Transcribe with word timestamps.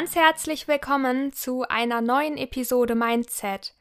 ganz 0.00 0.16
herzlich 0.16 0.66
willkommen 0.66 1.34
zu 1.34 1.68
einer 1.68 2.00
neuen 2.00 2.38
Episode 2.38 2.94
Mindset. 2.94 3.74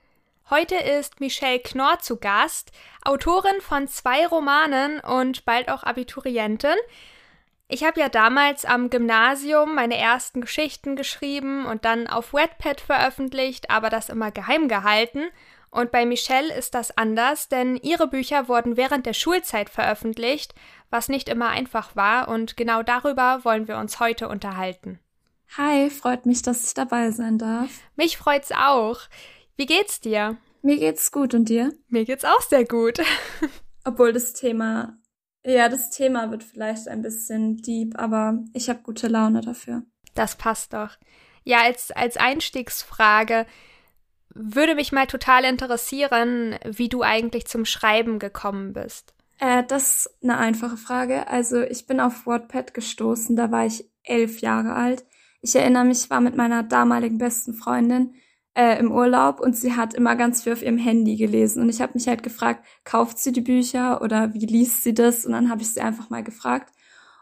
Heute 0.50 0.76
ist 0.76 1.22
Michelle 1.22 1.60
Knorr 1.60 2.00
zu 2.00 2.18
Gast, 2.18 2.74
Autorin 3.06 3.62
von 3.62 3.88
zwei 3.88 4.28
Romanen 4.28 5.00
und 5.00 5.46
bald 5.46 5.70
auch 5.70 5.84
Abiturientin. 5.84 6.76
Ich 7.70 7.86
habe 7.86 8.02
ja 8.02 8.10
damals 8.10 8.66
am 8.66 8.90
Gymnasium 8.90 9.76
meine 9.76 9.98
ersten 9.98 10.42
Geschichten 10.42 10.98
geschrieben 10.98 11.66
und 11.66 11.86
dann 11.86 12.08
auf 12.08 12.34
Wattpad 12.34 12.82
veröffentlicht, 12.82 13.70
aber 13.70 13.90
das 13.90 14.10
immer 14.10 14.30
geheim 14.32 14.68
gehalten. 14.68 15.24
Und 15.70 15.90
bei 15.94 16.06
Michelle 16.06 16.54
ist 16.54 16.76
das 16.76 16.98
anders, 16.98 17.48
denn 17.48 17.78
ihre 17.78 18.08
Bücher 18.08 18.50
wurden 18.50 18.76
während 18.76 19.06
der 19.06 19.14
Schulzeit 19.14 19.70
veröffentlicht, 19.70 20.54
was 20.90 21.08
nicht 21.08 21.30
immer 21.30 21.48
einfach 21.48 21.96
war, 21.96 22.28
und 22.28 22.58
genau 22.58 22.84
darüber 22.84 23.46
wollen 23.46 23.70
wir 23.70 23.78
uns 23.78 24.02
heute 24.02 24.28
unterhalten. 24.28 25.00
Hi, 25.58 25.90
freut 25.90 26.26
mich, 26.26 26.42
dass 26.42 26.68
ich 26.68 26.74
dabei 26.74 27.12
sein 27.12 27.38
darf. 27.38 27.70
Mich 27.96 28.18
freut's 28.18 28.52
auch. 28.52 29.00
Wie 29.56 29.66
geht's 29.66 30.00
dir? 30.00 30.38
Mir 30.62 30.78
geht's 30.78 31.12
gut 31.12 31.34
und 31.34 31.50
dir? 31.50 31.74
Mir 31.88 32.06
geht's 32.06 32.26
auch 32.26 32.42
sehr 32.42 32.66
gut. 32.66 33.00
Obwohl 33.84 34.14
das 34.14 34.34
Thema 34.34 35.00
ja, 35.46 35.70
das 35.70 35.90
Thema 35.90 36.32
wird 36.32 36.44
vielleicht 36.44 36.88
ein 36.88 37.02
bisschen 37.02 37.58
deep, 37.58 37.98
aber 37.98 38.44
ich 38.54 38.70
habe 38.70 38.82
gute 38.84 39.08
Laune 39.08 39.42
dafür. 39.42 39.84
Das 40.16 40.36
passt 40.36 40.74
doch. 40.74 40.98
Ja, 41.44 41.62
als, 41.62 41.92
als 41.92 42.18
Einstiegsfrage 42.18 43.46
würde 44.34 44.76
mich 44.76 44.92
mal 44.92 45.08
total 45.08 45.46
interessieren, 45.46 46.56
wie 46.66 46.90
du 46.90 47.02
eigentlich 47.02 47.48
zum 47.48 47.66
Schreiben 47.66 48.20
gekommen 48.20 48.74
bist. 48.74 49.14
Äh, 49.40 49.64
das 49.64 50.06
ist 50.06 50.24
eine 50.24 50.38
einfache 50.38 50.78
Frage. 50.78 51.28
Also 51.28 51.62
ich 51.62 51.88
bin 51.88 52.00
auf 52.00 52.28
Wattpad 52.28 52.74
gestoßen, 52.74 53.36
da 53.36 53.50
war 53.52 53.66
ich 53.66 53.90
elf 54.04 54.42
Jahre 54.42 54.74
alt. 54.74 55.06
Ich 55.42 55.56
erinnere 55.56 55.86
mich, 55.86 56.04
ich 56.06 56.10
war 56.10 56.22
mit 56.22 56.36
meiner 56.36 56.64
damaligen 56.64 57.18
besten 57.18 57.54
Freundin 57.54 58.14
äh, 58.56 58.78
im 58.80 58.92
Urlaub 58.92 59.40
und 59.40 59.56
sie 59.56 59.76
hat 59.76 59.94
immer 59.94 60.16
ganz 60.16 60.44
viel 60.44 60.54
auf 60.54 60.62
ihrem 60.62 60.78
Handy 60.78 61.16
gelesen. 61.16 61.64
Und 61.64 61.70
ich 61.70 61.82
habe 61.82 61.94
mich 61.96 62.08
halt 62.08 62.24
gefragt, 62.24 62.66
kauft 62.84 63.20
sie 63.20 63.32
die 63.32 63.42
Bücher 63.42 64.02
oder 64.02 64.34
wie 64.34 64.46
liest 64.46 64.84
sie 64.84 64.94
das? 64.94 65.26
Und 65.26 65.32
dann 65.32 65.50
habe 65.50 65.62
ich 65.62 65.74
sie 65.74 65.82
einfach 65.82 66.10
mal 66.10 66.24
gefragt. 66.24 66.74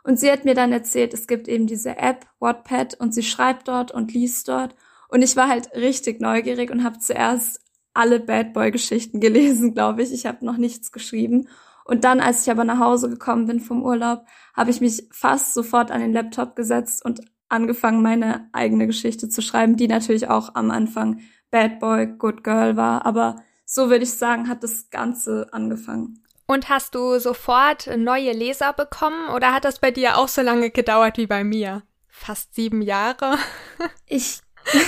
Und 0.04 0.20
sie 0.20 0.32
hat 0.32 0.46
mir 0.46 0.56
dann 0.56 0.72
erzählt, 0.72 1.14
es 1.14 1.28
gibt 1.28 1.48
eben 1.48 1.68
diese 1.68 1.98
App, 1.98 2.26
Wattpad, 2.40 2.96
und 3.00 3.14
sie 3.14 3.24
schreibt 3.24 3.68
dort 3.68 3.92
und 3.92 4.14
liest 4.14 4.48
dort. 4.48 4.74
Und 5.10 5.22
ich 5.22 5.36
war 5.36 5.50
halt 5.50 5.74
richtig 5.76 6.22
neugierig 6.22 6.72
und 6.72 6.84
habe 6.84 7.00
zuerst 7.00 7.62
alle 7.94 8.20
Bad 8.20 8.54
Boy-Geschichten 8.54 9.20
gelesen, 9.20 9.74
glaube 9.74 10.04
ich. 10.04 10.14
Ich 10.14 10.26
habe 10.26 10.46
noch 10.46 10.58
nichts 10.58 10.92
geschrieben. 10.92 11.50
Und 11.84 12.04
dann, 12.04 12.20
als 12.20 12.44
ich 12.44 12.52
aber 12.52 12.64
nach 12.64 12.80
Hause 12.80 13.10
gekommen 13.10 13.48
bin 13.48 13.60
vom 13.60 13.84
Urlaub, 13.84 14.26
habe 14.56 14.72
ich 14.72 14.82
mich 14.82 15.08
fast 15.12 15.54
sofort 15.54 15.92
an 15.92 16.02
den 16.02 16.14
Laptop 16.14 16.56
gesetzt 16.56 17.04
und 17.06 17.22
angefangen, 17.50 18.02
meine 18.02 18.50
eigene 18.54 18.88
Geschichte 18.88 19.30
zu 19.30 19.42
schreiben, 19.42 19.78
die 19.78 19.88
natürlich 19.88 20.30
auch 20.30 20.56
am 20.56 20.72
Anfang 20.72 21.22
Bad 21.52 21.80
Boy, 21.80 22.08
Good 22.08 22.44
Girl 22.44 22.78
war. 22.78 23.06
Aber 23.06 23.38
so 23.66 23.90
würde 23.90 24.04
ich 24.04 24.14
sagen, 24.14 24.48
hat 24.48 24.64
das 24.64 24.90
Ganze 24.90 25.48
angefangen. 25.52 26.24
Und 26.46 26.70
hast 26.70 26.96
du 26.96 27.20
sofort 27.20 27.90
neue 27.98 28.32
Leser 28.32 28.72
bekommen 28.72 29.30
oder 29.30 29.54
hat 29.54 29.66
das 29.66 29.80
bei 29.80 29.92
dir 29.92 30.18
auch 30.18 30.30
so 30.30 30.42
lange 30.42 30.72
gedauert 30.72 31.18
wie 31.18 31.28
bei 31.28 31.44
mir? 31.44 31.84
Fast 32.08 32.56
sieben 32.56 32.82
Jahre? 32.82 33.38
ich. 34.06 34.40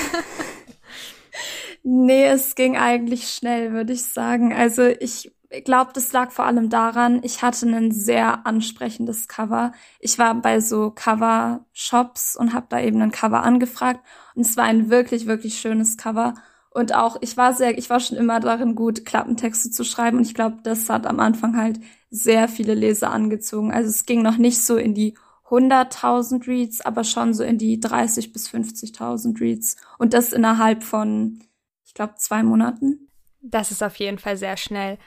nee, 1.84 2.26
es 2.26 2.56
ging 2.56 2.78
eigentlich 2.78 3.30
schnell, 3.30 3.74
würde 3.74 3.94
ich 3.94 4.06
sagen. 4.06 4.54
Also 4.54 4.88
ich 4.88 5.32
ich 5.52 5.64
glaube, 5.64 5.92
das 5.94 6.14
lag 6.14 6.32
vor 6.32 6.46
allem 6.46 6.70
daran, 6.70 7.22
ich 7.24 7.42
hatte 7.42 7.66
ein 7.66 7.92
sehr 7.92 8.46
ansprechendes 8.46 9.28
Cover. 9.28 9.72
Ich 10.00 10.20
war 10.20 10.36
bei 10.36 10.60
so 10.60 10.92
Cover-Shops 10.92 12.36
und 12.36 12.54
habe 12.54 12.68
da 12.70 12.80
eben 12.80 13.02
ein 13.02 13.12
Cover 13.12 13.42
angefragt 13.42 14.02
und 14.36 14.46
es 14.46 14.58
war 14.58 14.66
ein 14.66 14.90
wirklich, 14.90 15.26
wirklich 15.26 15.60
schönes 15.60 15.98
Cover. 15.98 16.36
Und 16.72 16.94
auch, 16.94 17.18
ich 17.22 17.36
war 17.36 17.54
sehr, 17.54 17.78
ich 17.80 17.90
war 17.90 18.00
schon 18.00 18.18
immer 18.18 18.40
darin 18.40 18.76
gut, 18.76 19.06
Klappentexte 19.06 19.72
zu 19.72 19.84
schreiben 19.84 20.18
und 20.18 20.28
ich 20.28 20.36
glaube, 20.36 20.60
das 20.64 20.88
hat 20.88 21.08
am 21.08 21.20
Anfang 21.20 21.58
halt 21.58 21.80
sehr 22.12 22.48
viele 22.48 22.76
Leser 22.76 23.10
angezogen. 23.10 23.72
Also 23.72 23.90
es 23.90 24.06
ging 24.06 24.22
noch 24.22 24.38
nicht 24.38 24.62
so 24.62 24.78
in 24.78 24.94
die 24.94 25.18
100.000 25.48 26.46
Reads, 26.48 26.82
aber 26.82 27.04
schon 27.04 27.34
so 27.34 27.44
in 27.44 27.58
die 27.58 27.80
30 27.80 28.34
bis 28.34 28.50
50.000 28.50 29.42
Reads 29.42 29.78
und 29.98 30.14
das 30.14 30.32
innerhalb 30.32 30.84
von, 30.84 31.40
ich 31.84 31.96
glaube, 31.96 32.14
zwei 32.18 32.44
Monaten. 32.44 33.10
Das 33.42 33.72
ist 33.72 33.82
auf 33.82 33.96
jeden 33.96 34.20
Fall 34.20 34.38
sehr 34.38 34.58
schnell. 34.58 35.00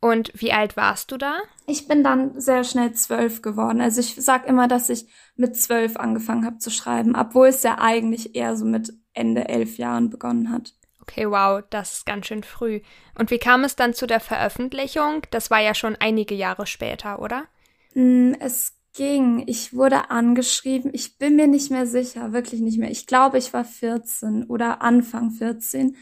Und 0.00 0.30
wie 0.34 0.52
alt 0.52 0.76
warst 0.76 1.10
du 1.10 1.16
da? 1.16 1.38
Ich 1.66 1.88
bin 1.88 2.04
dann 2.04 2.40
sehr 2.40 2.62
schnell 2.62 2.92
zwölf 2.92 3.42
geworden. 3.42 3.80
Also 3.80 4.00
ich 4.00 4.14
sag 4.14 4.46
immer, 4.46 4.68
dass 4.68 4.90
ich 4.90 5.06
mit 5.34 5.56
zwölf 5.56 5.96
angefangen 5.96 6.44
habe 6.44 6.58
zu 6.58 6.70
schreiben, 6.70 7.16
obwohl 7.16 7.48
es 7.48 7.62
ja 7.64 7.78
eigentlich 7.78 8.36
eher 8.36 8.56
so 8.56 8.64
mit 8.64 8.92
Ende 9.12 9.48
elf 9.48 9.76
Jahren 9.76 10.10
begonnen 10.10 10.52
hat. 10.52 10.74
Okay, 11.02 11.28
wow, 11.28 11.62
das 11.70 11.94
ist 11.94 12.06
ganz 12.06 12.26
schön 12.26 12.44
früh. 12.44 12.80
Und 13.18 13.30
wie 13.30 13.38
kam 13.38 13.64
es 13.64 13.74
dann 13.74 13.94
zu 13.94 14.06
der 14.06 14.20
Veröffentlichung? 14.20 15.22
Das 15.30 15.50
war 15.50 15.60
ja 15.60 15.74
schon 15.74 15.96
einige 15.98 16.34
Jahre 16.34 16.66
später, 16.66 17.20
oder? 17.20 17.46
Mm, 17.94 18.34
es 18.38 18.76
ging. 18.94 19.44
Ich 19.46 19.74
wurde 19.74 20.10
angeschrieben. 20.10 20.90
Ich 20.92 21.18
bin 21.18 21.36
mir 21.36 21.46
nicht 21.46 21.70
mehr 21.70 21.86
sicher, 21.86 22.32
wirklich 22.32 22.60
nicht 22.60 22.78
mehr. 22.78 22.90
Ich 22.90 23.06
glaube, 23.06 23.38
ich 23.38 23.52
war 23.52 23.64
14 23.64 24.44
oder 24.44 24.82
Anfang 24.82 25.30
14. 25.30 25.96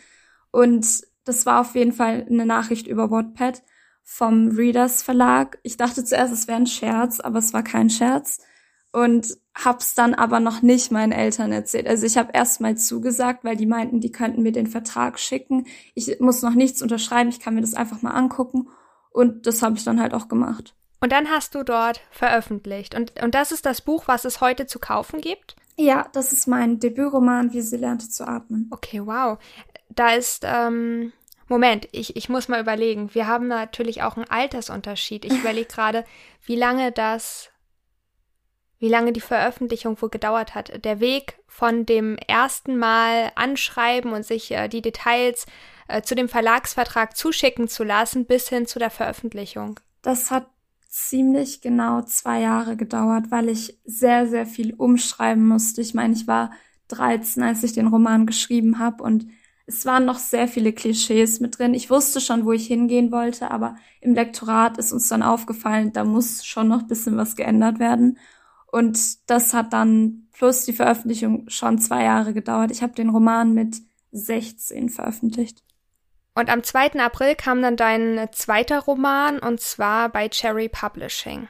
Und 0.50 0.86
das 1.24 1.46
war 1.46 1.60
auf 1.60 1.74
jeden 1.74 1.92
Fall 1.92 2.26
eine 2.28 2.46
Nachricht 2.46 2.86
über 2.86 3.10
Wattpad 3.10 3.62
vom 4.08 4.48
Readers 4.48 5.02
Verlag. 5.02 5.58
Ich 5.64 5.76
dachte 5.76 6.04
zuerst, 6.04 6.32
es 6.32 6.46
wäre 6.46 6.58
ein 6.58 6.68
Scherz, 6.68 7.18
aber 7.18 7.40
es 7.40 7.52
war 7.52 7.64
kein 7.64 7.90
Scherz. 7.90 8.40
Und 8.92 9.36
hab's 9.54 9.94
dann 9.94 10.14
aber 10.14 10.38
noch 10.38 10.62
nicht 10.62 10.92
meinen 10.92 11.12
Eltern 11.12 11.52
erzählt. 11.52 11.88
Also 11.88 12.06
ich 12.06 12.16
habe 12.16 12.30
erst 12.32 12.60
mal 12.60 12.78
zugesagt, 12.78 13.44
weil 13.44 13.56
die 13.56 13.66
meinten, 13.66 14.00
die 14.00 14.12
könnten 14.12 14.42
mir 14.42 14.52
den 14.52 14.68
Vertrag 14.68 15.18
schicken. 15.18 15.66
Ich 15.94 16.18
muss 16.20 16.40
noch 16.40 16.54
nichts 16.54 16.80
unterschreiben, 16.80 17.28
ich 17.28 17.40
kann 17.40 17.56
mir 17.56 17.60
das 17.60 17.74
einfach 17.74 18.00
mal 18.00 18.12
angucken. 18.12 18.68
Und 19.10 19.46
das 19.46 19.60
habe 19.60 19.76
ich 19.76 19.84
dann 19.84 20.00
halt 20.00 20.14
auch 20.14 20.28
gemacht. 20.28 20.74
Und 21.00 21.10
dann 21.12 21.28
hast 21.28 21.54
du 21.54 21.64
dort 21.64 22.00
veröffentlicht. 22.10 22.94
Und, 22.94 23.20
und 23.22 23.34
das 23.34 23.50
ist 23.50 23.66
das 23.66 23.82
Buch, 23.82 24.04
was 24.06 24.24
es 24.24 24.40
heute 24.40 24.66
zu 24.66 24.78
kaufen 24.78 25.20
gibt? 25.20 25.56
Ja, 25.76 26.08
das 26.12 26.32
ist 26.32 26.46
mein 26.46 26.78
Debütroman, 26.78 27.52
wie 27.52 27.60
sie 27.60 27.76
lernte 27.76 28.08
zu 28.08 28.26
atmen. 28.26 28.70
Okay, 28.70 29.04
wow. 29.04 29.38
Da 29.90 30.14
ist 30.14 30.44
ähm, 30.46 31.12
Moment, 31.48 31.88
ich, 31.92 32.16
ich 32.16 32.28
muss 32.28 32.48
mal 32.48 32.60
überlegen. 32.60 33.14
Wir 33.14 33.26
haben 33.26 33.48
natürlich 33.48 34.02
auch 34.02 34.16
einen 34.16 34.28
Altersunterschied. 34.28 35.24
Ich 35.24 35.32
überlege 35.38 35.68
gerade, 35.68 36.04
wie 36.44 36.56
lange 36.56 36.90
das, 36.90 37.50
wie 38.78 38.88
lange 38.88 39.12
die 39.12 39.20
Veröffentlichung 39.20 40.00
wohl 40.02 40.10
gedauert 40.10 40.54
hat. 40.54 40.84
Der 40.84 41.00
Weg 41.00 41.38
von 41.46 41.86
dem 41.86 42.16
ersten 42.18 42.76
Mal 42.76 43.30
anschreiben 43.36 44.12
und 44.12 44.24
sich 44.24 44.50
äh, 44.50 44.68
die 44.68 44.82
Details 44.82 45.46
äh, 45.88 46.02
zu 46.02 46.14
dem 46.14 46.28
Verlagsvertrag 46.28 47.16
zuschicken 47.16 47.68
zu 47.68 47.84
lassen, 47.84 48.26
bis 48.26 48.48
hin 48.48 48.66
zu 48.66 48.78
der 48.78 48.90
Veröffentlichung. 48.90 49.78
Das 50.02 50.30
hat 50.30 50.46
ziemlich 50.88 51.60
genau 51.60 52.02
zwei 52.02 52.40
Jahre 52.40 52.76
gedauert, 52.76 53.30
weil 53.30 53.48
ich 53.48 53.78
sehr, 53.84 54.26
sehr 54.26 54.46
viel 54.46 54.74
umschreiben 54.74 55.46
musste. 55.46 55.80
Ich 55.80 55.94
meine, 55.94 56.14
ich 56.14 56.26
war 56.26 56.50
13, 56.88 57.42
als 57.42 57.62
ich 57.62 57.72
den 57.72 57.86
Roman 57.86 58.26
geschrieben 58.26 58.78
habe 58.78 59.02
und 59.02 59.26
es 59.66 59.84
waren 59.84 60.04
noch 60.04 60.18
sehr 60.18 60.46
viele 60.46 60.72
Klischees 60.72 61.40
mit 61.40 61.58
drin. 61.58 61.74
Ich 61.74 61.90
wusste 61.90 62.20
schon, 62.20 62.44
wo 62.44 62.52
ich 62.52 62.66
hingehen 62.66 63.10
wollte, 63.10 63.50
aber 63.50 63.76
im 64.00 64.14
Lektorat 64.14 64.78
ist 64.78 64.92
uns 64.92 65.08
dann 65.08 65.22
aufgefallen, 65.22 65.92
da 65.92 66.04
muss 66.04 66.44
schon 66.44 66.68
noch 66.68 66.84
bisschen 66.84 67.16
was 67.16 67.34
geändert 67.34 67.80
werden. 67.80 68.18
Und 68.70 69.28
das 69.28 69.54
hat 69.54 69.72
dann 69.72 70.28
plus 70.32 70.64
die 70.64 70.72
Veröffentlichung 70.72 71.48
schon 71.48 71.78
zwei 71.78 72.04
Jahre 72.04 72.32
gedauert. 72.32 72.70
Ich 72.70 72.82
habe 72.82 72.92
den 72.92 73.08
Roman 73.08 73.54
mit 73.54 73.76
16 74.12 74.88
veröffentlicht. 74.88 75.62
Und 76.34 76.50
am 76.50 76.62
2. 76.62 77.00
April 77.00 77.34
kam 77.34 77.62
dann 77.62 77.76
dein 77.76 78.28
zweiter 78.32 78.80
Roman 78.80 79.38
und 79.38 79.60
zwar 79.60 80.10
bei 80.10 80.28
Cherry 80.28 80.68
Publishing. 80.68 81.48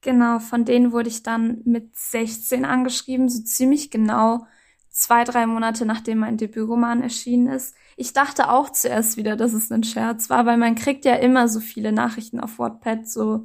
Genau, 0.00 0.38
von 0.38 0.64
denen 0.64 0.92
wurde 0.92 1.08
ich 1.08 1.24
dann 1.24 1.60
mit 1.64 1.96
16 1.96 2.64
angeschrieben, 2.64 3.28
so 3.28 3.42
ziemlich 3.42 3.90
genau 3.90 4.46
zwei, 4.90 5.24
drei 5.24 5.46
Monate 5.46 5.86
nachdem 5.86 6.18
mein 6.18 6.36
Debütroman 6.36 7.02
erschienen 7.02 7.48
ist. 7.48 7.74
Ich 7.96 8.12
dachte 8.12 8.50
auch 8.50 8.70
zuerst 8.70 9.16
wieder, 9.16 9.36
dass 9.36 9.52
es 9.52 9.70
ein 9.70 9.84
Scherz 9.84 10.30
war, 10.30 10.46
weil 10.46 10.56
man 10.56 10.74
kriegt 10.74 11.04
ja 11.04 11.14
immer 11.14 11.48
so 11.48 11.60
viele 11.60 11.92
Nachrichten 11.92 12.40
auf 12.40 12.58
Wattpad, 12.58 13.08
so 13.08 13.44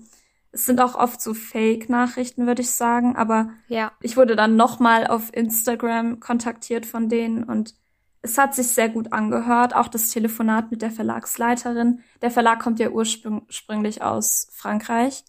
es 0.54 0.68
sind 0.68 0.80
auch 0.80 0.94
oft 0.94 1.20
so 1.20 1.34
Fake-Nachrichten, 1.34 2.46
würde 2.46 2.62
ich 2.62 2.70
sagen, 2.70 3.16
aber 3.16 3.50
ja. 3.68 3.92
ich 4.02 4.18
wurde 4.18 4.36
dann 4.36 4.56
nochmal 4.56 5.08
auf 5.08 5.34
Instagram 5.34 6.20
kontaktiert 6.20 6.86
von 6.86 7.10
denen 7.10 7.44
und 7.44 7.74
es 8.22 8.38
hat 8.38 8.56
sich 8.56 8.68
sehr 8.68 8.88
gut 8.88 9.12
angehört, 9.12 9.76
auch 9.76 9.88
das 9.88 10.10
Telefonat 10.10 10.72
mit 10.72 10.82
der 10.82 10.92
Verlagsleiterin. 10.92 12.02
Der 12.22 12.32
Verlag 12.32 12.60
kommt 12.60 12.80
ja 12.80 12.90
ursprünglich 12.90 14.02
aus 14.02 14.48
Frankreich 14.54 15.26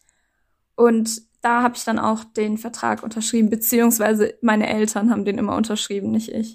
und 0.77 1.23
da 1.45 1.63
habe 1.63 1.77
ich 1.77 1.85
dann 1.85 1.99
auch 1.99 2.25
den 2.25 2.57
Vertrag 2.57 3.03
unterschrieben, 3.03 3.51
beziehungsweise 3.51 4.35
meine 4.41 4.69
Eltern 4.69 5.11
haben 5.11 5.25
den 5.25 5.39
immer 5.39 5.57
unterschrieben, 5.57 6.11
nicht 6.11 6.31
ich. 6.31 6.55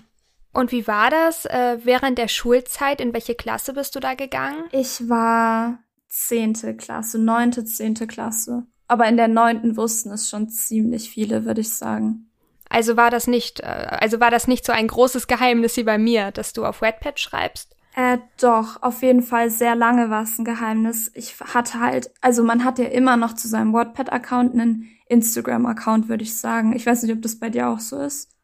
Und 0.51 0.71
wie 0.71 0.88
war 0.88 1.12
das 1.12 1.45
äh, 1.45 1.77
während 1.83 2.18
der 2.18 2.27
Schulzeit? 2.27 3.00
In 3.00 3.13
welche 3.13 3.36
Klasse 3.36 3.74
bist 3.74 3.95
du 3.95 4.00
da 4.00 4.15
gegangen? 4.15 4.63
Ich 4.71 5.07
war 5.07 5.80
zehnte 6.07 6.75
Klasse, 6.75 7.19
neunte, 7.19 7.65
zehnte 7.65 8.07
Klasse. 8.07 8.65
Aber 8.88 9.07
in 9.07 9.18
der 9.18 9.27
neunten 9.27 9.77
wussten 9.77 10.12
es 10.12 10.27
schon 10.27 10.50
ziemlich 10.50 11.12
viele, 11.12 11.45
würde 11.45 11.62
ich 11.62 11.75
sagen. 11.75 12.31
Also 12.68 12.97
war 12.97 13.12
das 13.12 13.27
nicht, 13.27 13.59
äh, 13.59 13.65
also 13.65 14.19
war 14.19 14.31
das 14.31 14.47
nicht 14.47 14.65
so 14.65 14.71
ein 14.71 14.88
großes 14.88 15.27
Geheimnis 15.27 15.77
wie 15.77 15.83
bei 15.83 16.00
mir, 16.00 16.31
dass 16.31 16.53
du 16.53 16.65
auf 16.65 16.81
Wattpad 16.81 17.19
schreibst? 17.19 17.75
Äh, 17.95 18.19
doch, 18.39 18.81
auf 18.81 19.01
jeden 19.01 19.24
Fall 19.24 19.50
sehr 19.50 19.75
lange 19.75 20.09
war 20.09 20.24
es 20.24 20.38
ein 20.38 20.45
Geheimnis. 20.45 21.12
Ich 21.15 21.39
hatte 21.39 21.80
halt, 21.80 22.12
also 22.21 22.44
man 22.44 22.63
hat 22.63 22.80
ja 22.80 22.86
immer 22.86 23.18
noch 23.18 23.33
zu 23.33 23.47
seinem 23.47 23.74
Wattpad-Account 23.74 24.53
einen 24.53 24.89
Instagram-Account, 25.07 26.07
würde 26.07 26.24
ich 26.24 26.38
sagen. 26.38 26.75
Ich 26.75 26.86
weiß 26.86 27.03
nicht, 27.03 27.13
ob 27.13 27.21
das 27.21 27.39
bei 27.39 27.50
dir 27.50 27.68
auch 27.68 27.80
so 27.80 28.00
ist. 28.00 28.36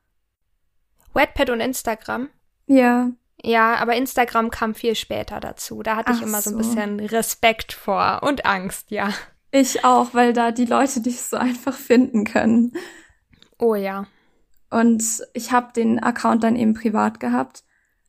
Wattpad 1.13 1.49
und 1.51 1.61
Instagram? 1.61 2.29
Ja. 2.67 3.11
Ja, 3.41 3.75
aber 3.75 3.95
Instagram 3.95 4.49
kam 4.49 4.73
viel 4.73 4.95
später 4.95 5.39
dazu. 5.39 5.83
Da 5.83 5.95
hatte 5.95 6.11
Ach 6.13 6.17
ich 6.17 6.23
immer 6.23 6.41
so 6.41 6.49
ein 6.49 6.57
bisschen 6.57 6.99
Respekt 6.99 7.73
vor 7.73 8.21
und 8.23 8.45
Angst, 8.45 8.91
ja. 8.91 9.13
Ich 9.51 9.85
auch, 9.85 10.13
weil 10.13 10.33
da 10.33 10.51
die 10.51 10.65
Leute 10.65 11.01
dich 11.01 11.21
so 11.21 11.37
einfach 11.37 11.73
finden 11.73 12.25
können. 12.25 12.73
Oh 13.59 13.75
ja. 13.75 14.07
Und 14.69 15.03
ich 15.33 15.51
habe 15.51 15.71
den 15.73 16.01
Account 16.01 16.43
dann 16.43 16.55
eben 16.55 16.73
privat 16.73 17.19
gehabt, 17.19 17.63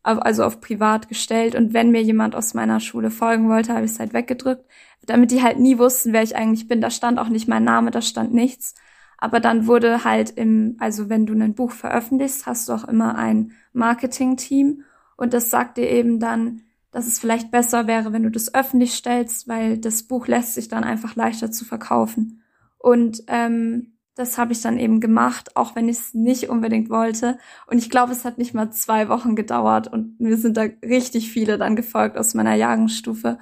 also 0.07 0.45
auf 0.45 0.61
privat 0.61 1.09
gestellt. 1.09 1.55
Und 1.55 1.75
wenn 1.75 1.91
mir 1.91 2.03
jemand 2.03 2.35
aus 2.35 2.55
meiner 2.55 2.81
Schule 2.81 3.11
folgen 3.11 3.49
wollte, 3.49 3.75
habe 3.75 3.85
ich 3.85 3.93
es 3.93 3.99
halt 3.99 4.13
weggedrückt, 4.13 4.65
damit 5.05 5.31
die 5.31 5.43
halt 5.43 5.59
nie 5.59 5.79
wussten, 5.79 6.13
wer 6.13 6.23
ich 6.23 6.37
eigentlich 6.37 6.69
bin. 6.69 6.81
Da 6.81 6.91
stand 6.91 7.19
auch 7.19 7.29
nicht 7.29 7.49
mein 7.49 7.65
Name, 7.65 7.91
da 7.91 8.01
stand 8.01 8.33
nichts. 8.33 8.75
Aber 9.19 9.41
dann 9.41 9.67
wurde 9.67 10.05
halt 10.05 10.31
im, 10.31 10.77
also 10.79 11.09
wenn 11.09 11.27
du 11.27 11.35
ein 11.35 11.55
Buch 11.55 11.73
veröffentlichst, 11.73 12.47
hast 12.47 12.69
du 12.69 12.75
auch 12.75 12.85
immer 12.85 13.17
ein 13.17 13.53
Marketing-Team 13.73 14.85
und 15.17 15.33
das 15.33 15.51
sagt 15.51 15.79
dir 15.79 15.89
eben 15.89 16.21
dann, 16.21 16.63
dass 16.91 17.07
es 17.07 17.19
vielleicht 17.19 17.51
besser 17.51 17.87
wäre, 17.87 18.13
wenn 18.13 18.23
du 18.23 18.31
das 18.31 18.55
öffentlich 18.55 18.95
stellst, 18.95 19.49
weil 19.49 19.79
das 19.79 20.03
Buch 20.03 20.29
lässt 20.29 20.55
sich 20.55 20.69
dann 20.69 20.85
einfach 20.85 21.15
leichter 21.17 21.51
zu 21.51 21.65
verkaufen. 21.65 22.43
Und 22.79 23.23
ähm, 23.27 23.96
das 24.17 24.39
habe 24.39 24.53
ich 24.53 24.63
dann 24.63 24.79
eben 24.79 25.01
gemacht, 25.01 25.57
auch 25.57 25.77
wenn 25.77 25.89
ich 25.91 25.99
es 25.99 26.15
nicht 26.15 26.49
unbedingt 26.49 26.89
wollte. 26.89 27.39
Und 27.67 27.79
ich 27.79 27.91
glaube, 27.91 28.13
es 28.13 28.25
hat 28.25 28.39
nicht 28.39 28.55
mal 28.55 28.71
zwei 28.73 29.09
Wochen 29.11 29.37
gedauert 29.37 29.93
und 29.93 30.19
mir 30.19 30.39
sind 30.39 30.57
da 30.57 30.63
richtig 30.83 31.31
viele 31.31 31.59
dann 31.59 31.77
gefolgt 31.77 32.17
aus 32.17 32.33
meiner 32.35 32.55
Jahrgangsstufe. 32.55 33.39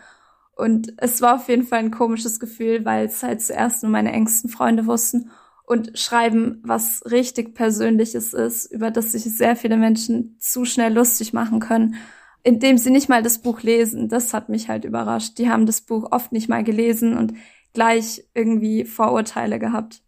Und 0.57 0.95
es 0.99 1.23
war 1.23 1.37
auf 1.37 1.49
jeden 1.49 1.65
Fall 1.65 1.79
ein 1.79 1.91
komisches 1.93 2.41
Gefühl, 2.41 2.85
weil 2.85 3.07
es 3.07 3.23
halt 3.23 3.41
zuerst 3.41 3.83
nur 3.85 3.93
meine 3.93 4.13
engsten 4.13 4.51
Freunde 4.51 4.87
wussten 4.87 5.31
und 5.65 5.97
schreiben, 5.99 6.61
was 6.65 7.03
richtig 7.07 7.55
Persönliches 7.55 8.35
ist, 8.35 8.67
über 8.67 8.91
das 8.91 9.13
sich 9.13 9.25
sehr 9.25 9.57
viele 9.57 9.77
Menschen 9.77 10.37
zu 10.41 10.65
schnell 10.65 10.93
lustig 10.93 11.33
machen 11.33 11.61
können, 11.61 11.97
indem 12.43 12.79
sie 12.79 12.91
nicht 12.91 13.09
mal 13.09 13.23
das 13.23 13.39
Buch 13.39 13.63
lesen. 13.63 14.09
Das 14.09 14.35
hat 14.35 14.49
mich 14.49 14.69
halt 14.69 14.85
überrascht. 14.85 15.39
Die 15.39 15.49
haben 15.51 15.67
das 15.67 15.81
Buch 15.83 16.09
oft 16.11 16.33
nicht 16.33 16.49
mal 16.49 16.65
gelesen 16.65 17.17
und 17.17 17.35
gleich 17.73 18.25
irgendwie 18.35 18.85
Vorurteile 18.85 19.59
gehabt. 19.59 20.04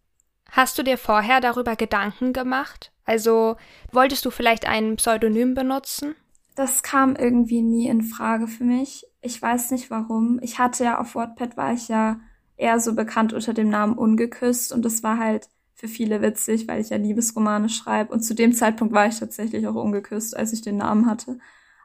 Hast 0.51 0.77
du 0.77 0.83
dir 0.83 0.97
vorher 0.97 1.41
darüber 1.41 1.75
Gedanken 1.75 2.33
gemacht? 2.33 2.91
Also 3.05 3.55
wolltest 3.91 4.25
du 4.25 4.31
vielleicht 4.31 4.67
ein 4.67 4.95
Pseudonym 4.97 5.53
benutzen? 5.53 6.15
Das 6.55 6.81
kam 6.83 7.15
irgendwie 7.15 7.61
nie 7.61 7.87
in 7.87 8.01
Frage 8.01 8.47
für 8.47 8.63
mich. 8.63 9.05
Ich 9.21 9.41
weiß 9.41 9.71
nicht 9.71 9.91
warum. 9.91 10.39
Ich 10.41 10.59
hatte 10.59 10.83
ja 10.83 10.99
auf 10.99 11.15
Wattpad 11.15 11.55
war 11.55 11.73
ich 11.73 11.87
ja 11.87 12.19
eher 12.57 12.79
so 12.79 12.95
bekannt 12.95 13.33
unter 13.33 13.53
dem 13.53 13.69
Namen 13.69 13.97
Ungeküsst 13.97 14.73
und 14.73 14.83
das 14.83 15.03
war 15.03 15.19
halt 15.19 15.47
für 15.75 15.87
viele 15.87 16.23
witzig, 16.23 16.67
weil 16.67 16.81
ich 16.81 16.89
ja 16.89 16.97
Liebesromane 16.97 17.69
schreibe 17.69 18.11
und 18.11 18.21
zu 18.21 18.33
dem 18.33 18.53
Zeitpunkt 18.53 18.93
war 18.93 19.07
ich 19.07 19.19
tatsächlich 19.19 19.67
auch 19.67 19.75
ungeküsst, 19.75 20.35
als 20.35 20.51
ich 20.51 20.63
den 20.63 20.77
Namen 20.77 21.05
hatte. 21.05 21.37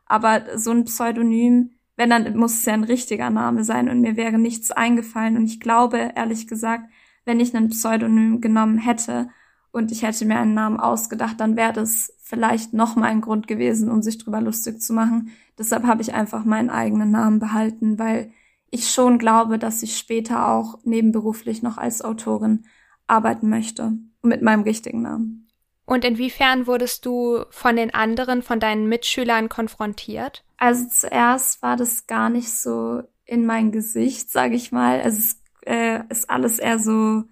Aber 0.07 0.59
so 0.59 0.71
ein 0.71 0.87
Pseudonym, 0.87 1.73
wenn 1.97 2.09
dann 2.09 2.35
muss 2.37 2.55
es 2.55 2.65
ja 2.65 2.73
ein 2.73 2.85
richtiger 2.85 3.29
Name 3.29 3.65
sein 3.65 3.91
und 3.91 4.01
mir 4.01 4.17
wäre 4.17 4.39
nichts 4.39 4.71
eingefallen 4.71 5.37
und 5.37 5.45
ich 5.45 5.61
glaube 5.61 6.13
ehrlich 6.17 6.49
gesagt, 6.49 6.85
wenn 7.25 7.41
ich 7.41 7.55
einen 7.55 7.71
Pseudonym 7.71 8.41
genommen 8.41 8.79
hätte 8.79 9.29
und 9.71 9.91
ich 9.91 10.03
hätte 10.03 10.25
mir 10.25 10.39
einen 10.39 10.55
Namen 10.55 10.81
ausgedacht, 10.81 11.41
dann 11.41 11.57
wäre 11.57 11.73
das 11.73 12.13
vielleicht 12.23 12.73
noch 12.73 12.97
mal 12.97 13.07
ein 13.07 13.21
Grund 13.21 13.47
gewesen, 13.47 13.91
um 13.91 14.03
sich 14.03 14.19
drüber 14.19 14.41
lustig 14.41 14.81
zu 14.81 14.93
machen. 14.93 15.31
Deshalb 15.59 15.85
habe 15.85 16.03
ich 16.03 16.15
einfach 16.15 16.45
meinen 16.45 16.71
eigenen 16.71 17.11
Namen 17.11 17.39
behalten, 17.39 17.99
weil 17.99 18.33
ich 18.71 18.91
schon 18.91 19.19
glaube, 19.19 19.59
dass 19.59 19.83
ich 19.83 19.99
später 19.99 20.49
auch 20.49 20.79
nebenberuflich 20.85 21.63
noch 21.63 21.79
als 21.79 22.03
Autorin 22.03 22.65
arbeiten 23.07 23.49
möchte 23.49 23.93
mit 24.23 24.43
meinem 24.43 24.63
richtigen 24.63 25.03
Namen. 25.03 25.49
Und 25.85 26.05
inwiefern 26.05 26.67
wurdest 26.67 27.05
du 27.05 27.45
von 27.51 27.77
den 27.77 27.93
anderen, 27.93 28.43
von 28.43 28.61
deinen 28.61 28.89
Mitschülern 28.89 29.49
konfrontiert? 29.49 30.45
Also 30.57 30.87
zuerst 30.89 31.61
war 31.61 31.77
das 31.77 32.07
gar 32.07 32.31
nicht 32.31 32.51
so 32.51 33.03
in 33.25 33.45
mein 33.45 33.73
Gesicht, 33.73 34.31
sage 34.31 34.55
ich 34.55 34.73
mal. 34.73 35.01
Also 35.01 35.19
es 35.19 35.42
äh, 35.67 36.01
ist 36.09 36.31
alles 36.31 36.59
eher 36.59 36.79
so 36.79 37.25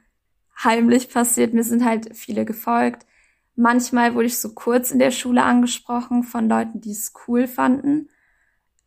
heimlich 0.62 1.10
passiert. 1.10 1.54
Mir 1.54 1.64
sind 1.64 1.84
halt 1.84 2.16
viele 2.16 2.44
gefolgt. 2.44 3.06
Manchmal 3.56 4.14
wurde 4.14 4.26
ich 4.26 4.38
so 4.38 4.54
kurz 4.54 4.90
in 4.90 4.98
der 4.98 5.10
Schule 5.10 5.42
angesprochen 5.42 6.22
von 6.22 6.48
Leuten, 6.48 6.80
die 6.80 6.92
es 6.92 7.12
cool 7.26 7.46
fanden. 7.46 8.08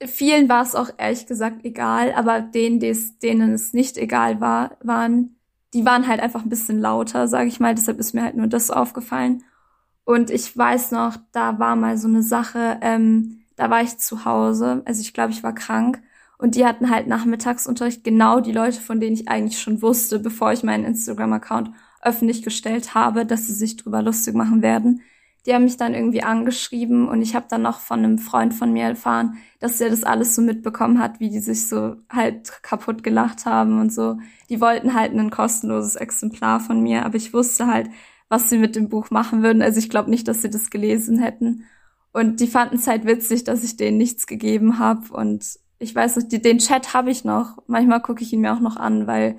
Vielen 0.02 0.50
war 0.50 0.64
es 0.64 0.76
auch 0.76 0.90
ehrlich 0.98 1.28
gesagt 1.28 1.64
egal, 1.64 2.14
aber 2.14 2.42
denen, 2.42 2.80
denen 2.80 3.54
es 3.54 3.74
nicht 3.74 3.98
egal 3.98 4.42
war, 4.42 4.78
waren, 4.82 5.40
die 5.74 5.86
waren 5.86 6.08
halt 6.08 6.20
einfach 6.20 6.44
ein 6.44 6.50
bisschen 6.50 6.80
lauter, 6.80 7.28
sage 7.28 7.48
ich 7.48 7.60
mal. 7.60 7.76
Deshalb 7.76 8.00
ist 8.00 8.14
mir 8.14 8.24
halt 8.24 8.36
nur 8.36 8.48
das 8.48 8.72
aufgefallen. 8.72 9.44
Und 10.06 10.30
ich 10.30 10.56
weiß 10.58 10.92
noch, 10.92 11.18
da 11.32 11.60
war 11.60 11.76
mal 11.76 11.98
so 11.98 12.08
eine 12.08 12.24
Sache, 12.24 12.78
ähm, 12.82 13.44
da 13.56 13.70
war 13.70 13.82
ich 13.82 13.98
zu 14.00 14.26
Hause, 14.26 14.82
also 14.86 15.02
ich 15.02 15.14
glaube, 15.14 15.32
ich 15.32 15.44
war 15.44 15.54
krank 15.54 16.02
und 16.44 16.56
die 16.56 16.66
hatten 16.66 16.90
halt 16.90 17.08
Nachmittagsunterricht 17.08 18.04
genau 18.04 18.42
die 18.42 18.52
Leute, 18.52 18.82
von 18.82 19.00
denen 19.00 19.14
ich 19.14 19.30
eigentlich 19.30 19.62
schon 19.62 19.82
wusste, 19.82 20.20
bevor 20.20 20.52
ich 20.52 20.62
meinen 20.62 20.84
Instagram-Account 20.84 21.72
öffentlich 22.02 22.44
gestellt 22.44 22.94
habe, 22.94 23.26
dass 23.26 23.48
sie 23.48 23.54
sich 23.54 23.78
drüber 23.78 24.02
lustig 24.02 24.36
machen 24.36 24.62
werden. 24.62 25.04
Die 25.46 25.54
haben 25.54 25.64
mich 25.64 25.78
dann 25.78 25.94
irgendwie 25.94 26.22
angeschrieben 26.22 27.08
und 27.08 27.22
ich 27.22 27.34
habe 27.34 27.46
dann 27.50 27.62
noch 27.62 27.80
von 27.80 28.00
einem 28.00 28.18
Freund 28.18 28.54
von 28.54 28.74
mir 28.74 28.84
erfahren, 28.88 29.38
dass 29.62 29.80
er 29.80 29.90
das 29.90 30.04
alles 30.04 30.36
so 30.36 30.42
mitbekommen 30.42 31.00
hat, 31.00 31.22
wie 31.22 31.30
die 31.30 31.40
sich 31.40 31.70
so 31.70 31.96
halt 32.10 32.62
kaputt 32.62 33.04
gelacht 33.04 33.46
haben 33.46 33.80
und 33.80 33.94
so. 33.94 34.18
Die 34.50 34.60
wollten 34.60 34.96
halt 34.96 35.14
ein 35.14 35.30
kostenloses 35.30 35.96
Exemplar 35.96 36.60
von 36.60 36.84
mir, 36.84 37.06
aber 37.06 37.16
ich 37.16 37.34
wusste 37.34 37.68
halt, 37.68 37.90
was 38.28 38.50
sie 38.50 38.58
mit 38.58 38.76
dem 38.76 38.90
Buch 38.90 39.12
machen 39.12 39.44
würden. 39.44 39.62
Also 39.62 39.80
ich 39.80 39.90
glaube 39.90 40.10
nicht, 40.10 40.28
dass 40.28 40.42
sie 40.42 40.50
das 40.50 40.70
gelesen 40.70 41.20
hätten. 41.20 41.64
Und 42.12 42.42
die 42.42 42.48
fanden 42.48 42.76
es 42.76 42.88
halt 42.88 43.06
witzig, 43.06 43.46
dass 43.46 43.64
ich 43.64 43.78
denen 43.78 43.98
nichts 43.98 44.28
gegeben 44.28 44.78
habe. 44.78 45.14
Und 45.14 45.63
ich 45.84 45.96
weiß 45.96 46.18
nicht, 46.18 46.32
die, 46.32 46.42
den 46.42 46.60
Chat 46.60 46.94
habe 46.94 47.12
ich 47.12 47.24
noch. 47.26 47.58
Manchmal 47.68 48.02
gucke 48.02 48.24
ich 48.24 48.34
ihn 48.34 48.42
mir 48.42 48.54
auch 48.54 48.60
noch 48.60 48.78
an, 48.78 49.08
weil 49.08 49.38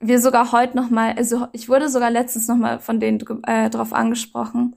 wir 0.00 0.20
sogar 0.20 0.52
heute 0.52 0.76
noch 0.76 0.90
mal, 0.90 1.12
also 1.12 1.48
ich 1.52 1.68
wurde 1.68 1.88
sogar 1.88 2.10
letztens 2.10 2.48
noch 2.48 2.56
mal 2.56 2.78
von 2.78 3.00
denen 3.00 3.20
äh, 3.44 3.70
drauf 3.70 3.92
angesprochen 3.92 4.76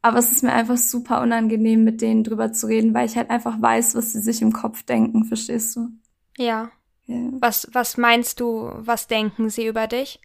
aber 0.00 0.18
es 0.18 0.30
ist 0.30 0.42
mir 0.42 0.52
einfach 0.52 0.76
super 0.76 1.20
unangenehm, 1.20 1.84
mit 1.84 2.00
denen 2.00 2.22
drüber 2.24 2.52
zu 2.52 2.66
reden, 2.66 2.94
weil 2.94 3.06
ich 3.06 3.16
halt 3.16 3.30
einfach 3.30 3.60
weiß, 3.60 3.94
was 3.96 4.12
sie 4.12 4.20
sich 4.20 4.42
im 4.42 4.52
Kopf 4.52 4.82
denken, 4.82 5.24
verstehst 5.24 5.76
du? 5.76 5.88
Ja. 6.36 6.70
ja. 7.06 7.16
Was, 7.32 7.68
was 7.72 7.96
meinst 7.96 8.40
du, 8.40 8.70
was 8.76 9.08
denken 9.08 9.50
sie 9.50 9.66
über 9.66 9.86
dich? 9.86 10.20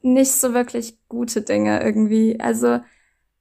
Nicht 0.00 0.32
so 0.32 0.54
wirklich 0.54 0.96
gute 1.08 1.42
Dinge 1.42 1.82
irgendwie. 1.82 2.40
Also, 2.40 2.80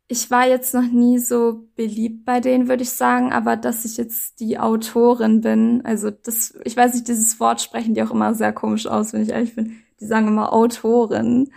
ich 0.10 0.32
war 0.32 0.48
jetzt 0.48 0.74
noch 0.74 0.90
nie 0.90 1.20
so 1.20 1.68
beliebt 1.76 2.24
bei 2.24 2.40
denen, 2.40 2.70
würde 2.70 2.84
ich 2.84 2.92
sagen, 2.92 3.34
aber 3.34 3.58
dass 3.58 3.84
ich 3.84 3.98
jetzt 3.98 4.40
die 4.40 4.58
Autorin 4.58 5.42
bin, 5.42 5.82
also 5.84 6.10
das, 6.12 6.58
ich 6.64 6.78
weiß 6.78 6.94
nicht, 6.94 7.08
dieses 7.08 7.40
Wort 7.40 7.62
sprechen 7.62 7.94
die 7.94 8.02
auch 8.02 8.12
immer 8.12 8.34
sehr 8.34 8.54
komisch 8.54 8.88
aus, 8.88 9.12
wenn 9.12 9.24
ich 9.24 9.30
ehrlich 9.30 9.56
bin. 9.56 9.82
Die 10.00 10.06
sagen 10.06 10.28
immer 10.28 10.54
Autorin. 10.54 11.52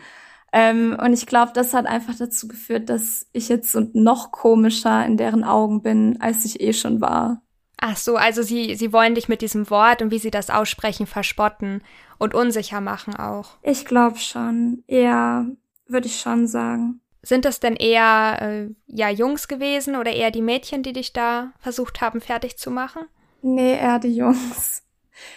Ähm, 0.52 0.96
und 1.00 1.12
ich 1.12 1.26
glaube, 1.26 1.52
das 1.54 1.74
hat 1.74 1.86
einfach 1.86 2.16
dazu 2.16 2.48
geführt, 2.48 2.88
dass 2.88 3.28
ich 3.32 3.48
jetzt 3.48 3.70
so 3.70 3.88
noch 3.92 4.32
komischer 4.32 5.06
in 5.06 5.16
deren 5.16 5.44
Augen 5.44 5.82
bin, 5.82 6.20
als 6.20 6.44
ich 6.44 6.60
eh 6.60 6.72
schon 6.72 7.00
war. 7.00 7.42
Ach 7.80 7.96
so, 7.96 8.16
also 8.16 8.42
sie, 8.42 8.74
sie 8.74 8.92
wollen 8.92 9.14
dich 9.14 9.28
mit 9.28 9.42
diesem 9.42 9.70
Wort 9.70 10.02
und 10.02 10.10
wie 10.10 10.18
sie 10.18 10.30
das 10.30 10.50
aussprechen 10.50 11.06
verspotten 11.06 11.82
und 12.18 12.34
unsicher 12.34 12.80
machen 12.80 13.14
auch. 13.14 13.58
Ich 13.62 13.84
glaube 13.84 14.18
schon. 14.18 14.82
Eher, 14.88 15.46
würde 15.86 16.08
ich 16.08 16.20
schon 16.20 16.48
sagen. 16.48 17.00
Sind 17.22 17.44
das 17.44 17.60
denn 17.60 17.76
eher 17.76 18.38
äh, 18.40 18.74
ja 18.86 19.10
Jungs 19.10 19.48
gewesen 19.48 19.96
oder 19.96 20.12
eher 20.12 20.30
die 20.30 20.42
Mädchen, 20.42 20.82
die 20.82 20.92
dich 20.92 21.12
da 21.12 21.52
versucht 21.58 22.00
haben, 22.00 22.20
fertig 22.20 22.56
zu 22.56 22.70
machen? 22.70 23.02
Nee, 23.42 23.74
eher 23.74 23.98
die 23.98 24.14
Jungs. 24.14 24.82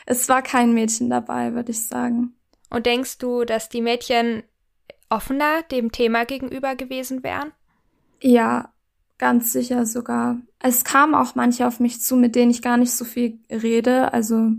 Es 0.06 0.30
war 0.30 0.42
kein 0.42 0.74
Mädchen 0.74 1.10
dabei, 1.10 1.54
würde 1.54 1.72
ich 1.72 1.88
sagen. 1.88 2.36
Und 2.70 2.86
denkst 2.86 3.18
du, 3.18 3.44
dass 3.44 3.70
die 3.70 3.82
Mädchen 3.82 4.44
offener 5.10 5.64
dem 5.64 5.92
Thema 5.92 6.26
gegenüber 6.26 6.76
gewesen 6.76 7.24
wären? 7.24 7.52
Ja, 8.22 8.74
ganz 9.18 9.52
sicher 9.52 9.86
sogar. 9.86 10.38
Es 10.60 10.84
kamen 10.84 11.14
auch 11.16 11.36
manche 11.36 11.68
auf 11.68 11.80
mich 11.80 12.02
zu, 12.02 12.16
mit 12.16 12.36
denen 12.36 12.52
ich 12.52 12.62
gar 12.62 12.78
nicht 12.78 12.94
so 12.94 13.06
viel 13.06 13.40
rede, 13.50 14.14
also 14.14 14.52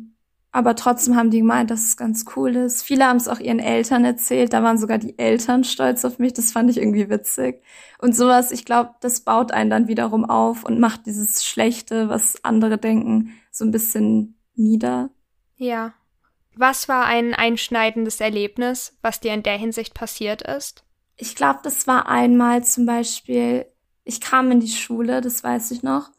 aber 0.54 0.76
trotzdem 0.76 1.16
haben 1.16 1.30
die 1.30 1.40
gemeint, 1.40 1.72
dass 1.72 1.82
es 1.82 1.96
ganz 1.96 2.26
cool 2.36 2.54
ist. 2.54 2.84
Viele 2.84 3.06
haben 3.06 3.16
es 3.16 3.26
auch 3.26 3.40
ihren 3.40 3.58
Eltern 3.58 4.04
erzählt, 4.04 4.52
da 4.52 4.62
waren 4.62 4.78
sogar 4.78 4.98
die 4.98 5.18
Eltern 5.18 5.64
stolz 5.64 6.04
auf 6.04 6.20
mich, 6.20 6.32
das 6.32 6.52
fand 6.52 6.70
ich 6.70 6.76
irgendwie 6.76 7.10
witzig. 7.10 7.60
Und 7.98 8.14
sowas, 8.14 8.52
ich 8.52 8.64
glaube, 8.64 8.94
das 9.00 9.22
baut 9.22 9.50
einen 9.50 9.68
dann 9.68 9.88
wiederum 9.88 10.24
auf 10.24 10.62
und 10.62 10.78
macht 10.78 11.06
dieses 11.06 11.44
Schlechte, 11.44 12.08
was 12.08 12.44
andere 12.44 12.78
denken, 12.78 13.34
so 13.50 13.64
ein 13.64 13.72
bisschen 13.72 14.38
nieder. 14.54 15.10
Ja. 15.56 15.92
Was 16.54 16.88
war 16.88 17.06
ein 17.06 17.34
einschneidendes 17.34 18.20
Erlebnis, 18.20 18.96
was 19.02 19.18
dir 19.18 19.34
in 19.34 19.42
der 19.42 19.58
Hinsicht 19.58 19.92
passiert 19.92 20.42
ist? 20.42 20.84
Ich 21.16 21.34
glaube, 21.34 21.58
das 21.64 21.88
war 21.88 22.08
einmal 22.08 22.62
zum 22.62 22.86
Beispiel, 22.86 23.66
ich 24.04 24.20
kam 24.20 24.52
in 24.52 24.60
die 24.60 24.68
Schule, 24.68 25.20
das 25.20 25.42
weiß 25.42 25.72
ich 25.72 25.82
noch. 25.82 26.10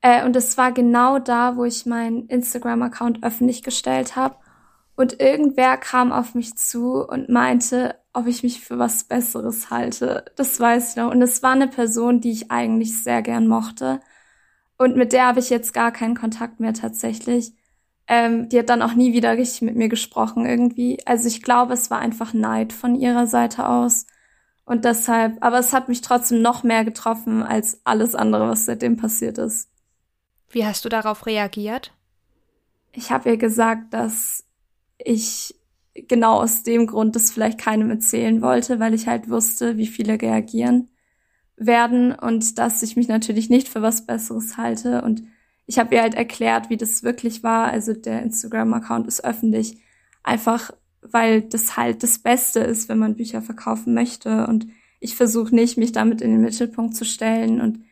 Äh, 0.00 0.24
und 0.24 0.36
es 0.36 0.56
war 0.58 0.72
genau 0.72 1.18
da, 1.18 1.56
wo 1.56 1.64
ich 1.64 1.86
meinen 1.86 2.26
Instagram-Account 2.28 3.22
öffentlich 3.22 3.62
gestellt 3.62 4.16
habe. 4.16 4.36
Und 4.96 5.20
irgendwer 5.20 5.76
kam 5.76 6.12
auf 6.12 6.34
mich 6.34 6.56
zu 6.56 7.06
und 7.06 7.28
meinte, 7.28 7.96
ob 8.12 8.26
ich 8.26 8.42
mich 8.42 8.60
für 8.60 8.78
was 8.78 9.04
Besseres 9.04 9.70
halte. 9.70 10.24
Das 10.36 10.58
weiß 10.58 10.90
ich 10.90 10.96
noch. 10.96 11.10
Und 11.12 11.22
es 11.22 11.42
war 11.42 11.52
eine 11.52 11.68
Person, 11.68 12.20
die 12.20 12.32
ich 12.32 12.50
eigentlich 12.50 13.02
sehr 13.02 13.22
gern 13.22 13.46
mochte. 13.46 14.00
Und 14.76 14.96
mit 14.96 15.12
der 15.12 15.26
habe 15.26 15.40
ich 15.40 15.50
jetzt 15.50 15.74
gar 15.74 15.92
keinen 15.92 16.16
Kontakt 16.16 16.60
mehr 16.60 16.74
tatsächlich. 16.74 17.52
Ähm, 18.08 18.48
die 18.48 18.58
hat 18.58 18.70
dann 18.70 18.82
auch 18.82 18.94
nie 18.94 19.12
wieder 19.12 19.36
richtig 19.36 19.62
mit 19.62 19.76
mir 19.76 19.88
gesprochen 19.88 20.46
irgendwie. 20.46 20.98
Also 21.06 21.28
ich 21.28 21.42
glaube, 21.42 21.74
es 21.74 21.90
war 21.90 21.98
einfach 22.00 22.32
Neid 22.34 22.72
von 22.72 22.94
ihrer 22.94 23.26
Seite 23.26 23.68
aus. 23.68 24.06
Und 24.64 24.84
deshalb, 24.84 25.36
aber 25.40 25.58
es 25.58 25.72
hat 25.72 25.88
mich 25.88 26.00
trotzdem 26.00 26.42
noch 26.42 26.62
mehr 26.62 26.84
getroffen 26.84 27.42
als 27.42 27.80
alles 27.84 28.14
andere, 28.14 28.48
was 28.48 28.66
seitdem 28.66 28.96
passiert 28.96 29.38
ist. 29.38 29.68
Wie 30.50 30.64
hast 30.64 30.84
du 30.84 30.88
darauf 30.88 31.26
reagiert? 31.26 31.92
Ich 32.92 33.10
habe 33.10 33.30
ihr 33.30 33.36
gesagt, 33.36 33.92
dass 33.92 34.44
ich 34.98 35.54
genau 35.94 36.40
aus 36.40 36.62
dem 36.62 36.86
Grund 36.86 37.16
das 37.16 37.30
vielleicht 37.30 37.58
keinem 37.58 37.90
erzählen 37.90 38.40
wollte, 38.40 38.80
weil 38.80 38.94
ich 38.94 39.06
halt 39.06 39.28
wusste, 39.28 39.76
wie 39.76 39.86
viele 39.86 40.20
reagieren 40.20 40.88
werden 41.56 42.12
und 42.12 42.58
dass 42.58 42.82
ich 42.82 42.96
mich 42.96 43.08
natürlich 43.08 43.50
nicht 43.50 43.68
für 43.68 43.82
was 43.82 44.06
Besseres 44.06 44.56
halte. 44.56 45.02
Und 45.02 45.24
ich 45.66 45.78
habe 45.78 45.94
ihr 45.94 46.02
halt 46.02 46.14
erklärt, 46.14 46.70
wie 46.70 46.76
das 46.76 47.02
wirklich 47.02 47.42
war. 47.42 47.66
Also 47.66 47.92
der 47.92 48.22
Instagram-Account 48.22 49.06
ist 49.06 49.24
öffentlich, 49.24 49.78
einfach 50.22 50.72
weil 51.02 51.42
das 51.42 51.76
halt 51.76 52.02
das 52.02 52.18
Beste 52.18 52.60
ist, 52.60 52.88
wenn 52.88 52.98
man 52.98 53.16
Bücher 53.16 53.42
verkaufen 53.42 53.94
möchte. 53.94 54.46
Und 54.46 54.66
ich 55.00 55.14
versuche 55.14 55.54
nicht, 55.54 55.78
mich 55.78 55.92
damit 55.92 56.20
in 56.20 56.30
den 56.32 56.40
Mittelpunkt 56.40 56.96
zu 56.96 57.04
stellen. 57.04 57.60
Und 57.60 57.84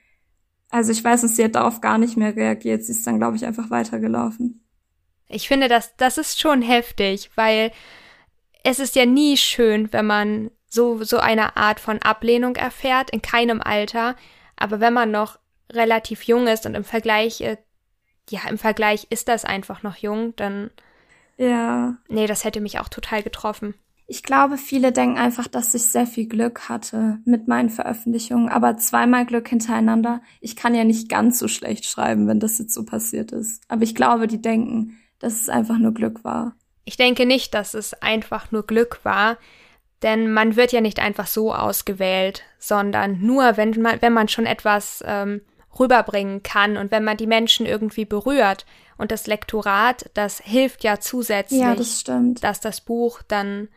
also 0.70 0.92
ich 0.92 1.02
weiß 1.02 1.22
nicht, 1.22 1.36
sie 1.36 1.44
hat 1.44 1.54
darauf 1.54 1.80
gar 1.80 1.98
nicht 1.98 2.16
mehr 2.16 2.34
reagiert. 2.34 2.82
Sie 2.84 2.92
ist 2.92 3.06
dann, 3.06 3.18
glaube 3.18 3.36
ich, 3.36 3.46
einfach 3.46 3.70
weitergelaufen. 3.70 4.64
Ich 5.28 5.48
finde, 5.48 5.68
das, 5.68 5.96
das 5.96 6.18
ist 6.18 6.40
schon 6.40 6.62
heftig, 6.62 7.30
weil 7.34 7.72
es 8.62 8.78
ist 8.78 8.96
ja 8.96 9.06
nie 9.06 9.36
schön, 9.36 9.92
wenn 9.92 10.06
man 10.06 10.50
so, 10.68 11.02
so 11.04 11.18
eine 11.18 11.56
Art 11.56 11.80
von 11.80 12.02
Ablehnung 12.02 12.56
erfährt, 12.56 13.10
in 13.10 13.22
keinem 13.22 13.60
Alter. 13.60 14.16
Aber 14.56 14.80
wenn 14.80 14.92
man 14.92 15.10
noch 15.10 15.38
relativ 15.72 16.24
jung 16.24 16.46
ist 16.46 16.66
und 16.66 16.74
im 16.74 16.84
Vergleich, 16.84 17.40
äh, 17.40 17.56
ja, 18.28 18.40
im 18.48 18.58
Vergleich 18.58 19.06
ist 19.10 19.28
das 19.28 19.44
einfach 19.44 19.82
noch 19.82 19.96
jung, 19.96 20.34
dann. 20.36 20.70
Ja. 21.36 21.96
Nee, 22.08 22.26
das 22.26 22.44
hätte 22.44 22.60
mich 22.60 22.78
auch 22.78 22.88
total 22.88 23.22
getroffen. 23.22 23.74
Ich 24.08 24.22
glaube, 24.22 24.56
viele 24.56 24.92
denken 24.92 25.18
einfach, 25.18 25.48
dass 25.48 25.74
ich 25.74 25.82
sehr 25.82 26.06
viel 26.06 26.26
Glück 26.26 26.68
hatte 26.68 27.18
mit 27.24 27.48
meinen 27.48 27.70
Veröffentlichungen, 27.70 28.48
aber 28.48 28.76
zweimal 28.76 29.26
Glück 29.26 29.48
hintereinander. 29.48 30.22
Ich 30.40 30.54
kann 30.54 30.74
ja 30.74 30.84
nicht 30.84 31.08
ganz 31.08 31.38
so 31.38 31.48
schlecht 31.48 31.86
schreiben, 31.86 32.28
wenn 32.28 32.38
das 32.38 32.58
jetzt 32.58 32.74
so 32.74 32.84
passiert 32.84 33.32
ist. 33.32 33.62
Aber 33.68 33.82
ich 33.82 33.96
glaube, 33.96 34.28
die 34.28 34.40
denken, 34.40 34.96
dass 35.18 35.40
es 35.40 35.48
einfach 35.48 35.78
nur 35.78 35.92
Glück 35.92 36.22
war. 36.22 36.54
Ich 36.84 36.96
denke 36.96 37.26
nicht, 37.26 37.52
dass 37.54 37.74
es 37.74 37.94
einfach 37.94 38.52
nur 38.52 38.64
Glück 38.64 39.00
war, 39.02 39.38
denn 40.02 40.32
man 40.32 40.54
wird 40.56 40.72
ja 40.72 40.80
nicht 40.80 41.00
einfach 41.00 41.26
so 41.26 41.52
ausgewählt, 41.52 42.42
sondern 42.58 43.20
nur, 43.20 43.56
wenn 43.56 43.70
man, 43.80 44.00
wenn 44.02 44.12
man 44.12 44.28
schon 44.28 44.46
etwas 44.46 45.02
ähm, 45.06 45.40
rüberbringen 45.78 46.42
kann 46.42 46.76
und 46.76 46.90
wenn 46.90 47.04
man 47.04 47.16
die 47.16 47.26
Menschen 47.26 47.66
irgendwie 47.66 48.04
berührt. 48.04 48.66
Und 48.98 49.10
das 49.10 49.26
Lektorat, 49.26 50.10
das 50.14 50.38
hilft 50.40 50.84
ja 50.84 51.00
zusätzlich, 51.00 51.60
ja, 51.60 51.74
das 51.74 52.00
stimmt. 52.00 52.44
dass 52.44 52.60
das 52.60 52.80
Buch 52.80 53.20
dann, 53.26 53.68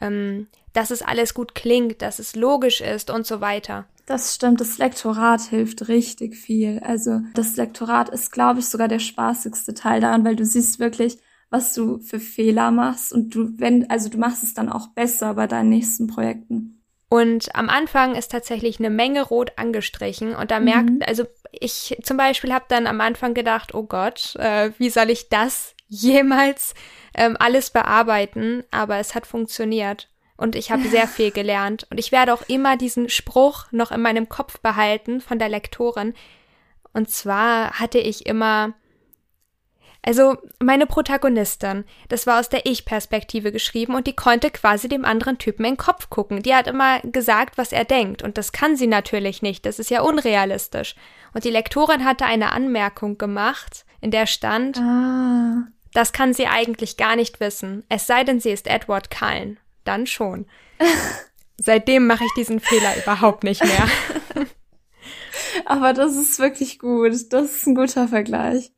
ähm, 0.00 0.48
dass 0.72 0.90
es 0.90 1.02
alles 1.02 1.34
gut 1.34 1.54
klingt, 1.54 2.02
dass 2.02 2.18
es 2.18 2.36
logisch 2.36 2.80
ist 2.80 3.10
und 3.10 3.26
so 3.26 3.40
weiter. 3.40 3.86
Das 4.06 4.34
stimmt, 4.34 4.60
das 4.60 4.78
Lektorat 4.78 5.42
hilft 5.42 5.88
richtig 5.88 6.36
viel. 6.36 6.80
Also 6.80 7.20
das 7.34 7.56
Lektorat 7.56 8.08
ist, 8.08 8.32
glaube 8.32 8.60
ich, 8.60 8.66
sogar 8.66 8.88
der 8.88 8.98
spaßigste 8.98 9.74
Teil 9.74 10.00
daran, 10.00 10.24
weil 10.24 10.36
du 10.36 10.44
siehst 10.44 10.80
wirklich, 10.80 11.18
was 11.48 11.74
du 11.74 11.98
für 11.98 12.18
Fehler 12.18 12.70
machst 12.70 13.12
und 13.12 13.34
du, 13.34 13.50
wenn, 13.58 13.88
also 13.90 14.08
du 14.08 14.18
machst 14.18 14.42
es 14.42 14.54
dann 14.54 14.68
auch 14.68 14.88
besser 14.88 15.34
bei 15.34 15.46
deinen 15.46 15.68
nächsten 15.68 16.06
Projekten. 16.06 16.82
Und 17.08 17.54
am 17.56 17.68
Anfang 17.68 18.14
ist 18.14 18.30
tatsächlich 18.30 18.78
eine 18.78 18.90
Menge 18.90 19.22
rot 19.22 19.52
angestrichen 19.56 20.34
und 20.34 20.52
da 20.52 20.60
mhm. 20.60 20.64
merkt, 20.64 21.08
also 21.08 21.24
ich 21.52 21.98
zum 22.04 22.16
Beispiel 22.16 22.52
habe 22.52 22.66
dann 22.68 22.86
am 22.86 23.00
Anfang 23.00 23.34
gedacht, 23.34 23.74
oh 23.74 23.82
Gott, 23.82 24.36
äh, 24.36 24.70
wie 24.78 24.90
soll 24.90 25.10
ich 25.10 25.28
das 25.28 25.74
jemals 25.90 26.74
ähm, 27.14 27.36
alles 27.38 27.68
bearbeiten? 27.68 28.64
Aber 28.70 28.96
es 28.96 29.14
hat 29.14 29.26
funktioniert 29.26 30.08
und 30.40 30.56
ich 30.56 30.70
habe 30.70 30.88
sehr 30.88 31.06
viel 31.06 31.30
gelernt. 31.30 31.86
Und 31.90 32.00
ich 32.00 32.12
werde 32.12 32.32
auch 32.32 32.42
immer 32.48 32.78
diesen 32.78 33.10
Spruch 33.10 33.66
noch 33.72 33.90
in 33.90 34.00
meinem 34.00 34.30
Kopf 34.30 34.58
behalten 34.60 35.20
von 35.20 35.38
der 35.38 35.50
Lektorin. 35.50 36.14
Und 36.94 37.10
zwar 37.10 37.78
hatte 37.78 37.98
ich 37.98 38.24
immer, 38.24 38.72
also 40.02 40.38
meine 40.58 40.86
Protagonistin, 40.86 41.84
das 42.08 42.26
war 42.26 42.40
aus 42.40 42.48
der 42.48 42.64
Ich-Perspektive 42.64 43.52
geschrieben 43.52 43.94
und 43.94 44.06
die 44.06 44.16
konnte 44.16 44.50
quasi 44.50 44.88
dem 44.88 45.04
anderen 45.04 45.36
Typen 45.36 45.66
in 45.66 45.72
den 45.72 45.76
Kopf 45.76 46.08
gucken. 46.08 46.42
Die 46.42 46.54
hat 46.54 46.66
immer 46.66 47.00
gesagt, 47.00 47.58
was 47.58 47.72
er 47.72 47.84
denkt. 47.84 48.22
Und 48.22 48.38
das 48.38 48.52
kann 48.52 48.76
sie 48.76 48.86
natürlich 48.86 49.42
nicht. 49.42 49.66
Das 49.66 49.78
ist 49.78 49.90
ja 49.90 50.00
unrealistisch. 50.00 50.94
Und 51.34 51.44
die 51.44 51.50
Lektorin 51.50 52.06
hatte 52.06 52.24
eine 52.24 52.52
Anmerkung 52.52 53.18
gemacht, 53.18 53.84
in 54.00 54.10
der 54.10 54.26
stand, 54.26 54.78
ah. 54.78 55.64
Das 55.92 56.12
kann 56.12 56.34
sie 56.34 56.46
eigentlich 56.46 56.96
gar 56.96 57.16
nicht 57.16 57.40
wissen. 57.40 57.84
Es 57.88 58.06
sei 58.06 58.24
denn, 58.24 58.40
sie 58.40 58.50
ist 58.50 58.66
Edward 58.66 59.10
Cullen 59.10 59.58
dann 59.84 60.06
schon. 60.06 60.46
Seitdem 61.56 62.06
mache 62.06 62.24
ich 62.24 62.32
diesen 62.36 62.60
Fehler 62.60 62.96
überhaupt 62.96 63.44
nicht 63.44 63.62
mehr. 63.64 63.88
Aber 65.66 65.92
das 65.92 66.16
ist 66.16 66.38
wirklich 66.38 66.78
gut. 66.78 67.12
Das 67.30 67.50
ist 67.50 67.66
ein 67.66 67.74
guter 67.74 68.08
Vergleich. 68.08 68.72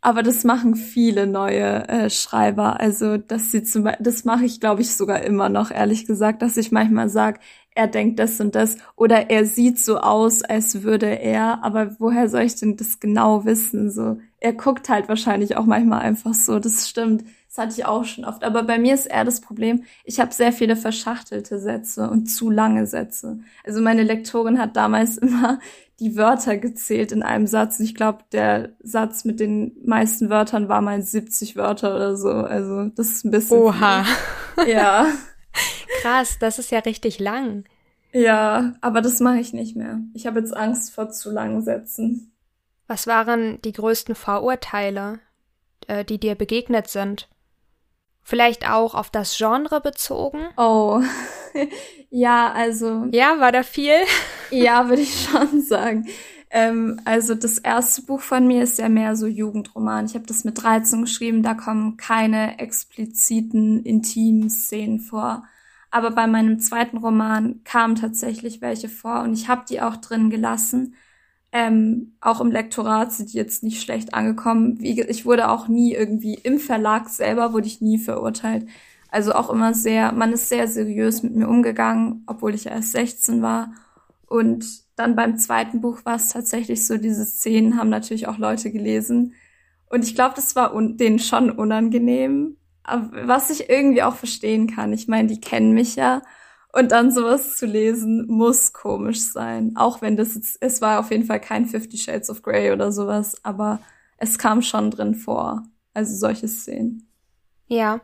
Aber 0.00 0.22
das 0.22 0.44
machen 0.44 0.76
viele 0.76 1.26
neue 1.26 1.88
äh, 1.88 2.10
Schreiber. 2.10 2.80
Also, 2.80 3.16
dass 3.16 3.50
sie 3.50 3.64
zum 3.64 3.88
das 3.98 4.24
mache 4.24 4.44
ich, 4.44 4.60
glaube 4.60 4.82
ich, 4.82 4.94
sogar 4.94 5.22
immer 5.22 5.48
noch, 5.48 5.70
ehrlich 5.70 6.06
gesagt, 6.06 6.42
dass 6.42 6.56
ich 6.56 6.70
manchmal 6.70 7.08
sage, 7.08 7.40
er 7.74 7.88
denkt 7.88 8.18
das 8.18 8.40
und 8.40 8.54
das 8.54 8.76
oder 8.96 9.30
er 9.30 9.44
sieht 9.44 9.78
so 9.78 9.98
aus, 9.98 10.42
als 10.42 10.82
würde 10.82 11.06
er, 11.06 11.62
aber 11.62 11.96
woher 12.00 12.28
soll 12.28 12.42
ich 12.42 12.56
denn 12.56 12.76
das 12.76 13.00
genau 13.00 13.44
wissen? 13.44 13.90
So, 13.90 14.18
er 14.40 14.52
guckt 14.52 14.88
halt 14.88 15.08
wahrscheinlich 15.08 15.56
auch 15.56 15.64
manchmal 15.64 16.00
einfach 16.00 16.34
so, 16.34 16.58
das 16.58 16.88
stimmt. 16.88 17.24
Das 17.48 17.58
hatte 17.58 17.74
ich 17.78 17.86
auch 17.86 18.04
schon 18.04 18.24
oft. 18.24 18.44
Aber 18.44 18.62
bei 18.62 18.78
mir 18.78 18.94
ist 18.94 19.06
eher 19.06 19.24
das 19.24 19.40
Problem, 19.40 19.84
ich 20.04 20.20
habe 20.20 20.34
sehr 20.34 20.52
viele 20.52 20.76
verschachtelte 20.76 21.58
Sätze 21.58 22.08
und 22.10 22.26
zu 22.26 22.50
lange 22.50 22.86
Sätze. 22.86 23.40
Also 23.64 23.80
meine 23.80 24.02
Lektorin 24.02 24.58
hat 24.58 24.76
damals 24.76 25.18
immer 25.18 25.58
die 25.98 26.16
Wörter 26.16 26.56
gezählt 26.56 27.10
in 27.10 27.22
einem 27.22 27.46
Satz. 27.46 27.80
Ich 27.80 27.94
glaube, 27.94 28.18
der 28.32 28.70
Satz 28.80 29.24
mit 29.24 29.40
den 29.40 29.72
meisten 29.84 30.30
Wörtern 30.30 30.68
war 30.68 30.80
mal 30.80 31.02
70 31.02 31.56
Wörter 31.56 31.96
oder 31.96 32.16
so. 32.16 32.30
Also 32.30 32.84
das 32.90 33.08
ist 33.08 33.24
ein 33.24 33.30
bisschen. 33.30 33.58
Oha. 33.58 34.04
Viel. 34.04 34.14
Ja. 34.66 35.06
Krass, 36.02 36.38
das 36.40 36.58
ist 36.58 36.72
ja 36.72 36.80
richtig 36.80 37.20
lang. 37.20 37.64
Ja, 38.12 38.74
aber 38.80 39.02
das 39.02 39.20
mache 39.20 39.38
ich 39.38 39.52
nicht 39.52 39.76
mehr. 39.76 40.00
Ich 40.14 40.26
habe 40.26 40.40
jetzt 40.40 40.56
Angst 40.56 40.92
vor 40.92 41.10
zu 41.10 41.30
langen 41.30 41.62
Sätzen. 41.62 42.32
Was 42.88 43.06
waren 43.06 43.60
die 43.62 43.72
größten 43.72 44.14
Vorurteile, 44.14 45.20
äh, 45.86 46.04
die 46.04 46.18
dir 46.18 46.34
begegnet 46.34 46.88
sind? 46.88 47.28
Vielleicht 48.22 48.68
auch 48.68 48.94
auf 48.94 49.10
das 49.10 49.36
Genre 49.36 49.80
bezogen? 49.80 50.48
Oh, 50.56 51.00
ja, 52.10 52.50
also. 52.52 53.06
Ja, 53.12 53.38
war 53.40 53.52
da 53.52 53.62
viel? 53.62 53.94
ja, 54.50 54.88
würde 54.88 55.02
ich 55.02 55.28
schon 55.28 55.60
sagen. 55.62 56.08
Ähm, 56.50 57.00
also 57.04 57.34
das 57.34 57.58
erste 57.58 58.02
Buch 58.02 58.20
von 58.20 58.46
mir 58.46 58.62
ist 58.62 58.78
ja 58.78 58.88
mehr 58.88 59.16
so 59.16 59.26
Jugendroman. 59.26 60.06
Ich 60.06 60.14
habe 60.14 60.26
das 60.26 60.44
mit 60.44 60.62
13 60.62 61.02
geschrieben, 61.02 61.42
da 61.42 61.54
kommen 61.54 61.98
keine 61.98 62.58
expliziten, 62.58 63.82
intimen 63.82 64.48
Szenen 64.48 65.00
vor. 65.00 65.44
Aber 65.90 66.10
bei 66.10 66.26
meinem 66.26 66.58
zweiten 66.60 66.98
Roman 66.98 67.62
kamen 67.64 67.96
tatsächlich 67.96 68.60
welche 68.60 68.88
vor 68.88 69.20
und 69.20 69.34
ich 69.34 69.48
habe 69.48 69.64
die 69.68 69.80
auch 69.80 69.96
drin 69.96 70.30
gelassen. 70.30 70.94
Ähm, 71.50 72.12
auch 72.20 72.40
im 72.40 72.50
Lektorat 72.50 73.12
sind 73.12 73.32
die 73.32 73.38
jetzt 73.38 73.62
nicht 73.62 73.82
schlecht 73.82 74.12
angekommen. 74.14 74.80
Wie, 74.80 75.00
ich 75.00 75.24
wurde 75.24 75.48
auch 75.48 75.68
nie 75.68 75.94
irgendwie 75.94 76.34
im 76.34 76.58
Verlag 76.58 77.08
selber 77.08 77.52
wurde 77.52 77.66
ich 77.66 77.80
nie 77.80 77.98
verurteilt. 77.98 78.66
Also 79.10 79.32
auch 79.32 79.48
immer 79.50 79.72
sehr, 79.72 80.12
man 80.12 80.32
ist 80.32 80.48
sehr 80.50 80.68
seriös 80.68 81.22
mit 81.22 81.34
mir 81.34 81.48
umgegangen, 81.48 82.24
obwohl 82.26 82.54
ich 82.54 82.64
ja 82.64 82.72
erst 82.72 82.92
16 82.92 83.40
war. 83.40 83.72
Und 84.26 84.66
dann 84.96 85.16
beim 85.16 85.38
zweiten 85.38 85.80
Buch 85.80 86.04
war 86.04 86.16
es 86.16 86.28
tatsächlich 86.28 86.86
so, 86.86 86.98
diese 86.98 87.24
Szenen 87.24 87.78
haben 87.78 87.88
natürlich 87.88 88.28
auch 88.28 88.36
Leute 88.36 88.70
gelesen. 88.70 89.32
Und 89.88 90.04
ich 90.04 90.14
glaube, 90.14 90.34
das 90.36 90.54
war 90.54 90.72
denen 90.78 91.18
schon 91.18 91.50
unangenehm. 91.50 92.56
Was 92.84 93.50
ich 93.50 93.70
irgendwie 93.70 94.02
auch 94.02 94.16
verstehen 94.16 94.66
kann. 94.66 94.92
Ich 94.92 95.08
meine, 95.08 95.28
die 95.28 95.40
kennen 95.40 95.72
mich 95.72 95.96
ja 95.96 96.22
und 96.78 96.92
dann 96.92 97.10
sowas 97.10 97.56
zu 97.56 97.66
lesen, 97.66 98.26
muss 98.28 98.72
komisch 98.72 99.20
sein. 99.20 99.72
Auch 99.76 100.00
wenn 100.00 100.16
das 100.16 100.36
jetzt, 100.36 100.58
es 100.60 100.80
war 100.80 101.00
auf 101.00 101.10
jeden 101.10 101.24
Fall 101.24 101.40
kein 101.40 101.66
Fifty 101.66 101.98
Shades 101.98 102.30
of 102.30 102.42
Grey 102.42 102.70
oder 102.70 102.92
sowas, 102.92 103.44
aber 103.44 103.80
es 104.16 104.38
kam 104.38 104.62
schon 104.62 104.92
drin 104.92 105.16
vor. 105.16 105.64
Also 105.92 106.14
solche 106.14 106.46
Szenen. 106.46 107.10
Ja. 107.66 108.00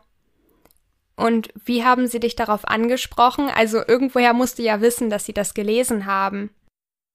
Und 1.14 1.50
wie 1.64 1.84
haben 1.84 2.08
sie 2.08 2.18
dich 2.18 2.34
darauf 2.34 2.66
angesprochen? 2.66 3.48
Also 3.54 3.78
irgendwoher 3.86 4.32
musst 4.32 4.58
du 4.58 4.64
ja 4.64 4.80
wissen, 4.80 5.08
dass 5.08 5.24
sie 5.24 5.32
das 5.32 5.54
gelesen 5.54 6.06
haben. 6.06 6.50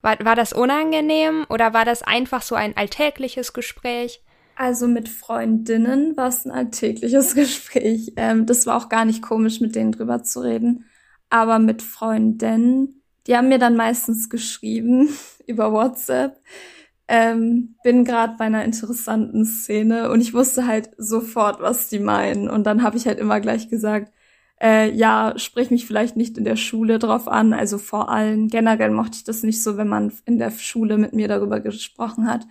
War, 0.01 0.18
war 0.24 0.36
das 0.36 0.54
unangenehm 0.54 1.46
oder 1.50 1.74
war 1.74 1.84
das 1.84 2.04
einfach 2.04 2.42
so 2.42 2.56
ein 2.56 2.78
alltägliches 2.78 3.51
Gespräch? 3.51 4.24
Also 4.56 4.88
mit 4.88 5.10
Freundinnen 5.10 6.16
war 6.16 6.30
es 6.30 6.46
ein 6.46 6.51
alltägliches 6.51 7.36
Gespräch. 7.36 8.13
Ähm, 8.16 8.46
das 8.46 8.66
war 8.66 8.78
auch 8.78 8.88
gar 8.88 9.04
nicht 9.04 9.22
komisch, 9.22 9.60
mit 9.60 9.75
denen 9.75 9.92
drüber 9.92 10.24
zu 10.24 10.39
reden. 10.39 10.86
Aber 11.30 11.60
mit 11.60 11.82
Freundinnen, 11.82 13.02
die 13.28 13.36
haben 13.36 13.50
mir 13.50 13.60
dann 13.60 13.76
meistens 13.76 14.30
geschrieben 14.30 15.10
über 15.48 15.72
WhatsApp. 15.72 16.40
Ähm, 17.08 17.76
bin 17.84 18.06
gerade 18.06 18.36
bei 18.38 18.46
einer 18.46 18.64
interessanten 18.64 19.44
Szene 19.46 20.12
und 20.12 20.22
ich 20.22 20.34
wusste 20.34 20.68
halt 20.68 20.92
sofort, 20.98 21.60
was 21.60 21.90
die 21.90 22.00
meinen. 22.00 22.50
Und 22.50 22.66
dann 22.66 22.84
habe 22.84 22.98
ich 22.98 23.08
halt 23.08 23.18
immer 23.20 23.40
gleich 23.40 23.68
gesagt, 23.70 24.14
äh, 24.62 24.92
ja, 24.92 25.34
sprich 25.38 25.72
mich 25.72 25.86
vielleicht 25.88 26.16
nicht 26.18 26.38
in 26.38 26.44
der 26.44 26.56
Schule 26.56 27.00
drauf 27.00 27.28
an. 27.28 27.54
Also 27.54 27.78
vor 27.78 28.10
allem, 28.10 28.48
generell 28.48 28.92
mochte 28.92 29.18
ich 29.18 29.24
das 29.24 29.44
nicht 29.44 29.64
so, 29.64 29.78
wenn 29.78 29.88
man 29.88 30.12
in 30.26 30.38
der 30.38 30.52
Schule 30.52 30.98
mit 30.98 31.14
mir 31.14 31.28
darüber 31.28 31.60
gesprochen 31.62 32.28
hat, 32.28 32.46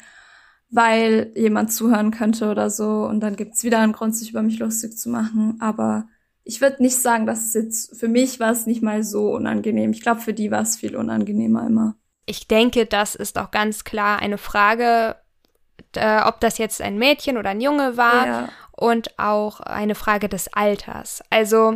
weil 0.71 1.33
jemand 1.37 1.73
zuhören 1.73 2.11
könnte 2.11 2.51
oder 2.51 2.71
so. 2.71 3.07
Und 3.07 3.21
dann 3.21 3.37
gibt's 3.37 3.65
wieder 3.65 3.79
einen 3.81 3.93
Grund, 3.93 4.17
sich 4.17 4.31
über 4.31 4.43
mich 4.43 4.59
lustig 4.59 4.97
zu 4.97 5.11
machen. 5.11 5.57
Aber 5.61 6.09
ich 6.49 6.62
würde 6.62 6.83
nicht 6.83 6.97
sagen, 6.97 7.26
dass 7.26 7.45
es 7.45 7.52
jetzt, 7.52 8.00
für 8.00 8.09
mich 8.09 8.40
war 8.40 8.50
es 8.50 8.64
nicht 8.64 8.83
mal 8.83 9.02
so 9.02 9.33
unangenehm. 9.33 9.90
Ich 9.90 10.00
glaube, 10.00 10.23
für 10.23 10.33
die 10.33 10.50
war 10.50 10.62
es 10.62 10.76
viel 10.76 10.97
unangenehmer 10.97 11.67
immer. 11.67 11.95
Ich 12.25 12.49
denke, 12.49 12.87
das 12.87 13.14
ist 13.14 13.37
auch 13.37 13.50
ganz 13.50 13.85
klar 13.85 14.21
eine 14.21 14.38
Frage, 14.38 15.17
äh, 15.95 16.23
ob 16.23 16.40
das 16.40 16.57
jetzt 16.57 16.81
ein 16.81 16.97
Mädchen 16.97 17.37
oder 17.37 17.50
ein 17.50 17.61
Junge 17.61 17.99
war 17.99 18.26
ja. 18.26 18.49
und 18.73 19.19
auch 19.19 19.61
eine 19.61 19.95
Frage 19.95 20.31
des 20.31 20.50
Alters. 20.55 21.23
Also 21.28 21.75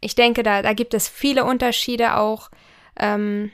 ich 0.00 0.16
denke, 0.16 0.42
da, 0.42 0.62
da 0.62 0.72
gibt 0.72 0.94
es 0.94 1.08
viele 1.08 1.44
Unterschiede 1.44 2.16
auch. 2.16 2.50
Ähm, 2.98 3.52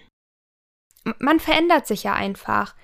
man 1.19 1.41
verändert 1.41 1.87
sich 1.87 2.05
ja 2.05 2.15
einfach 2.15 2.75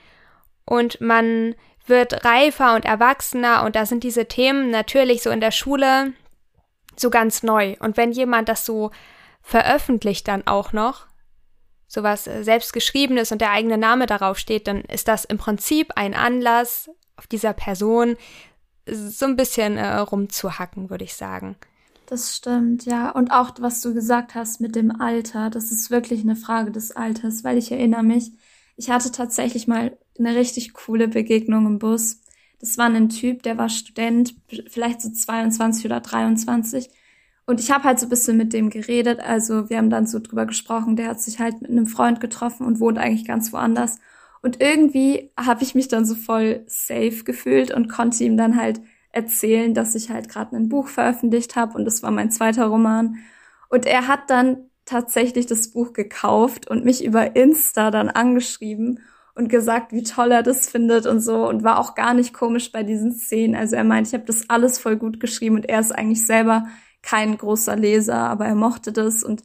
und 0.66 1.00
man 1.00 1.54
wird 1.87 2.26
reifer 2.26 2.75
und 2.75 2.84
erwachsener 2.84 3.64
und 3.64 3.75
da 3.75 3.87
sind 3.87 4.04
diese 4.04 4.26
Themen 4.26 4.70
natürlich 4.70 5.22
so 5.22 5.30
in 5.30 5.40
der 5.40 5.50
Schule 5.50 6.12
so 6.97 7.11
ganz 7.11 7.42
neu. 7.42 7.76
Und 7.80 7.97
wenn 7.97 8.12
jemand 8.12 8.49
das 8.49 8.64
so 8.64 8.90
veröffentlicht 9.42 10.28
dann 10.28 10.47
auch 10.47 10.73
noch, 10.73 11.06
sowas 11.88 12.26
äh, 12.26 12.44
selbstgeschriebenes 12.44 13.32
und 13.32 13.40
der 13.40 13.50
eigene 13.50 13.78
Name 13.78 14.06
darauf 14.06 14.38
steht, 14.38 14.66
dann 14.66 14.82
ist 14.82 15.09
das 15.09 15.25
im 15.25 15.38
Prinzip 15.38 15.92
ein 15.97 16.14
Anlass, 16.14 16.88
auf 17.16 17.26
dieser 17.26 17.52
Person 17.52 18.16
so 18.87 19.26
ein 19.26 19.37
bisschen 19.37 19.76
äh, 19.76 19.97
rumzuhacken, 19.97 20.88
würde 20.88 21.04
ich 21.04 21.14
sagen. 21.14 21.56
Das 22.06 22.35
stimmt, 22.35 22.87
ja. 22.87 23.11
Und 23.11 23.30
auch, 23.30 23.52
was 23.61 23.82
du 23.82 23.94
gesagt 23.94 24.35
hast 24.35 24.61
mit 24.61 24.75
dem 24.75 25.00
Alter, 25.00 25.50
das 25.50 25.70
ist 25.70 25.90
wirklich 25.90 26.23
eine 26.23 26.35
Frage 26.35 26.73
des 26.73 26.90
Alters, 26.97 27.44
weil 27.44 27.59
ich 27.59 27.70
erinnere 27.70 28.02
mich, 28.02 28.32
ich 28.76 28.90
hatte 28.90 29.12
tatsächlich 29.12 29.68
mal 29.68 29.97
eine 30.18 30.35
richtig 30.35 30.73
coole 30.73 31.06
Begegnung 31.06 31.66
im 31.66 31.78
Bus. 31.78 32.23
Das 32.61 32.79
war 32.79 32.87
ein 32.87 33.09
Typ, 33.09 33.43
der 33.43 33.59
war 33.59 33.69
Student, 33.69 34.35
vielleicht 34.69 35.00
so 35.00 35.11
22 35.11 35.87
oder 35.87 36.00
23. 36.00 36.90
Und 37.47 37.59
ich 37.59 37.71
habe 37.71 37.85
halt 37.85 37.99
so 37.99 38.07
ein 38.07 38.11
bisschen 38.11 38.37
mit 38.37 38.52
dem 38.52 38.71
geredet. 38.71 39.21
Also 39.21 39.71
wir 39.71 39.79
haben 39.79 39.90
dann 39.90 40.07
so 40.07 40.21
drüber 40.21 40.47
gesprochen. 40.47 40.97
Der 40.97 41.09
hat 41.09 41.21
sich 41.21 41.40
halt 41.40 41.62
mit 41.62 41.71
einem 41.71 41.87
Freund 41.87 42.21
getroffen 42.21 42.67
und 42.67 42.79
wohnt 42.81 42.99
eigentlich 42.99 43.26
ganz 43.26 43.52
woanders. 43.52 43.99
Und 44.43 44.61
irgendwie 44.61 45.33
habe 45.38 45.62
ich 45.62 45.75
mich 45.75 45.88
dann 45.88 46.05
so 46.05 46.14
voll 46.14 46.62
safe 46.67 47.25
gefühlt 47.25 47.73
und 47.73 47.88
konnte 47.88 48.25
ihm 48.25 48.37
dann 48.37 48.57
halt 48.57 48.81
erzählen, 49.12 49.75
dass 49.75 49.95
ich 49.95 50.11
halt 50.11 50.29
gerade 50.29 50.57
ein 50.57 50.69
Buch 50.69 50.88
veröffentlicht 50.88 51.57
habe 51.57 51.76
und 51.76 51.85
das 51.85 52.02
war 52.02 52.11
mein 52.11 52.31
zweiter 52.31 52.67
Roman. 52.67 53.17
Und 53.69 53.87
er 53.87 54.09
hat 54.09 54.31
dann 54.31 54.70
tatsächlich 54.85 55.46
das 55.46 55.68
Buch 55.68 55.92
gekauft 55.92 56.68
und 56.70 56.85
mich 56.85 57.05
über 57.05 57.37
Insta 57.37 57.90
dann 57.90 58.09
angeschrieben 58.09 59.01
und 59.40 59.48
gesagt, 59.48 59.92
wie 59.92 60.03
toll 60.03 60.33
er 60.33 60.42
das 60.42 60.68
findet 60.68 61.07
und 61.07 61.20
so 61.20 61.48
und 61.48 61.64
war 61.64 61.79
auch 61.79 61.94
gar 61.94 62.12
nicht 62.12 62.35
komisch 62.35 62.72
bei 62.72 62.83
diesen 62.83 63.12
Szenen. 63.12 63.57
Also 63.57 63.74
er 63.74 63.85
meint, 63.85 64.07
ich 64.07 64.12
habe 64.12 64.26
das 64.26 64.50
alles 64.50 64.79
voll 64.79 64.96
gut 64.96 65.18
geschrieben 65.18 65.57
und 65.57 65.66
er 65.66 65.81
ist 65.81 65.92
eigentlich 65.92 66.26
selber 66.26 66.66
kein 67.00 67.38
großer 67.38 67.74
Leser, 67.74 68.16
aber 68.16 68.44
er 68.44 68.55
mochte 68.55 68.92
das 68.92 69.24
und 69.24 69.42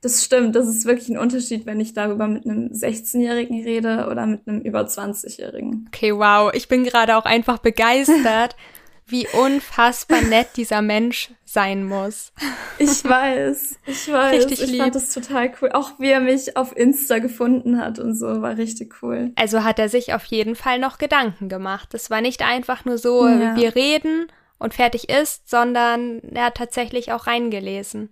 das 0.00 0.24
stimmt, 0.24 0.56
das 0.56 0.66
ist 0.66 0.84
wirklich 0.84 1.08
ein 1.08 1.18
Unterschied, 1.18 1.64
wenn 1.64 1.78
ich 1.78 1.94
darüber 1.94 2.26
mit 2.26 2.44
einem 2.44 2.72
16-Jährigen 2.72 3.62
rede 3.62 4.08
oder 4.10 4.26
mit 4.26 4.46
einem 4.46 4.60
über 4.60 4.80
20-Jährigen. 4.82 5.88
Okay, 5.88 6.12
wow, 6.12 6.52
ich 6.52 6.66
bin 6.66 6.82
gerade 6.82 7.16
auch 7.16 7.24
einfach 7.24 7.58
begeistert, 7.58 8.56
wie 9.06 9.26
unfassbar 9.28 10.20
nett 10.22 10.48
dieser 10.56 10.82
Mensch 10.82 11.30
sein 11.44 11.84
muss. 11.84 12.32
Ich 12.78 13.04
weiß, 13.04 13.78
ich 13.86 14.12
weiß. 14.12 14.34
Richtig 14.34 14.62
ich 14.62 14.70
lieb. 14.70 14.82
fand 14.82 14.94
das 14.94 15.12
total 15.12 15.52
cool. 15.60 15.70
Auch 15.72 15.98
wie 15.98 16.10
er 16.10 16.20
mich 16.20 16.56
auf 16.56 16.76
Insta 16.76 17.18
gefunden 17.18 17.78
hat 17.78 17.98
und 17.98 18.14
so, 18.14 18.42
war 18.42 18.56
richtig 18.56 19.02
cool. 19.02 19.32
Also 19.36 19.64
hat 19.64 19.78
er 19.78 19.88
sich 19.88 20.12
auf 20.12 20.24
jeden 20.24 20.56
Fall 20.56 20.78
noch 20.78 20.98
Gedanken 20.98 21.48
gemacht. 21.48 21.94
Es 21.94 22.10
war 22.10 22.20
nicht 22.20 22.42
einfach 22.42 22.84
nur 22.84 22.98
so, 22.98 23.26
ja. 23.26 23.56
wir 23.56 23.74
reden 23.74 24.26
und 24.58 24.74
fertig 24.74 25.08
ist, 25.08 25.48
sondern 25.48 26.20
er 26.20 26.46
hat 26.46 26.56
tatsächlich 26.56 27.12
auch 27.12 27.26
reingelesen. 27.26 28.10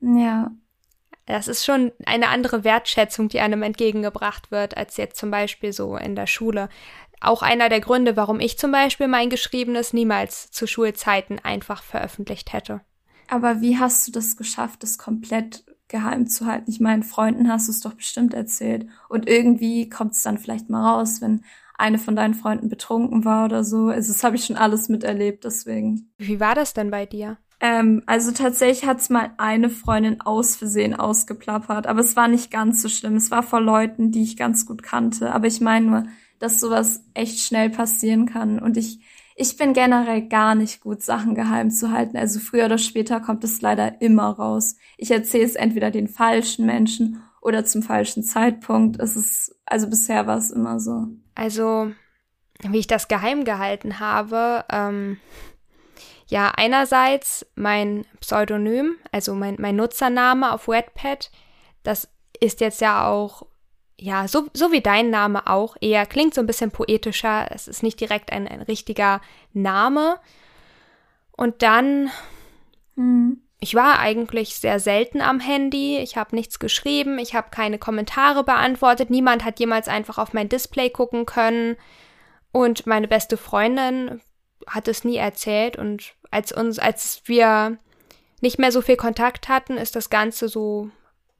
Ja. 0.00 0.50
Das 1.26 1.48
ist 1.48 1.64
schon 1.64 1.92
eine 2.04 2.28
andere 2.28 2.64
Wertschätzung, 2.64 3.28
die 3.28 3.40
einem 3.40 3.62
entgegengebracht 3.62 4.50
wird, 4.50 4.76
als 4.76 4.96
jetzt 4.96 5.18
zum 5.18 5.30
Beispiel 5.30 5.72
so 5.72 5.96
in 5.96 6.16
der 6.16 6.26
Schule 6.26 6.68
auch 7.24 7.42
einer 7.42 7.68
der 7.68 7.80
Gründe, 7.80 8.16
warum 8.16 8.40
ich 8.40 8.58
zum 8.58 8.72
Beispiel 8.72 9.08
mein 9.08 9.30
Geschriebenes 9.30 9.92
niemals 9.92 10.50
zu 10.50 10.66
Schulzeiten 10.66 11.38
einfach 11.38 11.82
veröffentlicht 11.82 12.52
hätte. 12.52 12.80
Aber 13.28 13.60
wie 13.60 13.78
hast 13.78 14.06
du 14.06 14.12
das 14.12 14.36
geschafft, 14.36 14.82
das 14.82 14.98
komplett 14.98 15.64
geheim 15.88 16.26
zu 16.26 16.46
halten? 16.46 16.70
Ich 16.70 16.80
meine, 16.80 17.02
Freunden 17.02 17.48
hast 17.50 17.68
du 17.68 17.72
es 17.72 17.80
doch 17.80 17.94
bestimmt 17.94 18.34
erzählt. 18.34 18.86
Und 19.08 19.28
irgendwie 19.28 19.88
kommt 19.88 20.12
es 20.12 20.22
dann 20.22 20.38
vielleicht 20.38 20.68
mal 20.68 20.96
raus, 20.96 21.20
wenn 21.20 21.44
eine 21.78 21.98
von 21.98 22.14
deinen 22.14 22.34
Freunden 22.34 22.68
betrunken 22.68 23.24
war 23.24 23.44
oder 23.44 23.64
so. 23.64 23.86
Also 23.86 24.12
das 24.12 24.22
habe 24.22 24.36
ich 24.36 24.44
schon 24.44 24.56
alles 24.56 24.88
miterlebt, 24.88 25.44
deswegen. 25.44 26.12
Wie 26.18 26.40
war 26.40 26.54
das 26.54 26.74
denn 26.74 26.90
bei 26.90 27.06
dir? 27.06 27.38
Ähm, 27.60 28.02
also 28.06 28.32
tatsächlich 28.32 28.88
hat's 28.88 29.08
mal 29.08 29.32
eine 29.38 29.70
Freundin 29.70 30.20
aus 30.20 30.56
Versehen 30.56 30.94
ausgeplappert, 30.94 31.86
aber 31.86 32.00
es 32.00 32.16
war 32.16 32.28
nicht 32.28 32.50
ganz 32.50 32.82
so 32.82 32.88
schlimm. 32.88 33.16
Es 33.16 33.30
war 33.30 33.42
vor 33.42 33.60
Leuten, 33.60 34.10
die 34.10 34.22
ich 34.22 34.36
ganz 34.36 34.66
gut 34.66 34.82
kannte. 34.82 35.32
Aber 35.32 35.46
ich 35.46 35.60
meine 35.60 35.86
nur, 35.86 36.04
dass 36.42 36.58
sowas 36.58 37.04
echt 37.14 37.38
schnell 37.38 37.70
passieren 37.70 38.26
kann. 38.26 38.58
Und 38.58 38.76
ich, 38.76 38.98
ich 39.36 39.56
bin 39.56 39.74
generell 39.74 40.22
gar 40.22 40.56
nicht 40.56 40.80
gut, 40.80 41.00
Sachen 41.00 41.36
geheim 41.36 41.70
zu 41.70 41.92
halten. 41.92 42.16
Also 42.16 42.40
früher 42.40 42.64
oder 42.64 42.78
später 42.78 43.20
kommt 43.20 43.44
es 43.44 43.60
leider 43.60 44.02
immer 44.02 44.30
raus. 44.30 44.76
Ich 44.96 45.12
erzähle 45.12 45.44
es 45.44 45.54
entweder 45.54 45.92
den 45.92 46.08
falschen 46.08 46.66
Menschen 46.66 47.22
oder 47.40 47.64
zum 47.64 47.84
falschen 47.84 48.24
Zeitpunkt. 48.24 48.98
Es 48.98 49.14
ist, 49.14 49.54
also 49.66 49.88
bisher 49.88 50.26
war 50.26 50.36
es 50.36 50.50
immer 50.50 50.80
so. 50.80 51.06
Also, 51.36 51.92
wie 52.68 52.78
ich 52.78 52.88
das 52.88 53.06
geheim 53.06 53.44
gehalten 53.44 54.00
habe, 54.00 54.64
ähm, 54.68 55.18
ja, 56.26 56.50
einerseits 56.56 57.46
mein 57.54 58.04
Pseudonym, 58.18 58.96
also 59.12 59.36
mein, 59.36 59.58
mein 59.60 59.76
Nutzername 59.76 60.52
auf 60.52 60.66
Wattpad, 60.66 61.30
das 61.84 62.08
ist 62.40 62.60
jetzt 62.60 62.80
ja 62.80 63.06
auch 63.06 63.46
ja, 64.02 64.26
so, 64.26 64.48
so 64.52 64.72
wie 64.72 64.80
dein 64.80 65.10
Name 65.10 65.46
auch, 65.46 65.76
eher 65.80 66.06
klingt 66.06 66.34
so 66.34 66.40
ein 66.40 66.46
bisschen 66.46 66.72
poetischer. 66.72 67.46
Es 67.50 67.68
ist 67.68 67.84
nicht 67.84 68.00
direkt 68.00 68.32
ein, 68.32 68.48
ein 68.48 68.60
richtiger 68.62 69.20
Name. 69.52 70.18
Und 71.30 71.62
dann, 71.62 72.10
hm. 72.96 73.40
ich 73.60 73.76
war 73.76 74.00
eigentlich 74.00 74.56
sehr 74.56 74.80
selten 74.80 75.20
am 75.20 75.38
Handy. 75.38 75.98
Ich 75.98 76.16
habe 76.16 76.34
nichts 76.34 76.58
geschrieben. 76.58 77.20
Ich 77.20 77.36
habe 77.36 77.50
keine 77.50 77.78
Kommentare 77.78 78.42
beantwortet. 78.42 79.08
Niemand 79.08 79.44
hat 79.44 79.60
jemals 79.60 79.86
einfach 79.86 80.18
auf 80.18 80.32
mein 80.32 80.48
Display 80.48 80.90
gucken 80.90 81.24
können. 81.24 81.76
Und 82.50 82.88
meine 82.88 83.06
beste 83.06 83.36
Freundin 83.36 84.20
hat 84.66 84.88
es 84.88 85.04
nie 85.04 85.16
erzählt. 85.16 85.76
Und 85.78 86.14
als 86.32 86.50
uns, 86.50 86.80
als 86.80 87.22
wir 87.26 87.78
nicht 88.40 88.58
mehr 88.58 88.72
so 88.72 88.82
viel 88.82 88.96
Kontakt 88.96 89.48
hatten, 89.48 89.76
ist 89.76 89.94
das 89.94 90.10
Ganze 90.10 90.48
so, 90.48 90.90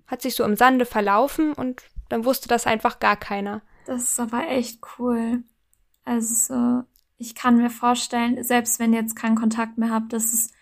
hat 0.07 0.23
sich 0.23 0.37
so 0.37 0.45
im 0.45 0.55
Sande 0.55 0.87
verlaufen 0.87 1.55
und 1.55 1.83
dann 2.13 2.27
wusste 2.27 2.47
das 2.47 2.67
einfach 2.67 3.01
gar 3.01 3.17
keiner. 3.17 3.63
Das 3.87 4.03
ist 4.03 4.21
aber 4.21 4.49
echt 4.49 4.81
cool. 4.99 5.43
Also, 6.05 6.83
ich 7.17 7.35
kann 7.35 7.57
mir 7.57 7.71
vorstellen, 7.71 8.45
selbst 8.45 8.79
wenn 8.79 8.93
ihr 8.93 9.01
jetzt 9.01 9.17
keinen 9.17 9.37
Kontakt 9.37 9.79
mehr 9.79 9.91
habt, 9.91 10.13
das 10.13 10.33
ist 10.33 10.53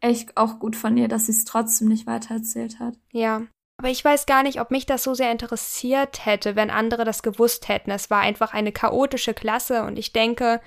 echt 0.00 0.36
auch 0.36 0.58
gut 0.58 0.74
von 0.74 0.96
ihr, 0.96 1.08
dass 1.08 1.26
sie 1.26 1.32
es 1.32 1.44
trotzdem 1.44 1.88
nicht 1.88 2.06
weitererzählt 2.06 2.80
hat. 2.80 2.94
Ja. 3.12 3.42
Aber 3.76 3.90
ich 3.90 4.02
weiß 4.02 4.24
gar 4.24 4.42
nicht, 4.42 4.58
ob 4.58 4.70
mich 4.70 4.86
das 4.86 5.02
so 5.02 5.12
sehr 5.12 5.30
interessiert 5.30 6.24
hätte, 6.24 6.56
wenn 6.56 6.70
andere 6.70 7.04
das 7.04 7.22
gewusst 7.22 7.68
hätten. 7.68 7.90
Es 7.90 8.08
war 8.08 8.20
einfach 8.20 8.54
eine 8.54 8.72
chaotische 8.72 9.34
Klasse 9.34 9.82
und 9.82 9.98
ich 9.98 10.14
denke, 10.14 10.62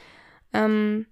ähm, 0.53 1.07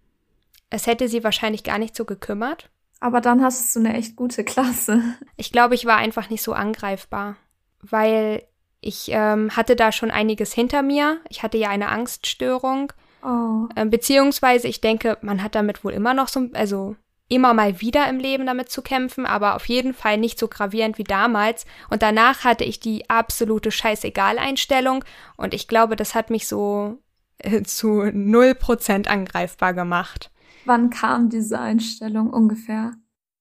es 0.70 0.86
hätte 0.86 1.08
sie 1.08 1.24
wahrscheinlich 1.24 1.64
gar 1.64 1.80
nicht 1.80 1.96
so 1.96 2.06
gekümmert. 2.06 2.70
Aber 3.00 3.20
dann 3.20 3.44
hast 3.44 3.76
du 3.76 3.80
eine 3.80 3.96
echt 3.96 4.16
gute 4.16 4.44
Klasse. 4.44 5.02
Ich 5.38 5.52
glaube, 5.52 5.74
ich 5.74 5.86
war 5.86 5.98
einfach 5.98 6.30
nicht 6.30 6.44
so 6.44 6.54
angreifbar, 6.54 7.36
weil 7.82 8.44
ich 8.82 9.10
ähm, 9.12 9.56
hatte 9.56 9.76
da 9.76 9.92
schon 9.92 10.12
einiges 10.12 10.54
hinter 10.54 10.82
mir. 10.82 11.20
Ich 11.30 11.44
hatte 11.44 11.58
ja 11.58 11.70
eine 11.70 11.90
Angststörung. 11.90 12.94
Oh. 13.24 13.68
Ähm, 13.76 13.90
beziehungsweise, 13.90 14.68
ich 14.68 14.82
denke, 14.82 15.18
man 15.22 15.42
hat 15.42 15.56
damit 15.56 15.84
wohl 15.84 15.94
immer 15.94 16.14
noch 16.14 16.28
so, 16.28 16.48
also 16.54 16.96
immer 17.30 17.54
mal 17.54 17.82
wieder 17.82 18.08
im 18.08 18.20
Leben 18.20 18.46
damit 18.46 18.70
zu 18.70 18.82
kämpfen, 18.82 19.26
aber 19.26 19.56
auf 19.56 19.66
jeden 19.66 19.94
Fall 19.94 20.18
nicht 20.18 20.40
so 20.40 20.48
gravierend 20.48 20.98
wie 20.98 21.04
damals. 21.04 21.66
Und 21.90 22.02
danach 22.02 22.44
hatte 22.44 22.64
ich 22.64 22.80
die 22.80 23.10
absolute 23.10 23.72
Scheißegal-Einstellung 23.72 25.04
und 25.36 25.54
ich 25.54 25.68
glaube, 25.68 25.96
das 25.96 26.16
hat 26.16 26.30
mich 26.30 26.48
so 26.48 27.00
äh, 27.40 27.62
zu 27.64 28.04
null 28.14 28.56
Prozent 28.56 29.10
angreifbar 29.10 29.74
gemacht. 29.74 30.32
Wann 30.66 30.90
kam 30.90 31.30
diese 31.30 31.60
Einstellung 31.60 32.30
ungefähr? 32.30 32.94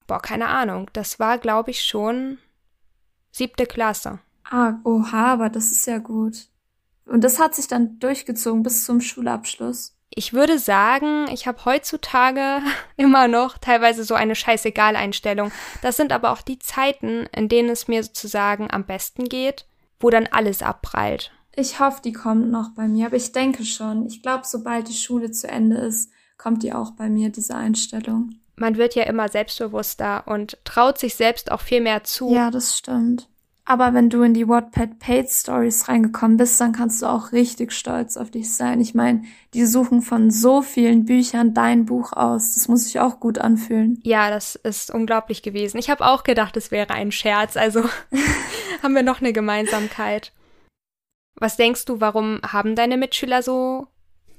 Boah, 0.07 0.21
keine 0.21 0.49
Ahnung. 0.49 0.89
Das 0.93 1.19
war, 1.19 1.39
glaube 1.39 1.71
ich, 1.73 1.83
schon 1.83 2.39
siebte 3.33 3.67
Klasse. 3.67 4.21
Ah, 4.51 4.75
oha, 4.85 5.33
aber 5.33 5.51
das 5.51 5.73
ist 5.73 5.87
ja 5.87 5.99
gut. 5.99 6.47
Und 7.07 7.23
das 7.23 7.39
hat 7.39 7.55
sich 7.55 7.69
dann 7.69 7.99
durchgezogen 7.99 8.63
bis 8.63 8.85
zum 8.85 9.01
Schulabschluss. 9.01 9.97
Ich 10.11 10.33
würde 10.33 10.59
sagen, 10.59 11.27
ich 11.33 11.47
habe 11.47 11.65
heutzutage 11.65 12.61
immer 12.97 13.29
noch 13.29 13.59
teilweise 13.59 14.05
so 14.05 14.15
eine 14.15 14.35
Scheißegal-Einstellung. 14.35 15.51
Das 15.83 15.97
sind 15.97 16.13
aber 16.13 16.31
auch 16.31 16.43
die 16.43 16.59
Zeiten, 16.59 17.27
in 17.35 17.49
denen 17.49 17.69
es 17.69 17.89
mir 17.89 18.03
sozusagen 18.03 18.71
am 18.71 18.85
besten 18.85 19.29
geht, 19.29 19.67
wo 20.01 20.11
dann 20.11 20.27
alles 20.27 20.63
abprallt. 20.63 21.33
Ich 21.55 21.81
hoffe, 21.81 22.03
die 22.05 22.13
kommt 22.13 22.51
noch 22.51 22.71
bei 22.75 22.87
mir, 22.87 23.07
aber 23.07 23.17
ich 23.17 23.33
denke 23.33 23.65
schon. 23.65 24.07
Ich 24.07 24.23
glaube, 24.23 24.43
sobald 24.45 24.89
die 24.89 24.95
Schule 24.95 25.31
zu 25.31 25.49
Ende 25.49 25.77
ist, 25.79 26.11
kommt 26.37 26.63
die 26.63 26.73
auch 26.73 26.93
bei 26.93 27.09
mir, 27.09 27.31
diese 27.31 27.55
Einstellung. 27.55 28.35
Man 28.57 28.77
wird 28.77 28.95
ja 28.95 29.05
immer 29.05 29.29
selbstbewusster 29.29 30.25
und 30.27 30.59
traut 30.65 30.99
sich 30.99 31.15
selbst 31.15 31.51
auch 31.51 31.61
viel 31.61 31.81
mehr 31.81 32.05
zu. 32.05 32.33
Ja, 32.33 32.51
das 32.51 32.77
stimmt. 32.77 33.29
Aber 33.69 33.95
wenn 33.95 34.09
du 34.11 34.23
in 34.23 34.33
die 34.33 34.47
Wattpad 34.47 35.01
Paid 35.01 35.29
Stories 35.29 35.89
reingekommen 35.89 36.37
bist, 36.37 36.61
dann 36.61 36.71
kannst 36.71 37.03
du 37.03 37.07
auch 37.07 37.33
richtig 37.33 37.73
stolz 37.73 38.17
auf 38.17 38.31
dich 38.31 38.55
sein. 38.55 38.81
Ich 38.81 38.95
meine, 38.95 39.25
die 39.55 39.67
suchen 39.67 40.03
von 40.03 40.31
so 40.31 40.63
vielen 40.63 41.05
Büchern 41.05 41.53
dein 41.53 41.85
Buch 41.85 42.13
aus. 42.13 42.55
Das 42.55 42.69
muss 42.69 42.85
sich 42.85 43.01
auch 43.01 43.19
gut 43.19 43.39
anfühlen. 43.39 44.01
Ja, 44.05 44.31
das 44.31 44.55
ist 44.55 44.93
unglaublich 44.93 45.43
gewesen. 45.43 45.79
Ich 45.79 45.91
habe 45.91 46.07
auch 46.07 46.23
gedacht, 46.23 46.57
es 46.57 46.71
wäre 46.71 46.95
ein 46.95 47.11
Scherz. 47.11 47.57
Also 47.57 47.83
haben 48.85 48.95
wir 48.95 49.03
noch 49.03 49.21
eine 49.21 49.33
Gemeinsamkeit. 49.33 50.33
Was 51.35 51.57
denkst 51.57 51.87
du, 51.87 52.01
warum 52.01 52.41
haben 52.47 52.77
deine 52.77 52.97
Mitschüler 52.97 53.43
so 53.43 53.89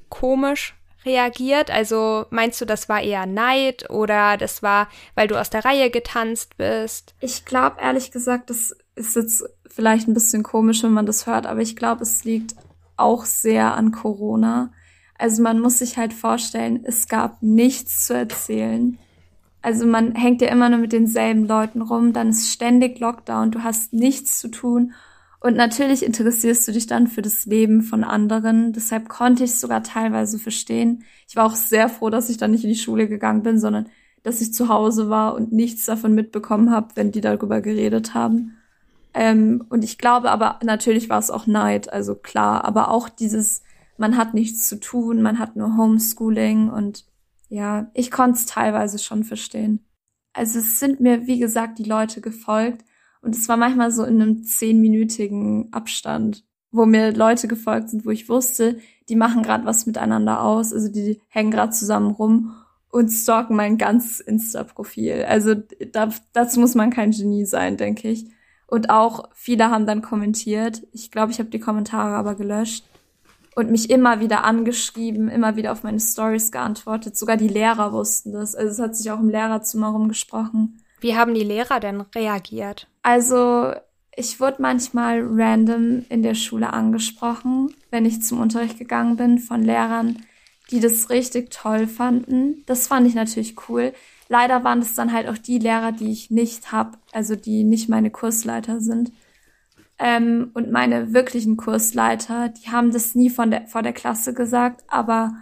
komisch 0.07 0.73
reagiert? 1.03 1.69
Also 1.69 2.27
meinst 2.29 2.61
du, 2.61 2.65
das 2.65 2.87
war 2.87 3.01
eher 3.01 3.25
Neid 3.25 3.89
oder 3.89 4.37
das 4.37 4.63
war, 4.63 4.87
weil 5.15 5.27
du 5.27 5.37
aus 5.37 5.49
der 5.49 5.65
Reihe 5.65 5.89
getanzt 5.89 6.55
bist? 6.55 7.13
Ich 7.19 7.43
glaube 7.43 7.81
ehrlich 7.81 8.11
gesagt, 8.11 8.49
das 8.49 8.73
ist 8.97 9.15
jetzt 9.15 9.43
vielleicht 9.67 10.07
ein 10.07 10.13
bisschen 10.13 10.43
komisch, 10.43 10.83
wenn 10.83 10.91
man 10.91 11.05
das 11.05 11.27
hört, 11.27 11.45
aber 11.45 11.61
ich 11.61 11.75
glaube, 11.75 12.03
es 12.03 12.23
liegt 12.23 12.55
auch 12.95 13.25
sehr 13.25 13.75
an 13.75 13.91
Corona. 13.91 14.71
Also 15.17 15.41
man 15.41 15.59
muss 15.59 15.79
sich 15.79 15.97
halt 15.97 16.13
vorstellen, 16.13 16.81
es 16.83 17.07
gab 17.07 17.41
nichts 17.41 18.05
zu 18.05 18.13
erzählen. 18.13 18.97
Also 19.61 19.85
man 19.85 20.15
hängt 20.15 20.41
ja 20.41 20.49
immer 20.49 20.69
nur 20.69 20.79
mit 20.79 20.93
denselben 20.93 21.45
Leuten 21.45 21.81
rum, 21.81 22.13
dann 22.13 22.29
ist 22.29 22.51
ständig 22.51 22.99
Lockdown, 22.99 23.51
du 23.51 23.63
hast 23.63 23.93
nichts 23.93 24.39
zu 24.39 24.49
tun 24.49 24.93
und 25.39 25.55
natürlich 25.55 26.03
interessierst 26.03 26.67
du 26.67 26.71
dich 26.71 26.87
dann 26.87 27.07
für 27.07 27.21
das 27.21 27.45
Leben 27.45 27.81
von 27.81 28.03
anderen. 28.03 28.73
Deshalb 28.73 29.07
konnte 29.07 29.43
ich 29.43 29.51
es 29.51 29.61
sogar 29.61 29.83
teilweise 29.83 30.39
verstehen. 30.39 31.03
Ich 31.27 31.35
war 31.35 31.45
auch 31.45 31.55
sehr 31.55 31.89
froh, 31.89 32.09
dass 32.09 32.29
ich 32.29 32.37
dann 32.37 32.51
nicht 32.51 32.63
in 32.63 32.71
die 32.71 32.75
Schule 32.75 33.07
gegangen 33.07 33.43
bin, 33.43 33.59
sondern 33.59 33.87
dass 34.23 34.41
ich 34.41 34.53
zu 34.53 34.67
Hause 34.67 35.09
war 35.09 35.35
und 35.35 35.51
nichts 35.51 35.85
davon 35.85 36.15
mitbekommen 36.15 36.71
habe, 36.71 36.89
wenn 36.95 37.11
die 37.11 37.21
darüber 37.21 37.61
geredet 37.61 38.13
haben. 38.13 38.56
Ähm, 39.13 39.65
und 39.69 39.83
ich 39.83 39.97
glaube 39.97 40.31
aber, 40.31 40.59
natürlich 40.63 41.09
war 41.09 41.19
es 41.19 41.31
auch 41.31 41.47
Neid, 41.47 41.91
also 41.91 42.15
klar, 42.15 42.65
aber 42.65 42.91
auch 42.91 43.09
dieses, 43.09 43.63
man 43.97 44.17
hat 44.17 44.33
nichts 44.33 44.67
zu 44.67 44.79
tun, 44.79 45.21
man 45.21 45.39
hat 45.39 45.55
nur 45.55 45.75
Homeschooling 45.77 46.69
und 46.69 47.05
ja, 47.49 47.89
ich 47.93 48.11
konnte 48.11 48.39
es 48.39 48.45
teilweise 48.45 48.99
schon 48.99 49.23
verstehen. 49.23 49.85
Also 50.33 50.59
es 50.59 50.79
sind 50.79 50.99
mir, 50.99 51.25
wie 51.25 51.39
gesagt, 51.39 51.79
die 51.79 51.83
Leute 51.83 52.21
gefolgt 52.21 52.85
und 53.21 53.35
es 53.35 53.49
war 53.49 53.57
manchmal 53.57 53.91
so 53.91 54.03
in 54.03 54.21
einem 54.21 54.43
zehnminütigen 54.43 55.73
Abstand, 55.73 56.45
wo 56.71 56.85
mir 56.85 57.11
Leute 57.11 57.47
gefolgt 57.47 57.89
sind, 57.89 58.05
wo 58.05 58.11
ich 58.11 58.29
wusste, 58.29 58.77
die 59.09 59.15
machen 59.15 59.41
gerade 59.41 59.65
was 59.65 59.85
miteinander 59.85 60.41
aus, 60.41 60.73
also 60.73 60.89
die 60.89 61.21
hängen 61.29 61.51
gerade 61.51 61.71
zusammen 61.71 62.11
rum 62.11 62.53
und 62.89 63.09
stalken 63.09 63.55
mein 63.55 63.77
ganzes 63.77 64.19
Insta-Profil. 64.19 65.25
Also 65.27 65.55
da, 65.91 66.09
dazu 66.33 66.59
muss 66.59 66.75
man 66.75 66.89
kein 66.89 67.11
Genie 67.11 67.45
sein, 67.45 67.77
denke 67.77 68.09
ich. 68.09 68.27
Und 68.67 68.89
auch 68.89 69.29
viele 69.33 69.69
haben 69.71 69.85
dann 69.85 70.01
kommentiert. 70.01 70.83
Ich 70.91 71.09
glaube, 71.09 71.31
ich 71.31 71.39
habe 71.39 71.49
die 71.49 71.59
Kommentare 71.59 72.15
aber 72.15 72.35
gelöscht 72.35 72.85
und 73.55 73.71
mich 73.71 73.89
immer 73.89 74.19
wieder 74.19 74.43
angeschrieben, 74.43 75.29
immer 75.29 75.55
wieder 75.55 75.71
auf 75.71 75.83
meine 75.83 75.99
Stories 75.99 76.51
geantwortet. 76.51 77.17
Sogar 77.17 77.37
die 77.37 77.47
Lehrer 77.47 77.91
wussten 77.93 78.33
das. 78.33 78.55
Also 78.55 78.71
es 78.71 78.79
hat 78.79 78.95
sich 78.95 79.09
auch 79.09 79.19
im 79.19 79.29
Lehrerzimmer 79.29 79.87
rumgesprochen. 79.87 80.83
Wie 80.99 81.15
haben 81.15 81.33
die 81.33 81.43
Lehrer 81.43 81.79
denn 81.79 82.01
reagiert? 82.13 82.87
Also 83.01 83.73
ich 84.15 84.39
wurde 84.39 84.61
manchmal 84.61 85.21
random 85.23 86.05
in 86.09 86.23
der 86.23 86.35
Schule 86.35 86.73
angesprochen, 86.73 87.73
wenn 87.89 88.05
ich 88.05 88.21
zum 88.21 88.41
Unterricht 88.41 88.77
gegangen 88.77 89.15
bin, 89.15 89.39
von 89.39 89.63
Lehrern, 89.63 90.23
die 90.71 90.79
das 90.79 91.09
richtig 91.09 91.51
toll 91.51 91.87
fanden. 91.87 92.63
Das 92.65 92.87
fand 92.87 93.07
ich 93.07 93.15
natürlich 93.15 93.55
cool. 93.69 93.93
Leider 94.29 94.63
waren 94.63 94.79
es 94.79 94.95
dann 94.95 95.13
halt 95.13 95.27
auch 95.27 95.37
die 95.37 95.59
Lehrer, 95.59 95.91
die 95.91 96.11
ich 96.11 96.31
nicht 96.31 96.71
hab, 96.71 96.97
also 97.11 97.35
die 97.35 97.63
nicht 97.63 97.89
meine 97.89 98.11
Kursleiter 98.11 98.81
sind. 98.81 99.11
Ähm, 99.99 100.51
und 100.53 100.71
meine 100.71 101.13
wirklichen 101.13 101.57
Kursleiter, 101.57 102.49
die 102.49 102.69
haben 102.69 102.91
das 102.91 103.15
nie 103.15 103.29
von 103.29 103.51
der, 103.51 103.67
vor 103.67 103.81
der 103.81 103.93
Klasse 103.93 104.33
gesagt, 104.33 104.83
aber 104.87 105.33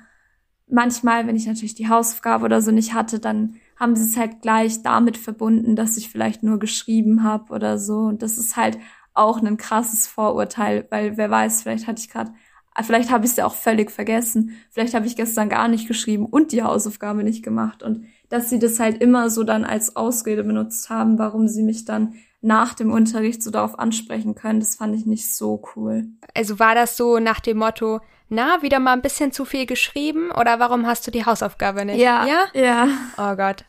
manchmal, 0.67 1.27
wenn 1.27 1.35
ich 1.35 1.45
natürlich 1.45 1.75
die 1.75 1.89
Hausaufgabe 1.89 2.45
oder 2.45 2.61
so 2.61 2.71
nicht 2.71 2.93
hatte, 2.93 3.19
dann 3.19 3.55
haben 3.77 3.95
sie 3.95 4.09
es 4.09 4.17
halt 4.17 4.41
gleich 4.41 4.81
damit 4.83 5.17
verbunden, 5.17 5.75
dass 5.75 5.97
ich 5.97 6.09
vielleicht 6.09 6.43
nur 6.43 6.59
geschrieben 6.59 7.23
habe 7.23 7.53
oder 7.53 7.77
so. 7.77 7.99
Und 7.99 8.21
das 8.21 8.37
ist 8.37 8.55
halt 8.55 8.77
auch 9.13 9.41
ein 9.41 9.57
krasses 9.57 10.07
Vorurteil, 10.07 10.87
weil 10.89 11.17
wer 11.17 11.29
weiß, 11.29 11.63
vielleicht 11.63 11.87
hatte 11.87 12.01
ich 12.01 12.09
gerade, 12.09 12.33
vielleicht 12.81 13.11
habe 13.11 13.25
ich 13.25 13.31
es 13.31 13.37
ja 13.37 13.45
auch 13.45 13.55
völlig 13.55 13.91
vergessen, 13.91 14.51
vielleicht 14.69 14.93
habe 14.93 15.07
ich 15.07 15.15
gestern 15.15 15.49
gar 15.49 15.67
nicht 15.67 15.87
geschrieben 15.87 16.25
und 16.25 16.51
die 16.51 16.63
Hausaufgabe 16.63 17.23
nicht 17.23 17.43
gemacht. 17.43 17.83
Und 17.83 18.05
dass 18.35 18.49
sie 18.49 18.59
das 18.59 18.79
halt 18.79 19.01
immer 19.01 19.29
so 19.29 19.43
dann 19.43 19.63
als 19.63 19.95
Ausrede 19.95 20.43
benutzt 20.43 20.89
haben, 20.89 21.17
warum 21.17 21.47
sie 21.47 21.63
mich 21.63 21.85
dann 21.85 22.15
nach 22.41 22.73
dem 22.73 22.91
Unterricht 22.91 23.41
so 23.41 23.49
darauf 23.49 23.79
ansprechen 23.79 24.35
können. 24.35 24.59
Das 24.59 24.75
fand 24.75 24.93
ich 24.95 25.05
nicht 25.05 25.33
so 25.33 25.63
cool. 25.75 26.05
Also 26.33 26.59
war 26.59 26.75
das 26.75 26.97
so 26.97 27.19
nach 27.19 27.39
dem 27.39 27.57
Motto, 27.57 28.01
na, 28.27 28.61
wieder 28.61 28.79
mal 28.79 28.93
ein 28.93 29.01
bisschen 29.01 29.31
zu 29.31 29.45
viel 29.45 29.65
geschrieben 29.65 30.31
oder 30.31 30.59
warum 30.59 30.85
hast 30.85 31.07
du 31.07 31.11
die 31.11 31.25
Hausaufgabe 31.25 31.85
nicht? 31.85 31.99
Ja. 31.99 32.25
Ja? 32.27 32.45
Ja. 32.53 32.87
Oh 33.17 33.35
Gott. 33.35 33.63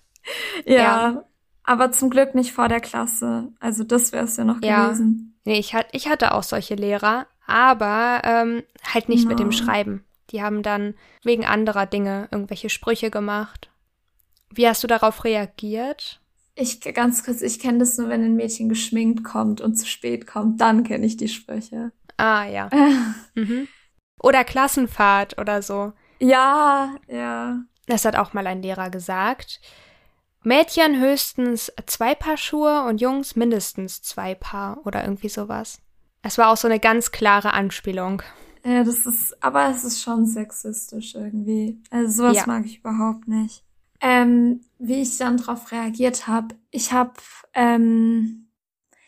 Ja. 0.64 0.74
ja. 0.74 1.24
Aber 1.62 1.92
zum 1.92 2.10
Glück 2.10 2.34
nicht 2.34 2.52
vor 2.52 2.68
der 2.68 2.80
Klasse. 2.80 3.52
Also 3.60 3.84
das 3.84 4.10
wäre 4.10 4.24
es 4.24 4.36
ja 4.36 4.44
noch 4.44 4.60
ja. 4.62 4.86
gewesen. 4.86 5.38
Nee, 5.44 5.58
ich, 5.58 5.74
hat, 5.74 5.86
ich 5.92 6.08
hatte 6.08 6.34
auch 6.34 6.42
solche 6.42 6.74
Lehrer, 6.74 7.26
aber 7.46 8.22
ähm, 8.24 8.64
halt 8.92 9.08
nicht 9.08 9.24
no. 9.24 9.30
mit 9.30 9.38
dem 9.38 9.52
Schreiben. 9.52 10.04
Die 10.30 10.42
haben 10.42 10.64
dann 10.64 10.94
wegen 11.22 11.46
anderer 11.46 11.86
Dinge 11.86 12.28
irgendwelche 12.32 12.68
Sprüche 12.68 13.12
gemacht. 13.12 13.70
Wie 14.52 14.66
hast 14.68 14.82
du 14.82 14.86
darauf 14.86 15.24
reagiert? 15.24 16.20
Ich 16.54 16.80
ganz 16.80 17.24
kurz, 17.24 17.42
ich 17.42 17.58
kenne 17.58 17.78
das 17.78 17.98
nur, 17.98 18.08
wenn 18.08 18.24
ein 18.24 18.36
Mädchen 18.36 18.68
geschminkt 18.68 19.24
kommt 19.24 19.60
und 19.60 19.76
zu 19.76 19.86
spät 19.86 20.26
kommt, 20.26 20.60
dann 20.60 20.84
kenne 20.84 21.04
ich 21.04 21.16
die 21.16 21.28
Sprüche. 21.28 21.92
Ah 22.16 22.46
ja. 22.46 22.70
mhm. 23.34 23.68
Oder 24.22 24.44
Klassenfahrt 24.44 25.38
oder 25.38 25.60
so. 25.60 25.92
Ja, 26.18 26.96
ja. 27.08 27.60
Das 27.86 28.04
hat 28.04 28.16
auch 28.16 28.32
mal 28.32 28.46
ein 28.46 28.62
Lehrer 28.62 28.88
gesagt. 28.88 29.60
Mädchen 30.42 31.00
höchstens 31.00 31.72
zwei 31.86 32.14
Paar 32.14 32.36
Schuhe 32.36 32.84
und 32.84 33.00
Jungs 33.00 33.36
mindestens 33.36 34.00
zwei 34.02 34.34
Paar 34.34 34.80
oder 34.86 35.02
irgendwie 35.04 35.28
sowas. 35.28 35.80
Es 36.22 36.38
war 36.38 36.48
auch 36.50 36.56
so 36.56 36.68
eine 36.68 36.80
ganz 36.80 37.12
klare 37.12 37.52
Anspielung. 37.52 38.22
Ja, 38.64 38.82
das 38.82 39.06
ist, 39.06 39.36
aber 39.42 39.70
es 39.70 39.84
ist 39.84 40.02
schon 40.02 40.26
sexistisch 40.26 41.14
irgendwie. 41.14 41.80
Also 41.90 42.22
sowas 42.22 42.38
ja. 42.38 42.46
mag 42.46 42.64
ich 42.64 42.78
überhaupt 42.78 43.28
nicht. 43.28 43.65
Ähm, 44.00 44.60
wie 44.78 45.02
ich 45.02 45.18
dann 45.18 45.38
darauf 45.38 45.72
reagiert 45.72 46.26
habe, 46.26 46.54
ich 46.70 46.92
habe, 46.92 47.14
ähm, 47.54 48.48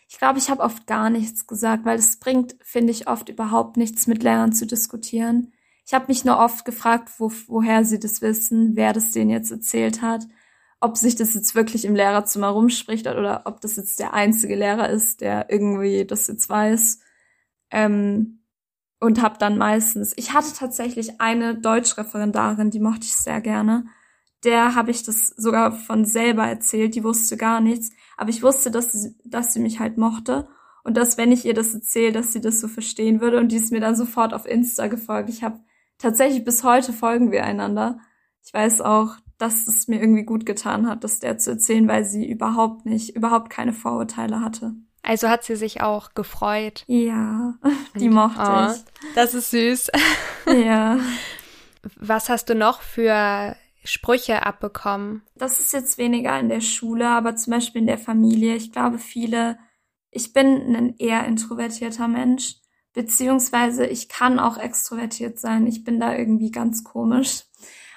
ich 0.08 0.18
glaube, 0.18 0.38
ich 0.38 0.50
habe 0.50 0.62
oft 0.62 0.86
gar 0.86 1.10
nichts 1.10 1.46
gesagt, 1.46 1.84
weil 1.84 1.98
es 1.98 2.18
bringt, 2.18 2.56
finde 2.62 2.92
ich, 2.92 3.08
oft 3.08 3.28
überhaupt 3.28 3.76
nichts 3.76 4.06
mit 4.06 4.22
Lehrern 4.22 4.52
zu 4.52 4.66
diskutieren. 4.66 5.52
Ich 5.86 5.94
habe 5.94 6.06
mich 6.08 6.24
nur 6.24 6.38
oft 6.38 6.64
gefragt, 6.64 7.10
wo, 7.18 7.32
woher 7.46 7.84
sie 7.84 7.98
das 7.98 8.22
wissen, 8.22 8.76
wer 8.76 8.92
das 8.92 9.12
denen 9.12 9.30
jetzt 9.30 9.50
erzählt 9.50 10.02
hat, 10.02 10.26
ob 10.80 10.96
sich 10.96 11.16
das 11.16 11.34
jetzt 11.34 11.54
wirklich 11.54 11.84
im 11.84 11.94
Lehrerzimmer 11.94 12.48
rumspricht 12.48 13.06
oder 13.06 13.42
ob 13.46 13.60
das 13.60 13.76
jetzt 13.76 13.98
der 13.98 14.14
einzige 14.14 14.54
Lehrer 14.54 14.88
ist, 14.88 15.20
der 15.20 15.50
irgendwie 15.50 16.04
das 16.06 16.26
jetzt 16.28 16.48
weiß. 16.48 17.00
Ähm, 17.70 18.40
und 19.00 19.22
habe 19.22 19.38
dann 19.38 19.58
meistens, 19.58 20.12
ich 20.16 20.32
hatte 20.32 20.52
tatsächlich 20.54 21.20
eine 21.20 21.54
Deutschreferendarin, 21.54 22.70
die 22.70 22.80
mochte 22.80 23.04
ich 23.04 23.14
sehr 23.14 23.40
gerne 23.40 23.86
der 24.44 24.74
habe 24.74 24.90
ich 24.90 25.02
das 25.02 25.28
sogar 25.28 25.72
von 25.72 26.04
selber 26.04 26.46
erzählt, 26.46 26.94
die 26.94 27.04
wusste 27.04 27.36
gar 27.36 27.60
nichts, 27.60 27.90
aber 28.16 28.30
ich 28.30 28.42
wusste, 28.42 28.70
dass 28.70 28.92
sie, 28.92 29.16
dass 29.24 29.52
sie 29.52 29.60
mich 29.60 29.80
halt 29.80 29.98
mochte 29.98 30.48
und 30.84 30.96
dass 30.96 31.18
wenn 31.18 31.32
ich 31.32 31.44
ihr 31.44 31.54
das 31.54 31.74
erzähle, 31.74 32.12
dass 32.12 32.32
sie 32.32 32.40
das 32.40 32.60
so 32.60 32.68
verstehen 32.68 33.20
würde 33.20 33.38
und 33.38 33.52
die 33.52 33.56
ist 33.56 33.72
mir 33.72 33.80
dann 33.80 33.96
sofort 33.96 34.32
auf 34.32 34.46
Insta 34.46 34.86
gefolgt. 34.86 35.28
Ich 35.28 35.42
habe 35.42 35.60
tatsächlich 35.98 36.44
bis 36.44 36.64
heute 36.64 36.92
folgen 36.92 37.32
wir 37.32 37.44
einander. 37.44 37.98
Ich 38.44 38.54
weiß 38.54 38.80
auch, 38.80 39.16
dass 39.38 39.68
es 39.68 39.88
mir 39.88 40.00
irgendwie 40.00 40.24
gut 40.24 40.46
getan 40.46 40.88
hat, 40.88 41.04
das 41.04 41.20
der 41.20 41.38
zu 41.38 41.50
erzählen, 41.50 41.86
weil 41.88 42.04
sie 42.04 42.28
überhaupt 42.28 42.86
nicht, 42.86 43.14
überhaupt 43.14 43.50
keine 43.50 43.72
Vorurteile 43.72 44.40
hatte. 44.40 44.74
Also 45.02 45.28
hat 45.28 45.44
sie 45.44 45.56
sich 45.56 45.80
auch 45.80 46.14
gefreut. 46.14 46.84
Ja, 46.86 47.54
die 47.94 48.08
mochte 48.08 48.40
oh, 48.40 48.72
ich. 48.72 49.14
Das 49.14 49.34
ist 49.34 49.50
süß. 49.50 49.90
Ja. 50.64 50.98
Was 51.96 52.28
hast 52.28 52.48
du 52.48 52.54
noch 52.54 52.82
für 52.82 53.54
Sprüche 53.88 54.44
abbekommen? 54.44 55.22
Das 55.34 55.60
ist 55.60 55.72
jetzt 55.72 55.98
weniger 55.98 56.38
in 56.38 56.48
der 56.48 56.60
Schule, 56.60 57.08
aber 57.08 57.36
zum 57.36 57.52
Beispiel 57.52 57.80
in 57.80 57.86
der 57.86 57.98
Familie. 57.98 58.54
Ich 58.54 58.70
glaube, 58.70 58.98
viele, 58.98 59.58
ich 60.10 60.32
bin 60.32 60.76
ein 60.76 60.96
eher 60.98 61.24
introvertierter 61.24 62.06
Mensch, 62.06 62.56
beziehungsweise 62.92 63.86
ich 63.86 64.08
kann 64.08 64.38
auch 64.38 64.58
extrovertiert 64.58 65.38
sein. 65.38 65.66
Ich 65.66 65.84
bin 65.84 65.98
da 66.00 66.14
irgendwie 66.14 66.50
ganz 66.50 66.84
komisch. 66.84 67.44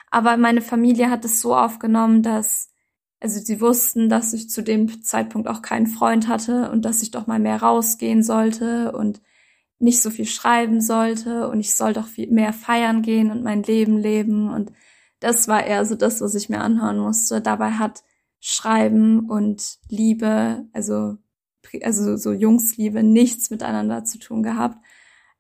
Aber 0.10 0.38
meine 0.38 0.62
Familie 0.62 1.10
hat 1.10 1.26
es 1.26 1.42
so 1.42 1.56
aufgenommen, 1.56 2.24
dass, 2.24 2.72
also 3.20 3.40
sie 3.40 3.60
wussten, 3.60 4.10
dass 4.10 4.34
ich 4.34 4.50
zu 4.50 4.62
dem 4.62 5.04
Zeitpunkt 5.04 5.48
auch 5.48 5.62
keinen 5.62 5.88
Freund 5.88 6.28
hatte 6.28 6.72
und 6.72 6.84
dass 6.84 7.02
ich 7.02 7.12
doch 7.12 7.28
mal 7.28 7.40
mehr 7.40 7.62
rausgehen 7.62 8.24
sollte 8.24 8.92
und 8.94 9.22
nicht 9.80 10.02
so 10.02 10.10
viel 10.10 10.26
schreiben 10.26 10.80
sollte 10.80 11.50
und 11.50 11.60
ich 11.60 11.74
soll 11.74 11.94
doch 11.94 12.08
viel 12.08 12.30
mehr 12.32 12.54
feiern 12.54 13.02
gehen 13.02 13.32
und 13.32 13.44
mein 13.44 13.64
Leben 13.64 13.98
leben 13.98 14.50
und 14.50 14.72
das 15.22 15.48
war 15.48 15.66
eher 15.66 15.86
so 15.86 15.96
das, 15.96 16.20
was 16.20 16.36
ich 16.36 16.50
mir 16.50 16.60
anhören 16.60 17.00
musste. 17.00 17.40
Dabei 17.42 17.72
hat 17.72 18.04
Schreiben 18.40 19.30
und 19.30 19.78
Liebe, 19.88 20.66
also, 20.74 21.18
also 21.84 22.18
so 22.18 22.34
Jungsliebe, 22.34 23.04
nichts 23.04 23.52
miteinander 23.52 24.04
zu 24.04 24.18
tun 24.18 24.44
gehabt. 24.44 24.84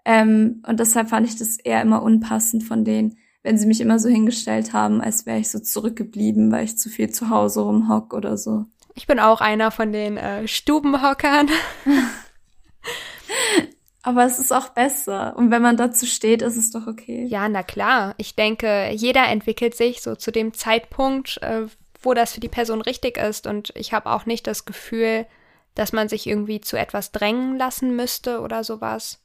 Ähm, 0.05 0.63
und 0.67 0.79
deshalb 0.79 1.09
fand 1.09 1.27
ich 1.27 1.35
das 1.35 1.57
eher 1.57 1.81
immer 1.81 2.03
unpassend 2.03 2.63
von 2.63 2.85
denen, 2.85 3.17
wenn 3.43 3.57
sie 3.57 3.65
mich 3.65 3.81
immer 3.81 3.97
so 3.97 4.07
hingestellt 4.07 4.71
haben, 4.71 5.01
als 5.01 5.25
wäre 5.25 5.39
ich 5.39 5.49
so 5.49 5.59
zurückgeblieben, 5.59 6.51
weil 6.51 6.63
ich 6.63 6.77
zu 6.77 6.89
viel 6.89 7.09
zu 7.09 7.29
Hause 7.29 7.61
rumhock 7.61 8.13
oder 8.13 8.37
so. 8.37 8.65
Ich 8.93 9.07
bin 9.07 9.19
auch 9.19 9.41
einer 9.41 9.71
von 9.71 9.91
den 9.91 10.17
äh, 10.17 10.47
Stubenhockern. 10.47 11.49
Aber 14.03 14.25
es 14.25 14.39
ist 14.39 14.51
auch 14.51 14.69
besser. 14.69 15.35
Und 15.37 15.51
wenn 15.51 15.61
man 15.61 15.77
dazu 15.77 16.05
steht, 16.05 16.41
ist 16.41 16.57
es 16.57 16.71
doch 16.71 16.87
okay. 16.87 17.25
Ja, 17.25 17.47
na 17.47 17.63
klar. 17.63 18.15
Ich 18.17 18.35
denke, 18.35 18.89
jeder 18.91 19.27
entwickelt 19.27 19.75
sich 19.75 20.01
so 20.01 20.15
zu 20.15 20.31
dem 20.31 20.53
Zeitpunkt, 20.53 21.37
äh, 21.41 21.67
wo 22.01 22.13
das 22.13 22.33
für 22.33 22.39
die 22.39 22.49
Person 22.49 22.81
richtig 22.81 23.17
ist. 23.17 23.45
Und 23.45 23.71
ich 23.75 23.93
habe 23.93 24.09
auch 24.09 24.25
nicht 24.25 24.47
das 24.47 24.65
Gefühl, 24.65 25.27
dass 25.75 25.93
man 25.93 26.09
sich 26.09 26.27
irgendwie 26.27 26.61
zu 26.61 26.77
etwas 26.77 27.11
drängen 27.11 27.57
lassen 27.57 27.95
müsste 27.95 28.41
oder 28.41 28.63
sowas. 28.63 29.19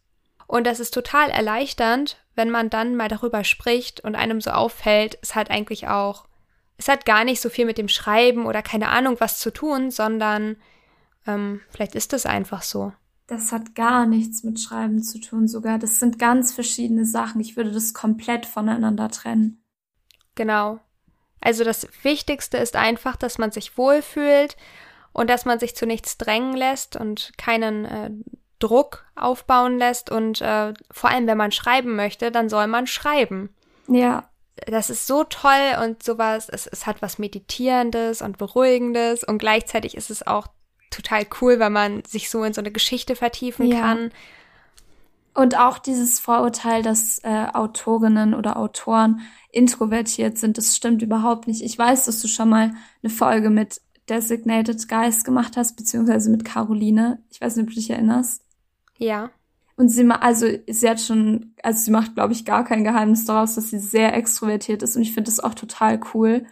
Und 0.47 0.67
das 0.67 0.79
ist 0.79 0.93
total 0.95 1.31
erleichternd, 1.31 2.19
wenn 2.35 2.51
man 2.51 2.71
dann 2.71 2.95
mal 2.95 3.09
darüber 3.09 3.45
spricht 3.45 4.01
und 4.01 4.15
einem 4.15 4.41
so 4.41 4.51
auffällt, 4.51 5.19
es 5.23 5.35
hat 5.35 5.51
eigentlich 5.51 5.89
auch, 5.89 6.27
es 6.77 6.89
hat 6.89 7.05
gar 7.05 7.25
nicht 7.25 7.41
so 7.41 7.49
viel 7.49 7.65
mit 7.65 7.79
dem 7.79 7.89
Schreiben 7.89 8.47
oder 8.47 8.63
keine 8.63 8.91
Ahnung 8.91 9.17
was 9.19 9.41
zu 9.41 9.51
tun, 9.51 9.91
sondern 9.91 10.57
ähm, 11.27 11.63
vielleicht 11.71 11.95
ist 11.95 12.13
es 12.13 12.27
einfach 12.27 12.63
so. 12.63 12.93
Das 13.27 13.51
hat 13.51 13.75
gar 13.75 14.07
nichts 14.07 14.45
mit 14.45 14.61
Schreiben 14.61 15.03
zu 15.03 15.21
tun 15.21 15.49
sogar. 15.49 15.79
Das 15.79 15.99
sind 15.99 16.19
ganz 16.19 16.53
verschiedene 16.53 17.05
Sachen. 17.05 17.41
Ich 17.41 17.57
würde 17.57 17.73
das 17.73 17.93
komplett 17.93 18.47
voneinander 18.47 19.09
trennen. 19.09 19.63
Genau. 20.37 20.79
Also 21.41 21.65
das 21.65 21.89
Wichtigste 22.03 22.57
ist 22.59 22.77
einfach, 22.77 23.17
dass 23.17 23.39
man 23.39 23.51
sich 23.51 23.77
wohlfühlt 23.77 24.57
und 25.13 25.29
dass 25.29 25.45
man 25.45 25.59
sich 25.59 25.75
zu 25.75 25.87
nichts 25.87 26.19
drängen 26.19 26.57
lässt 26.57 26.97
und 26.97 27.33
keinen 27.37 27.85
äh, 27.85 28.11
Druck 28.59 29.05
aufbauen 29.17 29.79
lässt 29.79 30.11
und 30.11 30.41
äh, 30.41 30.73
vor 30.91 31.11
allem, 31.11 31.27
wenn 31.27 31.39
man 31.39 31.53
schreiben 31.53 31.97
möchte, 31.97 32.31
dann 32.31 32.49
soll 32.49 32.67
man 32.67 32.87
schreiben. 32.87 33.55
Ja. 33.89 34.29
Das 34.67 34.89
ist 34.89 35.07
so 35.07 35.25
toll 35.25 35.77
und 35.85 36.03
sowas, 36.03 36.49
es, 36.49 36.67
es 36.67 36.87
hat 36.87 37.03
was 37.03 37.19
Meditierendes 37.19 38.23
und 38.23 38.39
Beruhigendes 38.39 39.23
und 39.23 39.39
gleichzeitig 39.39 39.97
ist 39.97 40.11
es 40.11 40.27
auch 40.27 40.47
total 40.97 41.27
cool, 41.41 41.59
weil 41.59 41.71
man 41.71 42.05
sich 42.05 42.31
so 42.31 42.43
in 42.45 42.53
so 42.53 42.61
eine 42.61 42.73
Geschichte 42.73 43.17
vertiefen 43.17 43.67
ja. 43.67 43.81
kann. 43.81 44.11
Und 45.35 45.59
auch 45.59 45.79
dieses 45.79 46.19
Vorurteil, 46.19 46.83
dass 46.83 47.19
äh, 47.23 47.47
Autorinnen 47.53 48.33
oder 48.33 48.57
Autoren 48.57 49.21
introvertiert 49.53 50.39
sind, 50.39 50.57
das 50.57 50.75
stimmt 50.75 51.03
überhaupt 51.03 51.47
nicht. 51.47 51.63
Ich 51.63 51.79
weiß, 51.79 52.07
dass 52.07 52.23
du 52.23 52.29
schon 52.29 52.49
mal 52.49 52.73
eine 53.03 53.11
Folge 53.11 53.51
mit 53.51 53.83
Designated 54.09 54.89
Guys 54.89 55.25
gemacht 55.25 55.57
hast, 55.57 55.77
beziehungsweise 55.77 56.31
mit 56.31 56.45
Caroline. 56.45 57.23
Ich 57.31 57.41
weiß 57.41 57.57
nicht, 57.57 57.65
ob 57.65 57.69
du 57.69 57.75
dich 57.75 57.91
erinnerst. 57.91 58.43
Ja. 58.97 59.31
Und 59.77 59.91
sie 59.91 60.09
also 60.11 60.47
sie 60.67 60.89
hat 60.89 61.01
schon, 61.01 61.55
also 61.63 61.85
sie 61.85 61.91
macht, 61.91 62.15
glaube 62.15 62.33
ich, 62.33 62.47
gar 62.47 62.65
kein 62.65 62.83
Geheimnis 62.83 63.27
daraus, 63.27 63.57
dass 63.57 63.71
sie 63.71 63.79
sehr 63.79 64.15
extrovertiert 64.15 64.83
ist 64.83 64.97
und 64.97 65.03
ich 65.03 65.13
finde 65.13 65.31
das 65.31 65.41
auch 65.41 65.55
total 65.55 66.01
cool. 66.15 66.47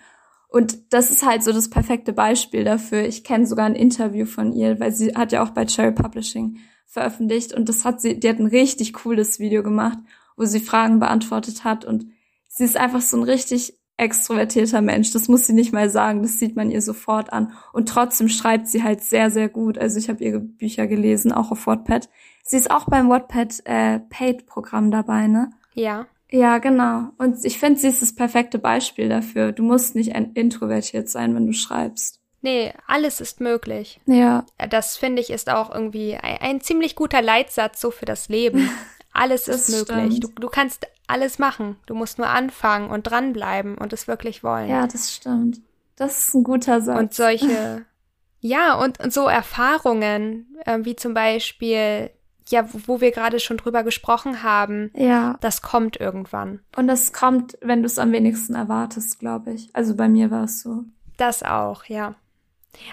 Und 0.55 0.93
das 0.93 1.11
ist 1.11 1.27
halt 1.27 1.43
so 1.43 1.51
das 1.51 1.69
perfekte 1.69 2.13
Beispiel 2.13 2.63
dafür. 2.63 3.09
Ich 3.09 3.25
kenne 3.25 3.45
sogar 3.45 3.67
ein 3.67 3.75
Interview 3.75 4.25
von 4.25 4.53
ihr, 4.53 4.79
weil 4.79 4.93
sie 4.93 5.13
hat 5.17 5.33
ja 5.33 5.43
auch 5.43 5.51
bei 5.51 5.65
Cherry 5.65 5.91
Publishing 5.91 6.59
veröffentlicht 6.87 7.53
und 7.53 7.69
das 7.69 7.85
hat 7.85 8.01
sie, 8.01 8.21
die 8.21 8.29
hat 8.29 8.39
ein 8.39 8.47
richtig 8.47 8.93
cooles 8.93 9.41
Video 9.41 9.65
gemacht, 9.65 9.99
wo 10.37 10.45
sie 10.45 10.61
Fragen 10.61 11.01
beantwortet 11.01 11.65
hat 11.65 11.85
und 11.85 12.07
sie 12.47 12.63
ist 12.63 12.77
einfach 12.77 13.01
so 13.01 13.17
ein 13.17 13.25
richtig 13.25 13.81
extrovertierter 13.97 14.81
Mensch. 14.81 15.11
Das 15.11 15.27
muss 15.27 15.45
sie 15.45 15.55
nicht 15.55 15.73
mal 15.73 15.91
sagen, 15.91 16.23
das 16.23 16.39
sieht 16.39 16.55
man 16.55 16.71
ihr 16.71 16.83
sofort 16.83 17.33
an. 17.33 17.53
Und 17.73 17.89
trotzdem 17.89 18.29
schreibt 18.29 18.69
sie 18.69 18.85
halt 18.85 19.03
sehr, 19.03 19.33
sehr 19.33 19.49
gut. 19.49 19.77
Also 19.77 19.99
ich 19.99 20.09
habe 20.09 20.23
ihre 20.23 20.39
Bücher 20.39 20.87
gelesen, 20.87 21.33
auch 21.33 21.51
auf 21.51 21.67
Wattpad. 21.67 22.09
Sie 22.45 22.57
ist 22.57 22.71
auch 22.71 22.85
beim 22.85 23.09
Wattpad 23.09 23.61
äh, 23.65 23.99
Paid-Programm 23.99 24.93
dabei, 24.93 25.27
ne? 25.27 25.51
Ja. 25.75 26.07
Ja, 26.35 26.59
genau. 26.59 27.11
Und 27.17 27.45
ich 27.45 27.61
finde, 27.61 27.79
sie 27.79 27.87
ist 27.87 28.03
das 28.03 28.13
perfekte 28.13 28.59
Beispiel 28.59 29.09
dafür. 29.09 29.53
Du 29.53 29.63
musst 29.63 29.95
nicht 29.95 30.09
introvertiert 30.09 31.09
sein, 31.09 31.33
wenn 31.37 31.47
du 31.47 31.53
schreibst. 31.53 32.19
Nee, 32.43 32.75
alles 32.89 33.21
ist 33.21 33.41
möglich. 33.41 34.01
Ja. 34.07 34.45
Das 34.69 34.97
finde 34.97 35.23
ich 35.23 35.31
ist 35.31 35.49
auch 35.49 35.73
irgendwie 35.73 36.17
ein, 36.17 36.39
ein, 36.41 36.61
ziemlich 36.61 36.97
guter 36.97 37.23
Leitsatz 37.23 37.81
so 37.81 37.93
für 37.93 38.05
das 38.05 38.29
Leben. 38.29 38.69
Alles 39.13 39.47
ist 39.47 39.71
möglich. 39.71 40.19
Du, 40.19 40.29
du 40.29 40.49
kannst 40.49 40.89
alles 41.07 41.39
machen. 41.39 41.77
Du 41.87 41.95
musst 41.95 42.19
nur 42.19 42.27
anfangen 42.27 42.91
und 42.91 43.05
dranbleiben 43.05 43.79
und 43.79 43.93
es 43.93 44.09
wirklich 44.09 44.43
wollen. 44.43 44.69
Ja, 44.69 44.89
das 44.89 45.15
stimmt. 45.15 45.61
Das 45.95 46.19
ist 46.19 46.35
ein 46.35 46.43
guter 46.43 46.81
Satz. 46.81 46.99
Und 46.99 47.15
solche, 47.15 47.87
ja, 48.41 48.75
und, 48.75 48.99
und 48.99 49.13
so 49.13 49.29
Erfahrungen, 49.29 50.57
äh, 50.65 50.81
wie 50.83 50.97
zum 50.97 51.15
Beispiel, 51.15 52.11
ja, 52.49 52.69
wo 52.87 53.01
wir 53.01 53.11
gerade 53.11 53.41
schon 53.41 53.57
drüber 53.57 53.83
gesprochen 53.83 54.43
haben. 54.43 54.91
Ja. 54.95 55.37
Das 55.41 55.63
kommt 55.63 55.99
irgendwann. 55.99 56.61
Und 56.77 56.89
das 56.89 57.13
kommt, 57.13 57.57
wenn 57.61 57.83
du 57.83 57.87
es 57.87 57.99
am 57.99 58.13
wenigsten 58.13 58.55
erwartest, 58.55 59.19
glaube 59.19 59.53
ich. 59.53 59.71
Also 59.73 59.97
bei 59.97 60.09
mir 60.09 60.31
war 60.31 60.45
es 60.45 60.61
so. 60.61 60.85
Das 61.17 61.43
auch, 61.43 61.85
ja. 61.87 62.15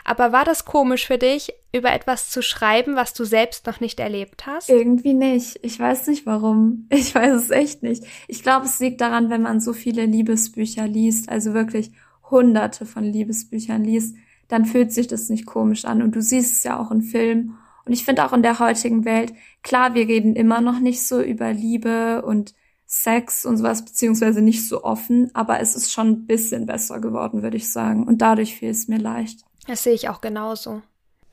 Aber 0.04 0.32
war 0.32 0.46
das 0.46 0.66
komisch 0.66 1.08
für 1.08 1.18
dich, 1.18 1.54
über 1.74 1.92
etwas 1.92 2.30
zu 2.30 2.42
schreiben, 2.42 2.96
was 2.96 3.14
du 3.14 3.24
selbst 3.26 3.66
noch 3.66 3.80
nicht 3.80 4.00
erlebt 4.00 4.46
hast? 4.46 4.70
Irgendwie 4.70 5.14
nicht. 5.14 5.60
Ich 5.64 5.80
weiß 5.80 6.08
nicht 6.08 6.26
warum. 6.26 6.88
Ich 7.02 7.16
weiß 7.16 7.34
es 7.34 7.50
echt 7.50 7.84
nicht. 7.84 8.04
Ich 8.28 8.44
glaube, 8.44 8.66
es 8.66 8.80
liegt 8.80 9.02
daran, 9.02 9.30
wenn 9.30 9.42
man 9.42 9.60
so 9.60 9.74
viele 9.74 10.06
Liebesbücher 10.06 10.88
liest, 10.88 11.30
also 11.30 11.54
wirklich 11.54 11.92
hunderte 12.30 12.86
von 12.86 13.04
Liebesbüchern 13.04 13.84
liest, 13.84 14.16
dann 14.48 14.66
fühlt 14.66 14.92
sich 14.92 15.08
das 15.08 15.30
nicht 15.30 15.46
komisch 15.46 15.86
an. 15.86 16.02
Und 16.02 16.16
du 16.16 16.22
siehst 16.22 16.54
es 16.54 16.64
ja 16.64 16.80
auch 16.80 16.92
in 16.92 17.02
Filmen. 17.02 17.58
Und 17.86 17.94
ich 17.94 18.06
finde 18.06 18.26
auch 18.26 18.34
in 18.34 18.44
der 18.44 18.60
heutigen 18.60 19.06
Welt, 19.06 19.34
klar, 19.64 19.94
wir 19.94 20.08
reden 20.08 20.36
immer 20.36 20.62
noch 20.62 20.80
nicht 20.80 21.06
so 21.06 21.22
über 21.22 21.52
Liebe 21.54 22.22
und 22.24 22.54
Sex 22.86 23.46
und 23.46 23.58
sowas, 23.58 23.86
beziehungsweise 23.86 24.42
nicht 24.42 24.68
so 24.68 24.84
offen, 24.84 25.32
aber 25.34 25.62
es 25.62 25.76
ist 25.76 25.92
schon 25.92 26.10
ein 26.10 26.26
bisschen 26.28 26.66
besser 26.66 27.00
geworden, 27.00 27.42
würde 27.42 27.58
ich 27.58 27.72
sagen. 27.72 28.04
Und 28.06 28.22
dadurch 28.22 28.58
fiel 28.58 28.70
es 28.70 28.90
mir 28.90 29.00
leicht. 29.00 29.46
Das 29.68 29.84
sehe 29.84 29.94
ich 29.94 30.10
auch 30.10 30.20
genauso. 30.20 30.82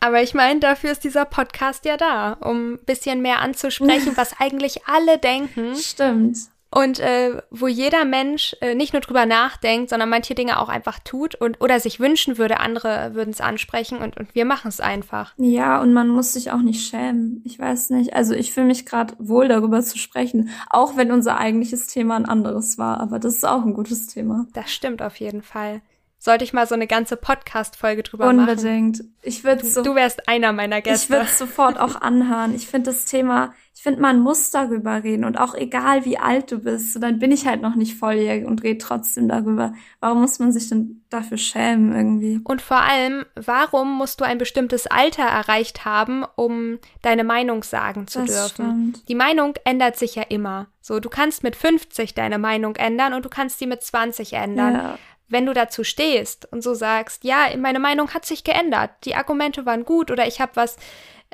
Aber 0.00 0.22
ich 0.22 0.34
meine, 0.34 0.60
dafür 0.60 0.92
ist 0.92 1.02
dieser 1.02 1.24
Podcast 1.24 1.84
ja 1.84 1.96
da, 1.96 2.34
um 2.34 2.74
ein 2.74 2.78
bisschen 2.86 3.22
mehr 3.22 3.40
anzusprechen, 3.40 4.12
was 4.16 4.38
eigentlich 4.38 4.86
alle 4.86 5.18
denken. 5.18 5.74
Stimmt. 5.74 6.38
Und 6.70 6.98
äh, 7.00 7.40
wo 7.50 7.66
jeder 7.66 8.04
Mensch 8.04 8.54
äh, 8.60 8.74
nicht 8.74 8.92
nur 8.92 9.00
drüber 9.00 9.24
nachdenkt, 9.24 9.88
sondern 9.88 10.10
manche 10.10 10.34
Dinge 10.34 10.60
auch 10.60 10.68
einfach 10.68 10.98
tut 10.98 11.34
und 11.34 11.60
oder 11.62 11.80
sich 11.80 11.98
wünschen 11.98 12.36
würde, 12.36 12.60
andere 12.60 13.14
würden 13.14 13.30
es 13.30 13.40
ansprechen 13.40 13.98
und, 13.98 14.18
und 14.18 14.34
wir 14.34 14.44
machen 14.44 14.68
es 14.68 14.80
einfach. 14.80 15.32
Ja, 15.38 15.80
und 15.80 15.94
man 15.94 16.08
muss 16.08 16.34
sich 16.34 16.50
auch 16.50 16.60
nicht 16.60 16.86
schämen. 16.86 17.42
Ich 17.44 17.58
weiß 17.58 17.90
nicht. 17.90 18.14
Also 18.14 18.34
ich 18.34 18.52
fühle 18.52 18.66
mich 18.66 18.84
gerade 18.84 19.14
wohl 19.18 19.48
darüber 19.48 19.82
zu 19.82 19.96
sprechen, 19.96 20.50
auch 20.68 20.96
wenn 20.96 21.10
unser 21.10 21.38
eigentliches 21.38 21.86
Thema 21.86 22.16
ein 22.16 22.26
anderes 22.26 22.76
war. 22.76 23.00
Aber 23.00 23.18
das 23.18 23.36
ist 23.36 23.46
auch 23.46 23.64
ein 23.64 23.74
gutes 23.74 24.08
Thema. 24.08 24.46
Das 24.52 24.70
stimmt 24.70 25.00
auf 25.00 25.16
jeden 25.16 25.42
Fall 25.42 25.80
sollte 26.18 26.44
ich 26.44 26.52
mal 26.52 26.66
so 26.66 26.74
eine 26.74 26.86
ganze 26.86 27.16
Podcast-Folge 27.16 28.02
drüber 28.02 28.28
Unbedingt. 28.28 28.56
machen. 28.58 28.68
Unbedingt. 28.68 29.04
Ich 29.22 29.44
würde 29.44 29.64
so, 29.64 29.82
du 29.82 29.94
wärst 29.94 30.28
einer 30.28 30.52
meiner 30.52 30.80
Gäste. 30.82 31.04
Ich 31.04 31.10
würde 31.10 31.26
es 31.26 31.38
sofort 31.38 31.78
auch 31.78 31.96
anhören. 32.00 32.54
Ich 32.54 32.66
finde 32.66 32.90
das 32.90 33.04
Thema, 33.04 33.54
ich 33.78 33.84
finde, 33.84 34.00
man 34.00 34.18
muss 34.18 34.50
darüber 34.50 35.04
reden 35.04 35.24
und 35.24 35.38
auch 35.38 35.54
egal 35.54 36.04
wie 36.04 36.18
alt 36.18 36.50
du 36.50 36.58
bist, 36.58 36.92
so, 36.92 36.98
dann 36.98 37.20
bin 37.20 37.30
ich 37.30 37.46
halt 37.46 37.62
noch 37.62 37.76
nicht 37.76 37.96
volljährig 37.96 38.44
und 38.44 38.64
rede 38.64 38.78
trotzdem 38.78 39.28
darüber. 39.28 39.72
Warum 40.00 40.20
muss 40.20 40.40
man 40.40 40.50
sich 40.50 40.68
denn 40.68 41.04
dafür 41.10 41.38
schämen 41.38 41.94
irgendwie? 41.94 42.40
Und 42.42 42.60
vor 42.60 42.80
allem, 42.80 43.24
warum 43.36 43.96
musst 43.96 44.20
du 44.20 44.24
ein 44.24 44.38
bestimmtes 44.38 44.88
Alter 44.88 45.22
erreicht 45.22 45.84
haben, 45.84 46.24
um 46.34 46.80
deine 47.02 47.22
Meinung 47.22 47.62
sagen 47.62 48.08
zu 48.08 48.24
das 48.24 48.56
dürfen? 48.56 48.90
Stimmt. 48.94 49.08
Die 49.08 49.14
Meinung 49.14 49.54
ändert 49.64 49.96
sich 49.96 50.16
ja 50.16 50.24
immer. 50.24 50.66
So, 50.80 50.98
du 50.98 51.08
kannst 51.08 51.44
mit 51.44 51.54
50 51.54 52.14
deine 52.14 52.38
Meinung 52.38 52.74
ändern 52.74 53.14
und 53.14 53.24
du 53.24 53.28
kannst 53.28 53.60
die 53.60 53.66
mit 53.66 53.84
20 53.84 54.32
ändern. 54.32 54.74
Ja 54.74 54.98
wenn 55.28 55.46
du 55.46 55.52
dazu 55.52 55.84
stehst 55.84 56.50
und 56.50 56.62
so 56.62 56.74
sagst, 56.74 57.24
ja, 57.24 57.48
meine 57.56 57.78
Meinung 57.78 58.12
hat 58.14 58.24
sich 58.24 58.44
geändert, 58.44 58.90
die 59.04 59.14
Argumente 59.14 59.66
waren 59.66 59.84
gut 59.84 60.10
oder 60.10 60.26
ich 60.26 60.40
habe 60.40 60.52
was 60.54 60.76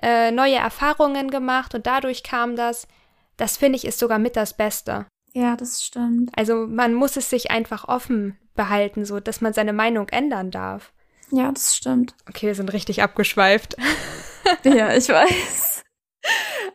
äh, 0.02 0.30
neue 0.30 0.57
Erfahrungen 0.57 1.30
gemacht 1.30 1.74
und 1.74 1.87
dadurch 1.87 2.22
kam 2.22 2.57
das, 2.57 2.88
das 3.37 3.57
finde 3.57 3.76
ich 3.76 3.85
ist 3.85 3.98
sogar 3.98 4.18
mit 4.18 4.37
das 4.37 4.57
Beste. 4.57 5.07
Ja, 5.33 5.57
das 5.57 5.83
stimmt. 5.83 6.30
Also 6.37 6.66
man 6.66 6.94
muss 6.94 7.16
es 7.16 7.30
sich 7.30 7.50
einfach 7.50 7.88
offen 7.88 8.38
behalten, 8.54 9.04
so 9.04 9.20
dass 9.20 9.40
man 9.40 9.52
seine 9.52 9.72
Meinung 9.72 10.09
ändern 10.09 10.50
darf. 10.50 10.92
Ja, 11.30 11.50
das 11.50 11.74
stimmt. 11.74 12.14
Okay, 12.28 12.46
wir 12.46 12.54
sind 12.54 12.72
richtig 12.72 13.02
abgeschweift. 13.02 13.76
ja, 14.64 14.94
ich 14.94 15.09
weiß. 15.09 15.83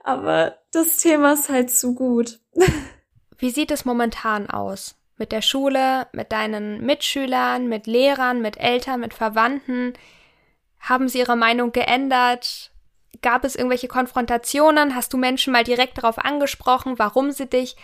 Aber 0.03 0.57
das 0.71 0.97
Thema 0.97 1.33
ist 1.33 1.49
halt 1.49 1.71
zu 1.71 1.95
gut. 1.95 2.39
Wie 3.37 3.51
sieht 3.51 3.71
es 3.71 3.85
momentan 3.85 4.49
aus? 4.49 4.98
Mit 5.19 5.31
der 5.31 5.41
Schule, 5.41 6.07
mit 6.13 6.31
deinen 6.31 6.83
Mitschülern, 6.83 7.67
mit 7.67 7.85
Lehrern, 7.85 8.41
mit 8.41 8.57
Eltern, 8.57 9.01
mit 9.01 9.13
Verwandten? 9.13 9.93
Haben 10.79 11.09
sie 11.09 11.19
ihre 11.19 11.35
Meinung 11.35 11.73
geändert? 11.73 12.71
Gab 13.21 13.43
es 13.43 13.55
irgendwelche 13.55 13.89
Konfrontationen? 13.89 14.95
Hast 14.95 15.11
du 15.13 15.17
Menschen 15.17 15.51
mal 15.53 15.65
direkt 15.65 15.97
darauf 15.97 16.17
angesprochen, 16.19 16.97
warum 16.97 17.31
sie 17.31 17.47
dich 17.47 17.75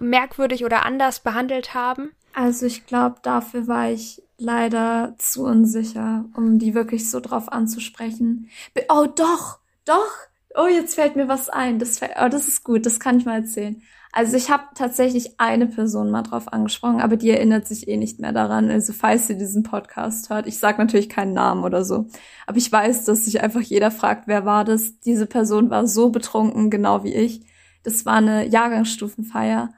merkwürdig 0.00 0.64
oder 0.64 0.84
anders 0.84 1.20
behandelt 1.20 1.72
haben? 1.72 2.12
Also 2.34 2.66
ich 2.66 2.86
glaube, 2.86 3.16
dafür 3.22 3.66
war 3.66 3.90
ich 3.90 4.22
leider 4.36 5.14
zu 5.18 5.44
unsicher, 5.44 6.26
um 6.36 6.58
die 6.58 6.74
wirklich 6.74 7.10
so 7.10 7.20
drauf 7.20 7.50
anzusprechen. 7.50 8.50
Oh 8.90 9.06
doch, 9.06 9.58
doch. 9.84 10.10
Oh, 10.54 10.66
jetzt 10.66 10.96
fällt 10.96 11.16
mir 11.16 11.28
was 11.28 11.48
ein. 11.48 11.78
Das, 11.78 12.00
oh, 12.02 12.28
das 12.28 12.46
ist 12.46 12.62
gut, 12.62 12.84
das 12.84 13.00
kann 13.00 13.18
ich 13.18 13.24
mal 13.24 13.40
erzählen. 13.40 13.82
Also 14.16 14.36
ich 14.36 14.48
habe 14.48 14.62
tatsächlich 14.76 15.40
eine 15.40 15.66
Person 15.66 16.12
mal 16.12 16.22
drauf 16.22 16.52
angesprochen, 16.52 17.00
aber 17.00 17.16
die 17.16 17.30
erinnert 17.30 17.66
sich 17.66 17.88
eh 17.88 17.96
nicht 17.96 18.20
mehr 18.20 18.32
daran. 18.32 18.70
Also 18.70 18.92
falls 18.92 19.26
sie 19.26 19.36
diesen 19.36 19.64
Podcast 19.64 20.30
hört, 20.30 20.46
ich 20.46 20.60
sage 20.60 20.78
natürlich 20.78 21.08
keinen 21.08 21.32
Namen 21.32 21.64
oder 21.64 21.84
so, 21.84 22.06
aber 22.46 22.56
ich 22.56 22.70
weiß, 22.70 23.06
dass 23.06 23.24
sich 23.24 23.42
einfach 23.42 23.60
jeder 23.60 23.90
fragt, 23.90 24.28
wer 24.28 24.46
war 24.46 24.64
das? 24.64 25.00
Diese 25.00 25.26
Person 25.26 25.68
war 25.68 25.88
so 25.88 26.10
betrunken, 26.10 26.70
genau 26.70 27.02
wie 27.02 27.12
ich. 27.12 27.44
Das 27.82 28.06
war 28.06 28.14
eine 28.14 28.46
Jahrgangsstufenfeier. 28.48 29.74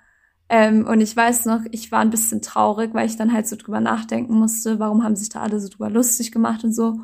Ähm, 0.51 0.87
und 0.87 1.01
ich 1.01 1.16
weiß 1.16 1.46
noch, 1.46 1.61
ich 1.70 1.90
war 1.90 2.01
ein 2.01 2.11
bisschen 2.11 2.42
traurig, 2.42 2.92
weil 2.92 3.07
ich 3.07 3.16
dann 3.16 3.33
halt 3.33 3.49
so 3.49 3.57
drüber 3.57 3.81
nachdenken 3.81 4.35
musste, 4.35 4.79
warum 4.79 5.03
haben 5.03 5.16
sich 5.16 5.31
da 5.31 5.40
alle 5.40 5.61
so 5.61 5.70
drüber 5.70 5.88
lustig 5.88 6.31
gemacht 6.31 6.62
und 6.62 6.75
so. 6.75 7.01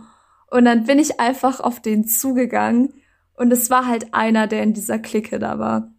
Und 0.50 0.66
dann 0.66 0.84
bin 0.84 0.98
ich 0.98 1.18
einfach 1.18 1.60
auf 1.60 1.80
den 1.80 2.06
zugegangen 2.06 2.92
und 3.36 3.50
es 3.54 3.70
war 3.70 3.86
halt 3.86 4.12
einer, 4.12 4.46
der 4.48 4.62
in 4.62 4.74
dieser 4.74 4.98
Clique 4.98 5.38
da 5.38 5.58
war. 5.58 5.92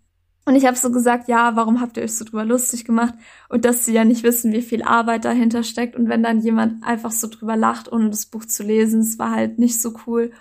Und 0.46 0.56
ich 0.56 0.66
habe 0.66 0.76
so 0.76 0.92
gesagt, 0.92 1.30
ja, 1.30 1.56
warum 1.56 1.80
habt 1.80 1.96
ihr 1.96 2.04
euch 2.04 2.16
so 2.16 2.26
drüber 2.26 2.44
lustig 2.44 2.84
gemacht? 2.84 3.14
Und 3.48 3.64
dass 3.64 3.86
sie 3.86 3.94
ja 3.94 4.04
nicht 4.04 4.24
wissen, 4.24 4.52
wie 4.52 4.62
viel 4.62 4.84
Arbeit 4.84 5.24
dahinter 5.24 5.64
steckt. 5.64 5.96
Und 5.96 6.10
wenn 6.10 6.22
dann 6.22 6.42
jemand 6.42 6.84
einfach 6.84 7.12
so 7.12 7.28
drüber 7.28 7.56
lacht, 7.56 7.92
ohne 7.92 8.10
das 8.10 8.26
Buch 8.26 8.46
zu 8.46 8.64
lesen, 8.64 9.02
es 9.02 9.18
war 9.18 9.32
halt 9.32 9.58
nicht 9.58 9.82
so 9.82 9.94
cool. 10.06 10.32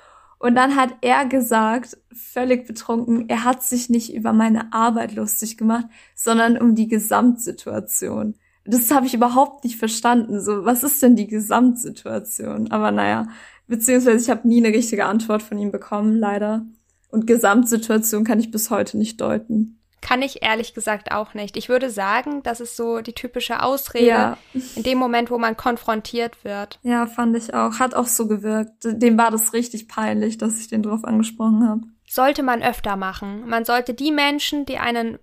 Und 0.41 0.57
dann 0.57 0.75
hat 0.75 0.97
er 1.03 1.25
gesagt, 1.27 1.99
völlig 2.13 2.67
betrunken, 2.67 3.29
er 3.29 3.45
hat 3.45 3.63
sich 3.63 3.91
nicht 3.91 4.13
über 4.13 4.33
meine 4.33 4.73
Arbeit 4.73 5.15
lustig 5.15 5.57
gemacht, 5.57 5.87
sondern 6.17 6.59
um 6.59 6.75
die 6.75 6.89
Gesamtsituation. 6.89 8.35
Das 8.65 8.91
habe 8.91 9.07
ich 9.07 9.15
überhaupt 9.15 9.63
nicht 9.63 9.77
verstanden. 9.77 10.41
So, 10.41 10.65
was 10.65 10.83
ist 10.83 11.01
denn 11.01 11.15
die 11.15 11.29
Gesamtsituation? 11.29 12.73
Aber 12.73 12.91
naja, 12.91 13.29
beziehungsweise 13.69 14.19
ich 14.19 14.31
habe 14.31 14.49
nie 14.49 14.65
eine 14.65 14.77
richtige 14.77 15.07
Antwort 15.07 15.45
von 15.45 15.59
ihm 15.59 15.71
bekommen, 15.71 16.17
leider. 16.17 16.67
Und 17.09 17.29
Gesamtsituation 17.29 18.25
kann 18.25 18.41
ich 18.41 18.51
bis 18.51 18.69
heute 18.71 18.99
nicht 18.99 19.21
deuten. 19.21 19.82
Kann 20.03 20.21
ich 20.21 20.43
ehrlich 20.43 20.75
gesagt 20.75 21.13
auch 21.13 21.33
nicht. 21.33 21.57
Ich 21.57 21.69
würde 21.69 21.89
sagen, 21.89 22.43
das 22.43 22.61
ist 22.61 22.77
so 22.77 23.01
die 23.01 23.15
typische 23.15 23.63
Ausrede 23.63 24.07
ja. 24.07 24.37
in 24.75 24.83
dem 24.83 24.99
Moment, 24.99 25.31
wo 25.31 25.39
man 25.39 25.57
konfrontiert 25.57 26.45
wird. 26.45 26.81
Ja, 26.83 27.07
fand 27.07 27.37
ich 27.37 27.55
auch. 27.55 27.79
Hat 27.79 27.95
auch 27.95 28.09
so 28.09 28.27
gewirkt. 28.27 28.73
Dem 28.83 29.17
war 29.17 29.31
das 29.31 29.53
richtig 29.53 29.89
peinlich, 29.89 30.37
dass 30.39 30.59
ich 30.59 30.69
den 30.69 30.83
drauf 30.83 31.05
angesprochen 31.05 31.67
habe. 31.67 31.83
Sollte 32.07 32.43
man 32.43 32.63
öfter 32.63 32.97
machen. 32.97 33.49
Man 33.49 33.65
sollte 33.65 33.95
die 33.95 34.11
Menschen, 34.11 34.67
die 34.67 34.79
einen 34.79 35.19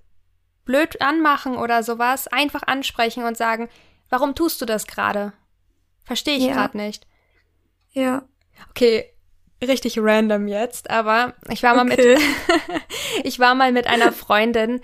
blöd 0.64 1.02
anmachen 1.02 1.58
oder 1.58 1.84
sowas, 1.84 2.28
einfach 2.28 2.64
ansprechen 2.66 3.26
und 3.26 3.36
sagen, 3.36 3.68
warum 4.10 4.34
tust 4.34 4.62
du 4.62 4.66
das 4.66 4.88
gerade? 4.88 5.34
Verstehe 6.06 6.38
ich 6.38 6.46
ja. 6.46 6.54
gerade 6.54 6.78
nicht. 6.78 7.06
Ja. 7.92 8.24
Okay, 8.70 9.06
richtig 9.62 9.98
random 10.00 10.48
jetzt, 10.48 10.90
aber 10.90 11.34
ich 11.50 11.64
war 11.64 11.76
mal 11.76 11.92
okay. 11.92 12.16
mit 12.16 12.22
ich 13.24 13.40
war 13.40 13.56
mal 13.56 13.72
mit 13.72 13.88
einer 13.88 14.12
Freundin 14.12 14.82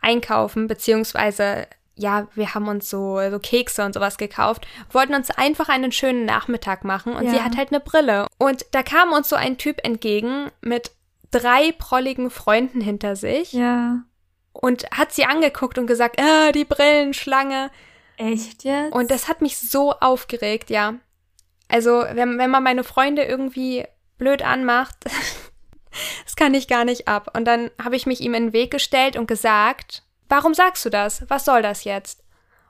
einkaufen, 0.00 0.66
beziehungsweise 0.66 1.66
ja, 1.98 2.28
wir 2.34 2.54
haben 2.54 2.68
uns 2.68 2.90
so, 2.90 3.18
so 3.30 3.38
Kekse 3.38 3.84
und 3.84 3.94
sowas 3.94 4.18
gekauft, 4.18 4.66
wollten 4.90 5.14
uns 5.14 5.30
einfach 5.30 5.70
einen 5.70 5.92
schönen 5.92 6.26
Nachmittag 6.26 6.84
machen 6.84 7.14
und 7.14 7.24
ja. 7.24 7.30
sie 7.30 7.40
hat 7.40 7.56
halt 7.56 7.72
eine 7.72 7.80
Brille. 7.80 8.26
Und 8.36 8.66
da 8.72 8.82
kam 8.82 9.12
uns 9.12 9.30
so 9.30 9.36
ein 9.36 9.56
Typ 9.56 9.82
entgegen 9.82 10.50
mit 10.60 10.90
drei 11.30 11.72
prolligen 11.72 12.30
Freunden 12.30 12.82
hinter 12.82 13.16
sich. 13.16 13.52
Ja. 13.52 14.02
Und 14.52 14.84
hat 14.90 15.12
sie 15.12 15.24
angeguckt 15.24 15.78
und 15.78 15.86
gesagt, 15.86 16.20
ah, 16.20 16.52
die 16.52 16.64
Brillenschlange. 16.64 17.70
Echt 18.18 18.64
jetzt? 18.64 18.94
Und 18.94 19.10
das 19.10 19.28
hat 19.28 19.40
mich 19.40 19.58
so 19.58 19.92
aufgeregt, 19.92 20.68
ja. 20.68 20.94
Also, 21.68 22.04
wenn, 22.12 22.38
wenn 22.38 22.50
man 22.50 22.62
meine 22.62 22.84
Freunde 22.84 23.22
irgendwie 23.24 23.84
blöd 24.18 24.42
anmacht, 24.42 24.96
das 26.24 26.36
kann 26.36 26.54
ich 26.54 26.68
gar 26.68 26.84
nicht 26.84 27.08
ab. 27.08 27.36
Und 27.36 27.44
dann 27.44 27.70
habe 27.82 27.96
ich 27.96 28.06
mich 28.06 28.20
ihm 28.20 28.34
in 28.34 28.46
den 28.46 28.52
Weg 28.52 28.70
gestellt 28.70 29.16
und 29.16 29.26
gesagt, 29.26 30.02
warum 30.28 30.54
sagst 30.54 30.84
du 30.84 30.90
das? 30.90 31.24
Was 31.28 31.44
soll 31.44 31.62
das 31.62 31.84
jetzt? 31.84 32.22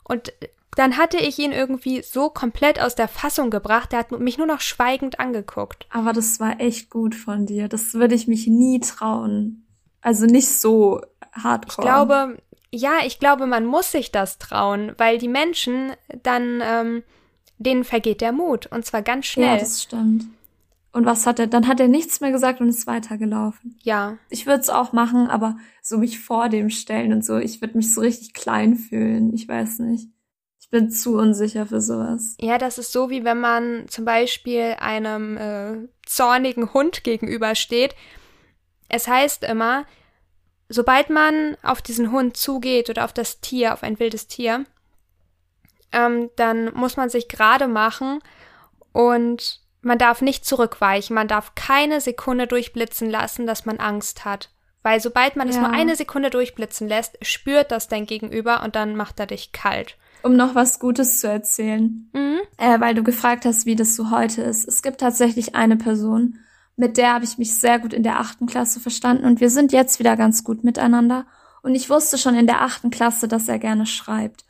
Und 0.05 0.33
dann 0.77 0.99
hatte 0.99 1.17
ich 1.17 1.39
ihn 1.39 1.53
irgendwie 1.53 2.03
so 2.03 2.29
komplett 2.29 2.81
aus 2.81 2.95
der 2.95 3.09
Fassung 3.09 3.51
gebracht, 3.51 3.93
der 3.93 4.01
hat 4.01 4.13
mich 4.13 4.37
nur 4.37 4.47
noch 4.47 4.61
schweigend 4.61 5.19
angeguckt. 5.19 5.87
Aber 5.91 6.13
das 6.13 6.39
war 6.39 6.61
echt 6.61 6.91
gut 6.91 7.15
von 7.15 7.47
dir. 7.47 7.69
Das 7.69 7.95
würde 7.95 8.15
ich 8.15 8.29
mich 8.29 8.47
nie 8.47 8.79
trauen. 8.81 9.67
Also 10.03 10.27
nicht 10.27 10.49
so 10.49 11.01
hardcore. 11.33 11.87
Ich 11.87 11.93
glaube, 11.93 12.37
ja, 12.71 12.99
ich 13.07 13.19
glaube, 13.19 13.47
man 13.47 13.65
muss 13.65 13.91
sich 13.91 14.13
das 14.13 14.39
trauen, 14.39 14.93
weil 14.99 15.17
die 15.17 15.29
Menschen 15.29 15.93
dann, 16.23 16.61
ähm, 16.63 17.03
denen 17.59 17.85
vergeht 17.85 18.21
der 18.21 18.33
Mut. 18.33 18.67
Und 18.67 18.85
zwar 18.85 19.01
ganz 19.01 19.27
schnell. 19.27 19.57
Ja, 19.57 19.59
das 19.59 19.83
stimmt. 19.83 20.27
Und 20.97 21.05
was 21.05 21.27
hat 21.27 21.39
er? 21.39 21.47
Dann 21.47 21.69
hat 21.69 21.79
er 21.79 21.89
nichts 21.89 22.23
mehr 22.23 22.33
gesagt 22.33 22.63
und 22.63 22.71
ist 22.71 22.87
weitergelaufen. 22.87 23.79
Ja. 23.83 24.17
Ich 24.31 24.47
würde 24.47 24.61
es 24.61 24.71
auch 24.71 24.95
machen, 24.95 25.27
aber 25.27 25.59
so 25.83 25.99
mich 25.99 26.21
vor 26.21 26.49
dem 26.49 26.71
stellen 26.71 27.13
und 27.13 27.23
so, 27.23 27.37
ich 27.37 27.61
würde 27.61 27.77
mich 27.77 27.93
so 27.93 28.01
richtig 28.01 28.33
klein 28.33 28.77
fühlen. 28.77 29.35
Ich 29.35 29.47
weiß 29.47 29.81
nicht. 29.81 30.09
Ich 30.59 30.71
bin 30.71 30.91
zu 30.91 31.19
unsicher 31.19 31.67
für 31.67 31.83
sowas. 31.83 32.35
Ja, 32.41 32.57
das 32.57 32.79
ist 32.79 32.93
so, 32.93 33.11
wie 33.11 33.25
wenn 33.25 33.39
man 33.39 33.87
zum 33.89 34.07
Beispiel 34.07 34.77
einem 34.79 35.37
äh, 35.37 35.87
zornigen 36.07 36.73
Hund 36.73 37.05
gegenübersteht. 37.05 37.95
Es 38.89 39.07
heißt 39.07 39.45
immer, 39.45 39.85
sobald 40.71 41.11
man 41.11 41.59
auf 41.63 41.83
diesen 41.83 42.11
Hund 42.11 42.39
zugeht 42.39 42.89
oder 42.89 43.05
auf 43.05 43.13
das 43.13 43.43
Tier, 43.43 43.75
auf 43.75 43.83
ein 43.83 44.01
wildes 44.01 44.29
Tier, 44.29 44.65
ähm, 45.93 46.31
dann 46.37 46.73
muss 46.73 46.97
man 46.97 47.11
sich 47.11 47.29
gerade 47.29 47.69
machen 47.69 48.21
und 48.95 49.61
man 49.83 49.99
darf 49.99 50.21
nicht 50.23 50.45
zurückweichen, 50.45 51.15
man 51.15 51.29
darf 51.29 51.55
keine 51.55 52.01
Sekunde 52.01 52.47
durchblitzen 52.47 53.11
lassen, 53.11 53.47
dass 53.47 53.67
man 53.67 53.79
Angst 53.79 54.25
hat. 54.25 54.51
Weil 54.83 55.01
sobald 55.01 55.37
man 55.37 55.49
ja. 55.49 55.55
es 55.55 55.61
nur 55.61 55.71
eine 55.71 55.97
Sekunde 55.97 56.31
durchblitzen 56.31 56.87
lässt, 56.89 57.19
spürt 57.23 57.73
das 57.73 57.89
dein 57.89 58.07
Gegenüber 58.07 58.63
und 58.63 58.77
dann 58.77 58.95
macht 58.95 59.19
er 59.19 59.27
dich 59.27 59.53
kalt. 59.53 59.97
Um 60.23 60.37
noch 60.37 60.55
was 60.55 60.79
Gutes 60.79 61.21
zu 61.21 61.29
erzählen, 61.29 62.09
mhm. 62.13 62.39
äh, 62.57 62.81
weil 62.81 62.95
du 62.95 63.03
gefragt 63.03 63.45
hast, 63.45 63.67
wie 63.67 63.77
das 63.77 63.97
so 63.97 64.11
heute 64.11 64.43
ist. 64.43 64.67
Es 64.67 64.83
gibt 64.83 65.01
tatsächlich 65.01 65.55
eine 65.55 65.77
Person, 65.77 66.39
mit 66.77 66.97
der 66.99 67.15
habe 67.15 67.25
ich 67.25 67.39
mich 67.39 67.55
sehr 67.55 67.79
gut 67.79 67.93
in 67.93 68.03
der 68.03 68.21
achten 68.21 68.47
Klasse 68.47 68.81
verstanden 68.81 69.25
und 69.25 69.41
wir 69.41 69.51
sind 69.51 69.73
jetzt 69.73 69.99
wieder 69.99 70.17
ganz 70.17 70.45
gut 70.45 70.63
miteinander. 70.63 71.27
Und 71.63 71.75
ich 71.75 71.91
wusste 71.91 72.17
schon 72.17 72.37
in 72.37 72.47
der 72.47 72.63
achten 72.63 72.91
Klasse, 72.91 73.27
dass 73.27 73.49
er 73.49 73.59
gerne 73.59 73.87
schreibt. 73.87 74.45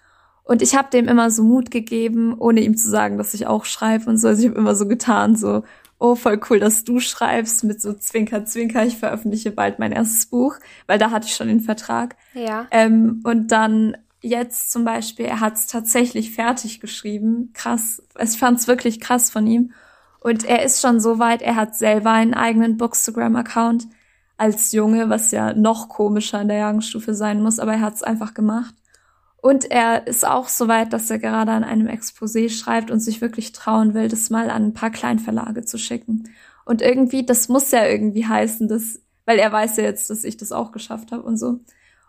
Und 0.46 0.62
ich 0.62 0.76
habe 0.76 0.90
dem 0.90 1.08
immer 1.08 1.30
so 1.30 1.42
Mut 1.42 1.72
gegeben, 1.72 2.36
ohne 2.38 2.60
ihm 2.60 2.76
zu 2.76 2.88
sagen, 2.88 3.18
dass 3.18 3.34
ich 3.34 3.48
auch 3.48 3.64
schreibe 3.64 4.08
und 4.08 4.16
so. 4.16 4.28
Also 4.28 4.42
ich 4.42 4.48
habe 4.48 4.58
immer 4.58 4.76
so 4.76 4.86
getan, 4.86 5.34
so, 5.34 5.64
oh, 5.98 6.14
voll 6.14 6.40
cool, 6.48 6.60
dass 6.60 6.84
du 6.84 7.00
schreibst, 7.00 7.64
mit 7.64 7.82
so 7.82 7.92
Zwinker, 7.94 8.44
Zwinker, 8.44 8.86
ich 8.86 8.96
veröffentliche 8.96 9.50
bald 9.50 9.80
mein 9.80 9.90
erstes 9.90 10.26
Buch, 10.26 10.56
weil 10.86 11.00
da 11.00 11.10
hatte 11.10 11.26
ich 11.26 11.34
schon 11.34 11.48
den 11.48 11.60
Vertrag. 11.60 12.14
Ja. 12.32 12.68
Ähm, 12.70 13.22
und 13.24 13.50
dann 13.50 13.96
jetzt 14.20 14.70
zum 14.70 14.84
Beispiel, 14.84 15.26
er 15.26 15.40
hat 15.40 15.54
es 15.54 15.66
tatsächlich 15.66 16.32
fertig 16.32 16.80
geschrieben. 16.80 17.50
Krass. 17.52 18.00
Ich 18.20 18.38
fand 18.38 18.60
es 18.60 18.68
wirklich 18.68 19.00
krass 19.00 19.30
von 19.30 19.48
ihm. 19.48 19.72
Und 20.20 20.44
er 20.44 20.64
ist 20.64 20.80
schon 20.80 21.00
so 21.00 21.18
weit, 21.18 21.42
er 21.42 21.56
hat 21.56 21.74
selber 21.74 22.12
einen 22.12 22.34
eigenen 22.34 22.76
Bookstagram-Account 22.76 23.88
als 24.36 24.70
Junge, 24.70 25.08
was 25.08 25.32
ja 25.32 25.54
noch 25.54 25.88
komischer 25.88 26.40
in 26.40 26.48
der 26.48 26.58
Jahrgangsstufe 26.58 27.14
sein 27.14 27.42
muss, 27.42 27.58
aber 27.58 27.74
er 27.74 27.80
hat 27.80 27.94
es 27.94 28.02
einfach 28.02 28.32
gemacht. 28.34 28.74
Und 29.46 29.70
er 29.70 30.08
ist 30.08 30.26
auch 30.26 30.48
so 30.48 30.66
weit, 30.66 30.92
dass 30.92 31.08
er 31.08 31.20
gerade 31.20 31.52
an 31.52 31.62
einem 31.62 31.86
Exposé 31.86 32.50
schreibt 32.50 32.90
und 32.90 32.98
sich 32.98 33.20
wirklich 33.20 33.52
trauen 33.52 33.94
will, 33.94 34.08
das 34.08 34.28
mal 34.28 34.50
an 34.50 34.64
ein 34.64 34.74
paar 34.74 34.90
Kleinverlage 34.90 35.64
zu 35.64 35.78
schicken. 35.78 36.28
Und 36.64 36.82
irgendwie, 36.82 37.24
das 37.24 37.48
muss 37.48 37.70
ja 37.70 37.86
irgendwie 37.86 38.26
heißen, 38.26 38.66
dass, 38.66 38.98
weil 39.24 39.38
er 39.38 39.52
weiß 39.52 39.76
ja 39.76 39.84
jetzt, 39.84 40.10
dass 40.10 40.24
ich 40.24 40.36
das 40.36 40.50
auch 40.50 40.72
geschafft 40.72 41.12
habe 41.12 41.22
und 41.22 41.36
so. 41.36 41.60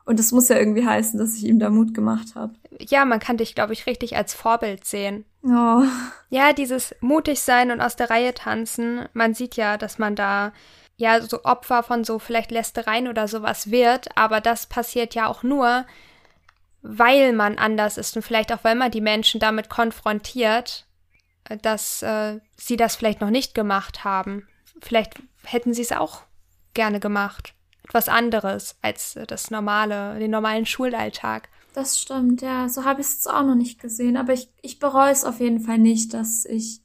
Und 0.04 0.20
es 0.20 0.32
muss 0.32 0.50
ja 0.50 0.58
irgendwie 0.58 0.84
heißen, 0.84 1.20
dass 1.20 1.36
ich 1.36 1.44
ihm 1.44 1.60
da 1.60 1.70
Mut 1.70 1.94
gemacht 1.94 2.34
habe. 2.34 2.56
Ja, 2.80 3.06
man 3.06 3.20
kann 3.20 3.38
dich, 3.38 3.54
glaube 3.54 3.74
ich, 3.74 3.86
richtig 3.86 4.18
als 4.18 4.34
Vorbild 4.34 4.84
sehen. 4.86 5.24
Oh. 5.44 5.84
Ja, 6.32 6.54
dieses 6.54 6.96
mutig 7.02 7.42
sein 7.42 7.70
und 7.70 7.82
aus 7.82 7.96
der 7.96 8.10
Reihe 8.10 8.34
tanzen. 8.34 9.06
Man 9.14 9.36
sieht 9.36 9.58
ja, 9.58 9.78
dass 9.78 10.00
man 10.00 10.16
da 10.16 10.54
ja 10.96 11.22
so 11.22 11.44
Opfer 11.44 11.84
von 11.84 12.04
so 12.04 12.18
vielleicht 12.18 12.50
Lästereien 12.50 13.08
oder 13.08 13.28
sowas 13.28 13.70
wird, 13.70 14.08
aber 14.18 14.42
das 14.42 14.66
passiert 14.66 15.14
ja 15.14 15.28
auch 15.28 15.44
nur, 15.44 15.86
weil 16.88 17.34
man 17.34 17.58
anders 17.58 17.98
ist 17.98 18.16
und 18.16 18.22
vielleicht 18.22 18.54
auch, 18.54 18.64
weil 18.64 18.76
man 18.76 18.92
die 18.92 19.02
Menschen 19.02 19.40
damit 19.40 19.70
konfrontiert, 19.70 20.86
dass 21.62 22.02
äh, 22.02 22.40
sie 22.56 22.78
das 22.78 22.96
vielleicht 22.96 23.22
noch 23.22 23.30
nicht 23.30 23.54
gemacht 23.54 24.04
haben. 24.04 24.48
Vielleicht 24.82 25.22
hätten 25.44 25.74
sie 25.74 25.82
es 25.82 25.92
auch 25.92 26.24
gerne 26.74 27.00
gemacht. 27.00 27.54
Etwas 27.84 28.10
anderes 28.10 28.78
als 28.82 29.16
äh, 29.16 29.26
das 29.26 29.52
normale, 29.52 30.20
den 30.20 30.32
normalen 30.32 30.66
Schulalltag. 30.66 31.50
Das 31.74 32.00
stimmt, 32.00 32.42
ja. 32.42 32.70
So 32.70 32.86
habe 32.86 33.02
ich 33.02 33.08
es 33.08 33.28
auch 33.28 33.44
noch 33.44 33.56
nicht 33.56 33.80
gesehen. 33.80 34.18
Aber 34.18 34.34
ich, 34.34 34.50
ich 34.62 34.80
bereue 34.80 35.12
es 35.12 35.26
auf 35.26 35.40
jeden 35.40 35.60
Fall 35.60 35.78
nicht, 35.78 36.14
dass 36.14 36.46
ich 36.46 36.82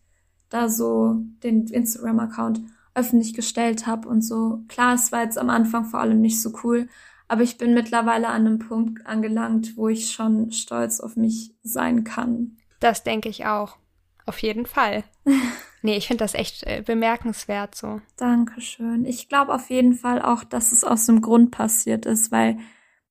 da 0.48 0.68
so 0.68 1.16
den 1.42 1.66
Instagram-Account 1.66 2.61
öffentlich 2.94 3.34
gestellt 3.34 3.86
habe 3.86 4.09
und 4.09 4.22
so. 4.22 4.62
Klar, 4.68 4.94
es 4.94 5.11
war 5.12 5.22
jetzt 5.22 5.38
am 5.38 5.48
Anfang 5.48 5.86
vor 5.86 6.00
allem 6.00 6.20
nicht 6.20 6.42
so 6.42 6.53
cool, 6.62 6.88
aber 7.32 7.44
ich 7.44 7.56
bin 7.56 7.72
mittlerweile 7.72 8.28
an 8.28 8.46
einem 8.46 8.58
Punkt 8.58 9.06
angelangt, 9.06 9.78
wo 9.78 9.88
ich 9.88 10.12
schon 10.12 10.52
stolz 10.52 11.00
auf 11.00 11.16
mich 11.16 11.54
sein 11.62 12.04
kann. 12.04 12.58
Das 12.78 13.04
denke 13.04 13.30
ich 13.30 13.46
auch. 13.46 13.78
Auf 14.26 14.36
jeden 14.40 14.66
Fall. 14.66 15.02
nee, 15.82 15.96
ich 15.96 16.08
finde 16.08 16.24
das 16.24 16.34
echt 16.34 16.62
äh, 16.64 16.82
bemerkenswert 16.84 17.74
so. 17.74 18.02
Dankeschön. 18.18 19.06
Ich 19.06 19.30
glaube 19.30 19.54
auf 19.54 19.70
jeden 19.70 19.94
Fall 19.94 20.20
auch, 20.20 20.44
dass 20.44 20.72
es 20.72 20.84
aus 20.84 21.06
dem 21.06 21.22
Grund 21.22 21.52
passiert 21.52 22.04
ist, 22.04 22.32
weil, 22.32 22.58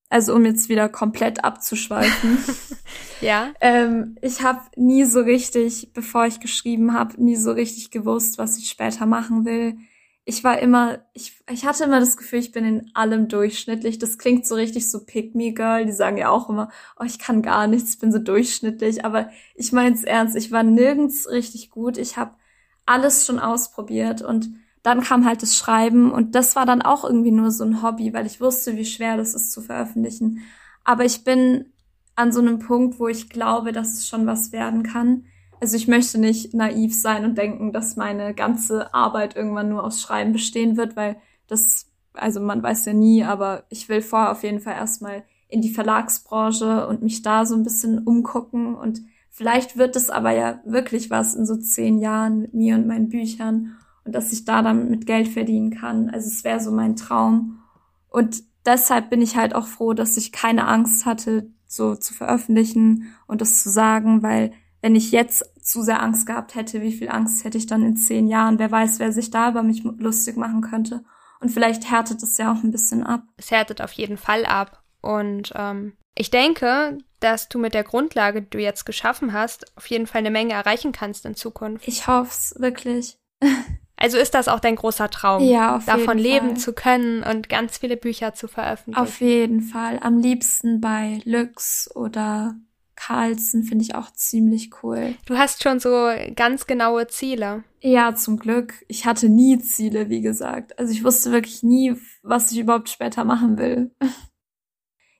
also 0.07 0.35
um 0.35 0.45
jetzt 0.45 0.69
wieder 0.69 0.87
komplett 0.87 1.43
abzuschweifen. 1.43 2.37
ja. 3.21 3.47
Ähm, 3.59 4.19
ich 4.21 4.43
habe 4.43 4.61
nie 4.75 5.03
so 5.03 5.21
richtig, 5.21 5.93
bevor 5.93 6.27
ich 6.27 6.39
geschrieben 6.39 6.93
habe, 6.93 7.19
nie 7.19 7.37
so 7.37 7.53
richtig 7.53 7.89
gewusst, 7.89 8.37
was 8.37 8.59
ich 8.59 8.69
später 8.69 9.07
machen 9.07 9.45
will 9.45 9.79
ich 10.23 10.43
war 10.43 10.59
immer, 10.59 10.99
ich, 11.13 11.41
ich 11.49 11.65
hatte 11.65 11.83
immer 11.83 11.99
das 11.99 12.15
Gefühl, 12.15 12.39
ich 12.39 12.51
bin 12.51 12.63
in 12.63 12.91
allem 12.93 13.27
durchschnittlich. 13.27 13.97
Das 13.97 14.17
klingt 14.17 14.45
so 14.45 14.55
richtig 14.55 14.89
so 14.89 15.03
Pick 15.03 15.33
Me 15.35 15.51
Girl. 15.51 15.85
Die 15.85 15.91
sagen 15.91 16.17
ja 16.17 16.29
auch 16.29 16.49
immer, 16.49 16.69
oh, 16.99 17.03
ich 17.03 17.17
kann 17.17 17.41
gar 17.41 17.67
nichts, 17.67 17.97
bin 17.97 18.11
so 18.11 18.19
durchschnittlich. 18.19 19.03
Aber 19.03 19.29
ich 19.55 19.71
mein's 19.71 20.03
ernst, 20.03 20.35
ich 20.35 20.51
war 20.51 20.63
nirgends 20.63 21.29
richtig 21.29 21.71
gut. 21.71 21.97
Ich 21.97 22.17
habe 22.17 22.35
alles 22.85 23.25
schon 23.25 23.39
ausprobiert 23.39 24.21
und 24.21 24.49
dann 24.83 25.01
kam 25.01 25.25
halt 25.25 25.41
das 25.43 25.55
Schreiben 25.55 26.11
und 26.11 26.33
das 26.35 26.55
war 26.55 26.65
dann 26.65 26.81
auch 26.81 27.03
irgendwie 27.03 27.31
nur 27.31 27.51
so 27.51 27.63
ein 27.63 27.83
Hobby, 27.83 28.13
weil 28.13 28.25
ich 28.25 28.41
wusste, 28.41 28.77
wie 28.77 28.85
schwer 28.85 29.17
das 29.17 29.35
ist 29.35 29.51
zu 29.51 29.61
veröffentlichen. 29.61 30.41
Aber 30.83 31.05
ich 31.05 31.23
bin 31.23 31.65
an 32.15 32.31
so 32.31 32.39
einem 32.39 32.59
Punkt, 32.59 32.99
wo 32.99 33.07
ich 33.07 33.29
glaube, 33.29 33.71
dass 33.71 33.93
es 33.93 34.07
schon 34.07 34.25
was 34.25 34.51
werden 34.51 34.83
kann 34.83 35.25
also 35.61 35.77
ich 35.77 35.87
möchte 35.87 36.19
nicht 36.19 36.55
naiv 36.55 36.99
sein 36.99 37.23
und 37.23 37.37
denken, 37.37 37.71
dass 37.71 37.95
meine 37.95 38.33
ganze 38.33 38.93
Arbeit 38.95 39.35
irgendwann 39.35 39.69
nur 39.69 39.83
aus 39.83 40.01
Schreiben 40.01 40.33
bestehen 40.33 40.75
wird, 40.75 40.95
weil 40.95 41.17
das, 41.47 41.87
also 42.13 42.41
man 42.41 42.63
weiß 42.63 42.85
ja 42.85 42.93
nie, 42.93 43.23
aber 43.23 43.63
ich 43.69 43.87
will 43.87 44.01
vorher 44.01 44.31
auf 44.31 44.43
jeden 44.43 44.59
Fall 44.59 44.73
erstmal 44.73 45.23
in 45.47 45.61
die 45.61 45.69
Verlagsbranche 45.69 46.87
und 46.87 47.03
mich 47.03 47.21
da 47.21 47.45
so 47.45 47.55
ein 47.55 47.63
bisschen 47.63 47.99
umgucken 47.99 48.73
und 48.75 49.03
vielleicht 49.29 49.77
wird 49.77 49.95
es 49.95 50.09
aber 50.09 50.31
ja 50.31 50.61
wirklich 50.65 51.11
was 51.11 51.35
in 51.35 51.45
so 51.45 51.55
zehn 51.55 51.99
Jahren 51.99 52.39
mit 52.39 52.55
mir 52.55 52.75
und 52.75 52.87
meinen 52.87 53.09
Büchern 53.09 53.77
und 54.03 54.15
dass 54.15 54.33
ich 54.33 54.45
da 54.45 54.63
dann 54.63 54.89
mit 54.89 55.05
Geld 55.05 55.27
verdienen 55.27 55.69
kann. 55.69 56.09
Also 56.09 56.27
es 56.27 56.43
wäre 56.43 56.59
so 56.59 56.71
mein 56.71 56.95
Traum. 56.95 57.59
Und 58.09 58.41
deshalb 58.65 59.11
bin 59.11 59.21
ich 59.21 59.35
halt 59.35 59.53
auch 59.53 59.67
froh, 59.67 59.93
dass 59.93 60.17
ich 60.17 60.31
keine 60.31 60.67
Angst 60.67 61.05
hatte, 61.05 61.51
so 61.67 61.95
zu 61.95 62.15
veröffentlichen 62.15 63.13
und 63.27 63.41
das 63.41 63.61
zu 63.61 63.69
sagen, 63.69 64.23
weil 64.23 64.53
wenn 64.81 64.95
ich 64.95 65.11
jetzt 65.11 65.45
zu 65.61 65.83
sehr 65.83 66.01
Angst 66.01 66.25
gehabt 66.25 66.55
hätte, 66.55 66.81
wie 66.81 66.91
viel 66.91 67.09
Angst 67.09 67.43
hätte 67.43 67.57
ich 67.57 67.67
dann 67.67 67.83
in 67.83 67.95
zehn 67.95 68.27
Jahren? 68.27 68.59
Wer 68.59 68.71
weiß, 68.71 68.99
wer 68.99 69.11
sich 69.11 69.31
da 69.31 69.49
über 69.49 69.63
mich 69.63 69.83
lustig 69.83 70.37
machen 70.37 70.61
könnte. 70.61 71.03
Und 71.39 71.49
vielleicht 71.49 71.89
härtet 71.89 72.21
es 72.21 72.37
ja 72.37 72.51
auch 72.51 72.63
ein 72.63 72.71
bisschen 72.71 73.03
ab. 73.03 73.23
Es 73.37 73.51
härtet 73.51 73.81
auf 73.81 73.91
jeden 73.93 74.17
Fall 74.17 74.45
ab. 74.45 74.83
Und 75.01 75.51
ähm, 75.55 75.93
ich 76.15 76.29
denke, 76.29 76.97
dass 77.19 77.49
du 77.49 77.57
mit 77.57 77.73
der 77.73 77.83
Grundlage, 77.83 78.41
die 78.41 78.49
du 78.49 78.59
jetzt 78.59 78.85
geschaffen 78.85 79.33
hast, 79.33 79.75
auf 79.77 79.87
jeden 79.87 80.07
Fall 80.07 80.19
eine 80.19 80.31
Menge 80.31 80.53
erreichen 80.53 80.91
kannst 80.91 81.25
in 81.25 81.35
Zukunft. 81.35 81.87
Ich 81.87 82.07
hoffe 82.07 82.31
es 82.31 82.55
wirklich. 82.59 83.17
Also 83.97 84.17
ist 84.17 84.33
das 84.33 84.47
auch 84.47 84.59
dein 84.59 84.77
großer 84.77 85.11
Traum, 85.11 85.43
ja, 85.43 85.75
auf 85.75 85.85
davon 85.85 86.17
jeden 86.17 86.31
leben 86.31 86.47
Fall. 86.47 86.57
zu 86.57 86.73
können 86.73 87.21
und 87.21 87.49
ganz 87.49 87.77
viele 87.77 87.97
Bücher 87.97 88.33
zu 88.33 88.47
veröffentlichen? 88.47 88.99
Auf 88.99 89.21
jeden 89.21 89.61
Fall. 89.61 89.99
Am 90.01 90.17
liebsten 90.17 90.81
bei 90.81 91.21
Lux 91.23 91.87
oder 91.95 92.55
Carlsen 93.01 93.63
finde 93.63 93.83
ich 93.83 93.95
auch 93.95 94.11
ziemlich 94.11 94.69
cool. 94.83 95.15
Du 95.25 95.35
hast 95.35 95.63
schon 95.63 95.79
so 95.79 96.09
ganz 96.35 96.67
genaue 96.67 97.07
Ziele. 97.07 97.63
Ja, 97.79 98.13
zum 98.13 98.37
Glück. 98.37 98.85
Ich 98.87 99.07
hatte 99.07 99.27
nie 99.27 99.57
Ziele, 99.57 100.09
wie 100.09 100.21
gesagt. 100.21 100.77
Also 100.77 100.91
ich 100.93 101.03
wusste 101.03 101.31
wirklich 101.31 101.63
nie, 101.63 101.95
was 102.21 102.51
ich 102.51 102.59
überhaupt 102.59 102.89
später 102.89 103.23
machen 103.23 103.57
will. 103.57 103.91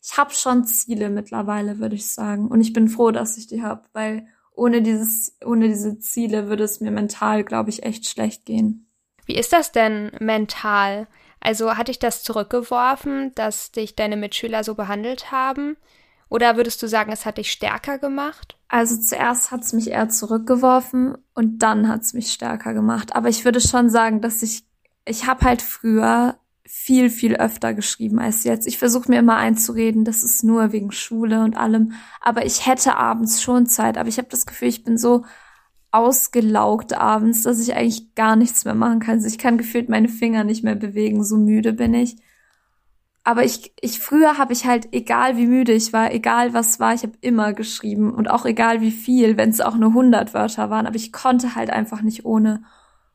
Ich 0.04 0.18
habe 0.18 0.34
schon 0.34 0.66
Ziele 0.66 1.12
mittlerweile, 1.12 1.78
würde 1.78 1.94
ich 1.94 2.08
sagen. 2.08 2.48
Und 2.48 2.60
ich 2.60 2.74
bin 2.74 2.88
froh, 2.88 3.12
dass 3.12 3.38
ich 3.38 3.46
die 3.46 3.62
habe, 3.62 3.84
weil 3.94 4.26
ohne 4.52 4.82
dieses, 4.82 5.38
ohne 5.46 5.68
diese 5.68 6.00
Ziele 6.00 6.50
würde 6.50 6.64
es 6.64 6.80
mir 6.82 6.90
mental, 6.90 7.44
glaube 7.44 7.70
ich, 7.70 7.84
echt 7.84 8.08
schlecht 8.08 8.46
gehen. 8.46 8.90
Wie 9.28 9.36
ist 9.36 9.54
das 9.54 9.72
denn 9.72 10.12
mental? 10.20 11.06
Also 11.40 11.78
hat 11.78 11.88
dich 11.88 12.00
das 12.00 12.24
zurückgeworfen, 12.24 13.32
dass 13.36 13.72
dich 13.72 13.96
deine 13.96 14.18
Mitschüler 14.18 14.64
so 14.64 14.74
behandelt 14.74 15.32
haben? 15.32 15.78
Oder 16.32 16.56
würdest 16.56 16.82
du 16.82 16.88
sagen, 16.88 17.12
es 17.12 17.26
hat 17.26 17.38
dich 17.38 17.52
stärker 17.52 17.98
gemacht? 17.98 18.58
Also 18.70 18.96
zuerst 18.96 19.52
hat 19.52 19.64
es 19.64 19.74
mich 19.74 19.90
eher 19.90 20.08
zurückgeworfen 20.08 21.18
und 21.34 21.60
dann 21.60 21.90
hat 21.90 22.04
es 22.04 22.14
mich 22.14 22.32
stärker 22.32 22.74
gemacht. 22.74 23.14
Aber 23.14 23.28
ich 23.28 23.44
würde 23.44 23.60
schon 23.60 23.90
sagen, 23.90 24.22
dass 24.22 24.42
ich, 24.42 24.64
ich 25.04 25.28
habe 25.28 25.44
halt 25.44 25.62
früher 25.62 26.38
viel, 26.66 27.10
viel 27.10 27.36
öfter 27.36 27.74
geschrieben 27.74 28.20
als 28.20 28.46
jetzt. 28.46 28.66
Ich 28.66 28.78
versuche 28.78 29.12
mir 29.12 29.20
immer 29.20 29.36
einzureden, 29.36 30.06
das 30.06 30.24
ist 30.24 30.42
nur 30.46 30.72
wegen 30.72 30.94
Schule 30.94 31.44
und 31.44 31.58
allem. 31.58 31.96
Aber 32.22 32.46
ich 32.46 32.66
hätte 32.66 32.96
abends 32.96 33.42
schon 33.42 33.66
Zeit. 33.66 33.98
Aber 33.98 34.08
ich 34.08 34.18
habe 34.18 34.30
das 34.32 34.46
Gefühl, 34.46 34.70
ich 34.70 34.86
bin 34.86 34.98
so 34.98 35.26
ausgelaugt 35.92 36.94
abends, 36.94 37.44
dass 37.44 37.60
ich 37.60 37.76
eigentlich 37.76 38.16
gar 38.16 38.38
nichts 38.38 38.64
mehr 38.64 38.74
machen 38.74 39.02
kann. 39.02 39.16
Also 39.16 39.28
ich 39.28 39.38
kann 39.38 39.58
gefühlt 39.58 39.90
meine 39.90 40.08
Finger 40.08 40.46
nicht 40.46 40.64
mehr 40.64 40.76
bewegen, 40.76 41.26
so 41.26 41.36
müde 41.36 41.74
bin 41.74 41.94
ich. 41.94 42.16
Aber 43.24 43.44
ich, 43.44 43.72
ich 43.80 44.00
früher 44.00 44.38
habe 44.38 44.54
ich 44.54 44.66
halt, 44.66 44.94
egal 44.94 45.38
wie 45.38 45.46
müde 45.46 45.74
ich 45.74 45.94
war, 45.94 46.12
egal 46.12 46.54
was 46.54 46.80
war, 46.80 46.94
ich 46.94 47.04
habe 47.04 47.14
immer 47.22 47.54
geschrieben 47.54 48.14
und 48.14 48.30
auch 48.30 48.46
egal 48.46 48.82
wie 48.82 48.92
viel, 48.92 49.38
wenn 49.38 49.50
es 49.50 49.62
auch 49.62 49.76
nur 49.76 49.90
100 49.90 50.34
Wörter 50.34 50.70
waren, 50.72 50.88
aber 50.88 50.96
ich 50.96 51.12
konnte 51.12 51.54
halt 51.54 51.70
einfach 51.70 52.02
nicht 52.02 52.26
ohne. 52.26 52.64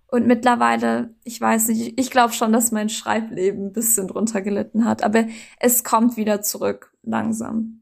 Und 0.07 0.29
mittlerweile, 0.29 1.15
ich 1.25 1.41
weiß 1.41 1.69
nicht, 1.69 1.99
ich 1.99 2.11
glaube 2.13 2.33
schon, 2.33 2.53
dass 2.53 2.71
mein 2.71 2.89
Schreibleben 2.89 3.67
ein 3.67 3.73
bisschen 3.73 4.07
drunter 4.07 4.43
gelitten 4.43 4.85
hat, 4.85 5.03
aber 5.03 5.25
es 5.59 5.83
kommt 5.83 6.17
wieder 6.17 6.41
zurück, 6.41 6.93
langsam. 7.03 7.81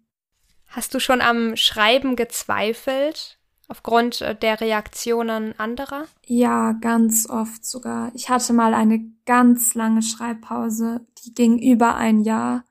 Hast 0.68 0.95
du 0.95 1.01
schon 1.01 1.20
am 1.20 1.57
Schreiben 1.57 2.16
gezweifelt? 2.16 3.39
Aufgrund 3.69 4.21
äh, 4.21 4.35
der 4.35 4.61
Reaktionen 4.61 5.59
anderer? 5.59 6.05
Ja, 6.27 6.73
ganz 6.73 7.29
oft 7.29 7.65
sogar. 7.65 8.11
Ich 8.15 8.29
hatte 8.29 8.53
mal 8.53 8.75
eine 8.75 9.05
ganz 9.27 9.75
lange 9.75 10.03
Schreibpause, 10.03 11.07
die 11.25 11.35
ging 11.35 11.59
über 11.59 11.95
ein 11.97 12.21
Jahr, 12.21 12.65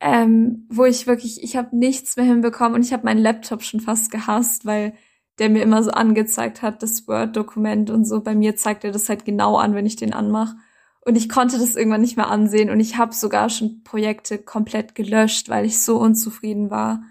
ähm, 0.00 0.66
wo 0.68 0.84
ich 0.84 1.06
wirklich, 1.06 1.42
ich 1.42 1.56
habe 1.56 1.76
nichts 1.76 2.16
mehr 2.16 2.26
hinbekommen 2.26 2.74
und 2.74 2.84
ich 2.84 2.92
habe 2.92 3.04
meinen 3.04 3.22
Laptop 3.22 3.62
schon 3.62 3.80
fast 3.80 4.10
gehasst, 4.10 4.66
weil 4.66 4.94
der 5.38 5.48
mir 5.50 5.62
immer 5.62 5.82
so 5.82 5.90
angezeigt 5.90 6.62
hat, 6.62 6.82
das 6.82 7.06
Word-Dokument 7.08 7.90
und 7.90 8.04
so. 8.04 8.20
Bei 8.20 8.34
mir 8.34 8.56
zeigt 8.56 8.84
er 8.84 8.92
das 8.92 9.08
halt 9.08 9.24
genau 9.24 9.56
an, 9.56 9.74
wenn 9.74 9.86
ich 9.86 9.96
den 9.96 10.12
anmache. 10.12 10.56
Und 11.04 11.16
ich 11.16 11.28
konnte 11.28 11.58
das 11.58 11.76
irgendwann 11.76 12.00
nicht 12.00 12.16
mehr 12.16 12.28
ansehen 12.28 12.70
und 12.70 12.80
ich 12.80 12.98
habe 12.98 13.14
sogar 13.14 13.48
schon 13.48 13.82
Projekte 13.82 14.38
komplett 14.38 14.94
gelöscht, 14.94 15.48
weil 15.48 15.64
ich 15.64 15.80
so 15.80 15.98
unzufrieden 15.98 16.70
war. 16.70 17.02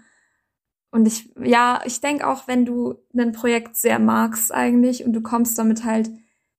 Und 0.90 1.06
ich, 1.06 1.30
ja, 1.42 1.80
ich 1.84 2.00
denke 2.00 2.26
auch, 2.26 2.48
wenn 2.48 2.64
du 2.64 2.94
ein 3.16 3.32
Projekt 3.32 3.76
sehr 3.76 3.98
magst 3.98 4.52
eigentlich 4.52 5.04
und 5.04 5.12
du 5.12 5.20
kommst 5.20 5.58
damit 5.58 5.84
halt 5.84 6.10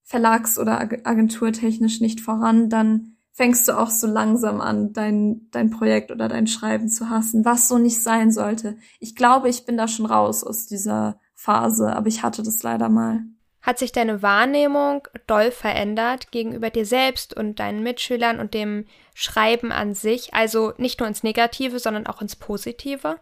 verlags- 0.03 0.59
oder 0.59 0.79
agenturtechnisch 0.79 2.01
nicht 2.01 2.21
voran, 2.21 2.69
dann 2.69 3.15
fängst 3.31 3.67
du 3.67 3.77
auch 3.77 3.89
so 3.89 4.05
langsam 4.05 4.59
an, 4.59 4.91
dein, 4.91 5.47
dein 5.51 5.69
Projekt 5.69 6.11
oder 6.11 6.27
dein 6.27 6.45
Schreiben 6.45 6.89
zu 6.89 7.09
hassen, 7.09 7.45
was 7.45 7.67
so 7.67 7.77
nicht 7.77 8.03
sein 8.03 8.31
sollte. 8.31 8.77
Ich 8.99 9.15
glaube, 9.15 9.49
ich 9.49 9.65
bin 9.65 9.77
da 9.77 9.87
schon 9.87 10.05
raus 10.05 10.43
aus 10.43 10.67
dieser 10.67 11.19
Phase, 11.35 11.95
aber 11.95 12.07
ich 12.07 12.21
hatte 12.21 12.43
das 12.43 12.63
leider 12.63 12.89
mal. 12.89 13.21
Hat 13.61 13.79
sich 13.79 13.91
deine 13.91 14.21
Wahrnehmung 14.21 15.07
doll 15.27 15.51
verändert 15.51 16.31
gegenüber 16.31 16.69
dir 16.69 16.85
selbst 16.85 17.35
und 17.35 17.59
deinen 17.59 17.81
Mitschülern 17.81 18.39
und 18.39 18.53
dem 18.53 18.85
Schreiben 19.13 19.71
an 19.71 19.93
sich? 19.93 20.33
Also 20.33 20.73
nicht 20.77 20.99
nur 20.99 21.07
ins 21.07 21.23
Negative, 21.23 21.79
sondern 21.79 22.07
auch 22.07 22.21
ins 22.21 22.35
Positive? 22.35 23.19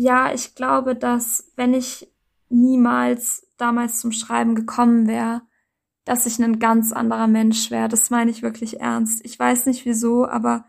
Ja, 0.00 0.32
ich 0.32 0.54
glaube, 0.54 0.94
dass 0.94 1.50
wenn 1.56 1.74
ich 1.74 2.08
niemals 2.48 3.48
damals 3.56 3.98
zum 4.00 4.12
Schreiben 4.12 4.54
gekommen 4.54 5.08
wäre, 5.08 5.42
dass 6.04 6.24
ich 6.26 6.38
ein 6.38 6.60
ganz 6.60 6.92
anderer 6.92 7.26
Mensch 7.26 7.70
wäre. 7.72 7.88
Das 7.88 8.08
meine 8.10 8.30
ich 8.30 8.40
wirklich 8.42 8.80
ernst. 8.80 9.24
Ich 9.24 9.36
weiß 9.38 9.66
nicht 9.66 9.84
wieso, 9.84 10.26
aber 10.26 10.66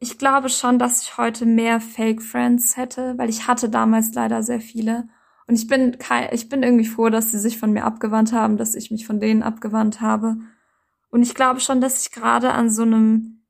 Ich 0.00 0.18
glaube 0.18 0.50
schon, 0.50 0.78
dass 0.78 1.02
ich 1.02 1.18
heute 1.18 1.46
mehr 1.46 1.80
Fake 1.80 2.22
Friends 2.22 2.76
hätte, 2.76 3.16
weil 3.18 3.30
ich 3.30 3.48
hatte 3.48 3.70
damals 3.70 4.14
leider 4.14 4.42
sehr 4.42 4.60
viele. 4.60 5.08
Und 5.46 5.56
ich 5.56 5.68
bin 5.68 5.98
kein, 5.98 6.28
ich 6.32 6.48
bin 6.48 6.62
irgendwie 6.62 6.86
froh, 6.86 7.08
dass 7.10 7.30
sie 7.32 7.38
sich 7.38 7.58
von 7.58 7.72
mir 7.72 7.84
abgewandt 7.84 8.32
haben, 8.32 8.58
dass 8.58 8.74
ich 8.76 8.90
mich 8.90 9.06
von 9.06 9.20
denen 9.20 9.42
abgewandt 9.44 10.00
habe. 10.02 10.38
Und 11.10 11.22
ich 11.22 11.34
glaube 11.34 11.60
schon, 11.60 11.80
dass 11.80 12.02
ich 12.04 12.12
gerade 12.12 12.52
an 12.52 12.70
so 12.70 12.82
einem 12.82 13.41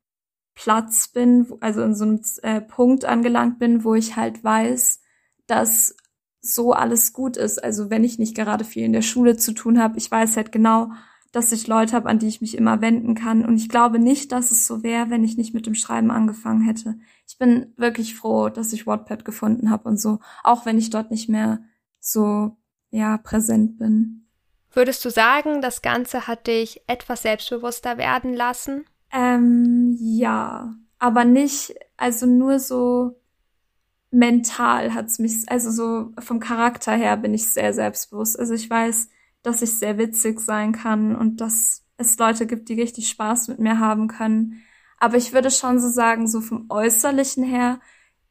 Platz 0.55 1.07
bin, 1.07 1.51
also 1.61 1.81
an 1.81 1.95
so 1.95 2.05
einem 2.05 2.21
äh, 2.43 2.61
Punkt 2.61 3.05
angelangt 3.05 3.59
bin, 3.59 3.83
wo 3.83 3.95
ich 3.95 4.15
halt 4.15 4.43
weiß, 4.43 5.01
dass 5.47 5.95
so 6.41 6.73
alles 6.73 7.13
gut 7.13 7.37
ist. 7.37 7.63
Also 7.63 7.89
wenn 7.89 8.03
ich 8.03 8.19
nicht 8.19 8.35
gerade 8.35 8.65
viel 8.65 8.83
in 8.83 8.93
der 8.93 9.01
Schule 9.01 9.37
zu 9.37 9.53
tun 9.53 9.79
habe, 9.81 9.97
ich 9.97 10.11
weiß 10.11 10.35
halt 10.35 10.51
genau, 10.51 10.91
dass 11.31 11.51
ich 11.51 11.65
Leute 11.65 11.93
habe, 11.93 12.09
an 12.09 12.19
die 12.19 12.27
ich 12.27 12.41
mich 12.41 12.55
immer 12.55 12.81
wenden 12.81 13.15
kann. 13.15 13.43
Und 13.43 13.55
ich 13.55 13.67
glaube 13.67 13.97
nicht, 13.97 14.31
dass 14.31 14.51
es 14.51 14.67
so 14.67 14.83
wäre, 14.83 15.09
wenn 15.09 15.23
ich 15.23 15.35
nicht 15.35 15.53
mit 15.53 15.65
dem 15.65 15.73
Schreiben 15.73 16.11
angefangen 16.11 16.61
hätte. 16.61 16.99
Ich 17.27 17.39
bin 17.39 17.73
wirklich 17.75 18.15
froh, 18.15 18.49
dass 18.49 18.71
ich 18.71 18.85
Wattpad 18.85 19.25
gefunden 19.25 19.71
habe 19.71 19.89
und 19.89 19.99
so, 19.99 20.19
auch 20.43 20.65
wenn 20.67 20.77
ich 20.77 20.91
dort 20.91 21.09
nicht 21.09 21.29
mehr 21.29 21.63
so 21.99 22.57
ja 22.91 23.17
präsent 23.17 23.79
bin. 23.79 24.27
Würdest 24.71 25.03
du 25.05 25.09
sagen, 25.09 25.61
das 25.61 25.81
Ganze 25.81 26.27
hat 26.27 26.45
dich 26.45 26.81
etwas 26.87 27.23
selbstbewusster 27.23 27.97
werden 27.97 28.33
lassen? 28.33 28.85
Ähm, 29.13 29.95
ja, 29.99 30.75
aber 30.97 31.23
nicht, 31.23 31.75
also 31.97 32.25
nur 32.25 32.59
so 32.59 33.21
mental 34.11 34.93
hat's 34.93 35.19
mich, 35.19 35.45
also 35.47 35.71
so 35.71 36.11
vom 36.19 36.39
Charakter 36.39 36.93
her 36.93 37.17
bin 37.17 37.33
ich 37.33 37.47
sehr 37.47 37.73
selbstbewusst. 37.73 38.39
Also 38.39 38.53
ich 38.55 38.69
weiß, 38.69 39.09
dass 39.43 39.61
ich 39.61 39.77
sehr 39.77 39.97
witzig 39.97 40.39
sein 40.39 40.71
kann 40.71 41.15
und 41.15 41.41
dass 41.41 41.83
es 41.97 42.17
Leute 42.17 42.47
gibt, 42.47 42.69
die 42.69 42.79
richtig 42.79 43.09
Spaß 43.09 43.49
mit 43.49 43.59
mir 43.59 43.79
haben 43.79 44.07
können. 44.07 44.63
Aber 44.99 45.17
ich 45.17 45.33
würde 45.33 45.51
schon 45.51 45.79
so 45.79 45.89
sagen, 45.89 46.27
so 46.27 46.41
vom 46.41 46.65
Äußerlichen 46.69 47.43
her, 47.43 47.79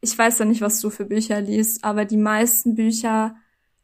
ich 0.01 0.17
weiß 0.17 0.39
ja 0.39 0.45
nicht, 0.45 0.61
was 0.61 0.81
du 0.81 0.89
für 0.89 1.05
Bücher 1.05 1.39
liest, 1.39 1.83
aber 1.83 2.05
die 2.05 2.17
meisten 2.17 2.75
Bücher, 2.75 3.35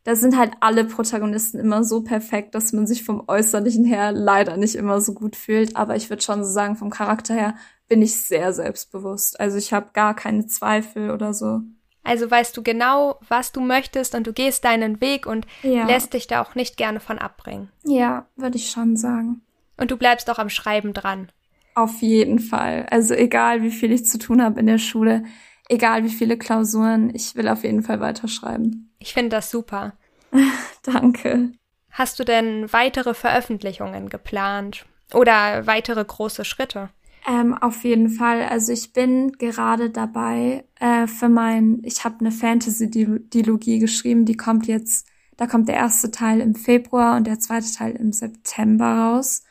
da 0.03 0.15
sind 0.15 0.37
halt 0.37 0.53
alle 0.61 0.85
Protagonisten 0.85 1.59
immer 1.59 1.83
so 1.83 2.01
perfekt, 2.01 2.55
dass 2.55 2.73
man 2.73 2.87
sich 2.87 3.03
vom 3.03 3.23
Äußerlichen 3.27 3.85
her 3.85 4.11
leider 4.11 4.57
nicht 4.57 4.75
immer 4.75 5.01
so 5.01 5.13
gut 5.13 5.35
fühlt. 5.35 5.75
Aber 5.75 5.95
ich 5.95 6.09
würde 6.09 6.23
schon 6.23 6.43
so 6.43 6.49
sagen, 6.49 6.75
vom 6.75 6.89
Charakter 6.89 7.33
her 7.33 7.55
bin 7.87 8.01
ich 8.01 8.15
sehr 8.15 8.53
selbstbewusst. 8.53 9.39
Also 9.39 9.57
ich 9.57 9.73
habe 9.73 9.89
gar 9.93 10.15
keine 10.15 10.47
Zweifel 10.47 11.11
oder 11.11 11.33
so. 11.33 11.61
Also 12.03 12.31
weißt 12.31 12.55
du 12.55 12.63
genau, 12.63 13.19
was 13.27 13.51
du 13.51 13.61
möchtest 13.61 14.15
und 14.15 14.25
du 14.25 14.33
gehst 14.33 14.63
deinen 14.63 15.01
Weg 15.01 15.25
und 15.25 15.45
ja. 15.63 15.85
lässt 15.85 16.13
dich 16.13 16.27
da 16.27 16.41
auch 16.41 16.55
nicht 16.55 16.77
gerne 16.77 16.99
von 16.99 17.19
abbringen. 17.19 17.69
Ja, 17.83 18.25
würde 18.35 18.57
ich 18.57 18.71
schon 18.71 18.95
sagen. 18.95 19.41
Und 19.77 19.91
du 19.91 19.97
bleibst 19.97 20.29
auch 20.29 20.39
am 20.39 20.49
Schreiben 20.49 20.93
dran. 20.93 21.29
Auf 21.75 22.01
jeden 22.01 22.39
Fall. 22.39 22.87
Also 22.89 23.13
egal, 23.13 23.61
wie 23.63 23.71
viel 23.71 23.91
ich 23.91 24.05
zu 24.05 24.17
tun 24.17 24.43
habe 24.43 24.59
in 24.59 24.65
der 24.65 24.79
Schule, 24.79 25.23
egal 25.69 26.03
wie 26.03 26.09
viele 26.09 26.37
Klausuren, 26.37 27.13
ich 27.15 27.35
will 27.35 27.47
auf 27.47 27.63
jeden 27.63 27.83
Fall 27.83 28.01
weiterschreiben. 28.01 28.93
Ich 28.99 29.13
finde 29.13 29.29
das 29.29 29.49
super. 29.49 29.93
Danke. 30.83 31.53
Hast 31.91 32.19
du 32.19 32.23
denn 32.23 32.71
weitere 32.71 33.13
Veröffentlichungen 33.13 34.09
geplant 34.09 34.85
oder 35.13 35.65
weitere 35.65 36.03
große 36.03 36.45
Schritte? 36.45 36.89
Ähm, 37.27 37.53
auf 37.53 37.83
jeden 37.83 38.09
Fall. 38.09 38.43
Also 38.43 38.71
ich 38.71 38.93
bin 38.93 39.33
gerade 39.33 39.89
dabei 39.89 40.65
äh, 40.79 41.07
für 41.07 41.29
mein, 41.29 41.81
ich 41.83 42.03
habe 42.03 42.19
eine 42.19 42.31
Fantasy-Dilogie 42.31 43.79
geschrieben, 43.79 44.25
die 44.25 44.37
kommt 44.37 44.67
jetzt, 44.67 45.07
da 45.37 45.47
kommt 45.47 45.67
der 45.67 45.75
erste 45.75 46.11
Teil 46.11 46.41
im 46.41 46.55
Februar 46.55 47.17
und 47.17 47.27
der 47.27 47.39
zweite 47.39 47.71
Teil 47.71 47.95
im 47.95 48.13
September 48.13 48.85
raus. 48.85 49.43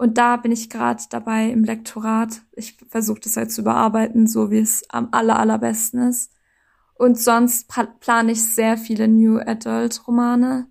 Und 0.00 0.16
da 0.16 0.38
bin 0.38 0.50
ich 0.50 0.70
gerade 0.70 1.02
dabei 1.10 1.50
im 1.50 1.62
Lektorat. 1.62 2.40
Ich 2.52 2.78
versuche 2.88 3.20
das 3.20 3.36
halt 3.36 3.52
zu 3.52 3.60
überarbeiten, 3.60 4.26
so 4.26 4.50
wie 4.50 4.60
es 4.60 4.82
am 4.88 5.08
aller, 5.10 5.38
allerbesten 5.38 6.08
ist. 6.08 6.32
Und 6.94 7.18
sonst 7.18 7.70
plane 8.00 8.32
ich 8.32 8.42
sehr 8.42 8.78
viele 8.78 9.08
New 9.08 9.38
Adult 9.38 10.08
Romane. 10.08 10.68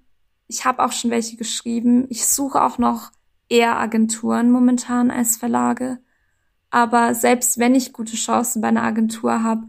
Ich 0.47 0.65
habe 0.65 0.83
auch 0.83 0.91
schon 0.91 1.11
welche 1.11 1.37
geschrieben. 1.37 2.07
Ich 2.09 2.25
suche 2.25 2.59
auch 2.59 2.79
noch 2.79 3.11
eher 3.49 3.77
Agenturen 3.77 4.49
momentan 4.49 5.11
als 5.11 5.37
Verlage. 5.37 5.99
Aber 6.71 7.13
selbst 7.13 7.59
wenn 7.59 7.75
ich 7.75 7.93
gute 7.93 8.15
Chancen 8.15 8.63
bei 8.63 8.69
einer 8.69 8.81
Agentur 8.81 9.43
habe, 9.43 9.67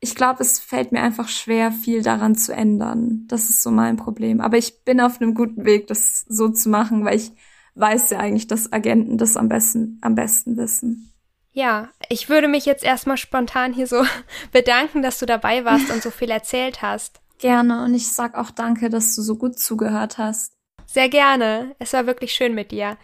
ich 0.00 0.14
glaube, 0.14 0.40
es 0.40 0.60
fällt 0.60 0.92
mir 0.92 1.02
einfach 1.02 1.28
schwer, 1.28 1.72
viel 1.72 2.00
daran 2.00 2.36
zu 2.36 2.54
ändern. 2.54 3.26
Das 3.28 3.50
ist 3.50 3.62
so 3.62 3.70
mein 3.70 3.98
Problem. 3.98 4.40
Aber 4.40 4.56
ich 4.56 4.82
bin 4.84 4.98
auf 4.98 5.20
einem 5.20 5.34
guten 5.34 5.66
Weg, 5.66 5.88
das 5.88 6.24
so 6.26 6.48
zu 6.48 6.70
machen, 6.70 7.04
weil 7.04 7.18
ich 7.18 7.32
weiß 7.78 8.10
ja 8.10 8.18
eigentlich, 8.18 8.46
dass 8.46 8.72
Agenten 8.72 9.18
das 9.18 9.36
am 9.36 9.48
besten, 9.48 9.98
am 10.02 10.14
besten 10.14 10.56
wissen. 10.56 11.12
Ja, 11.52 11.88
ich 12.08 12.28
würde 12.28 12.48
mich 12.48 12.66
jetzt 12.66 12.84
erstmal 12.84 13.16
spontan 13.16 13.72
hier 13.72 13.86
so 13.86 14.04
bedanken, 14.52 15.02
dass 15.02 15.18
du 15.18 15.26
dabei 15.26 15.64
warst 15.64 15.90
und 15.90 16.02
so 16.02 16.10
viel 16.10 16.30
erzählt 16.30 16.82
hast. 16.82 17.20
Gerne 17.38 17.84
und 17.84 17.94
ich 17.94 18.12
sag 18.12 18.36
auch 18.36 18.50
danke, 18.50 18.90
dass 18.90 19.14
du 19.14 19.22
so 19.22 19.36
gut 19.36 19.58
zugehört 19.58 20.18
hast. 20.18 20.52
Sehr 20.86 21.08
gerne. 21.08 21.74
Es 21.78 21.92
war 21.92 22.06
wirklich 22.06 22.32
schön 22.32 22.54
mit 22.54 22.70
dir. 22.70 22.96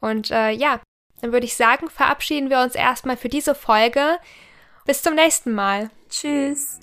Und 0.00 0.30
äh, 0.30 0.50
ja, 0.50 0.80
dann 1.20 1.32
würde 1.32 1.46
ich 1.46 1.56
sagen, 1.56 1.88
verabschieden 1.88 2.50
wir 2.50 2.60
uns 2.60 2.74
erstmal 2.74 3.16
für 3.16 3.28
diese 3.28 3.54
Folge. 3.54 4.18
Bis 4.86 5.02
zum 5.02 5.14
nächsten 5.14 5.52
Mal. 5.52 5.90
Tschüss. 6.08 6.78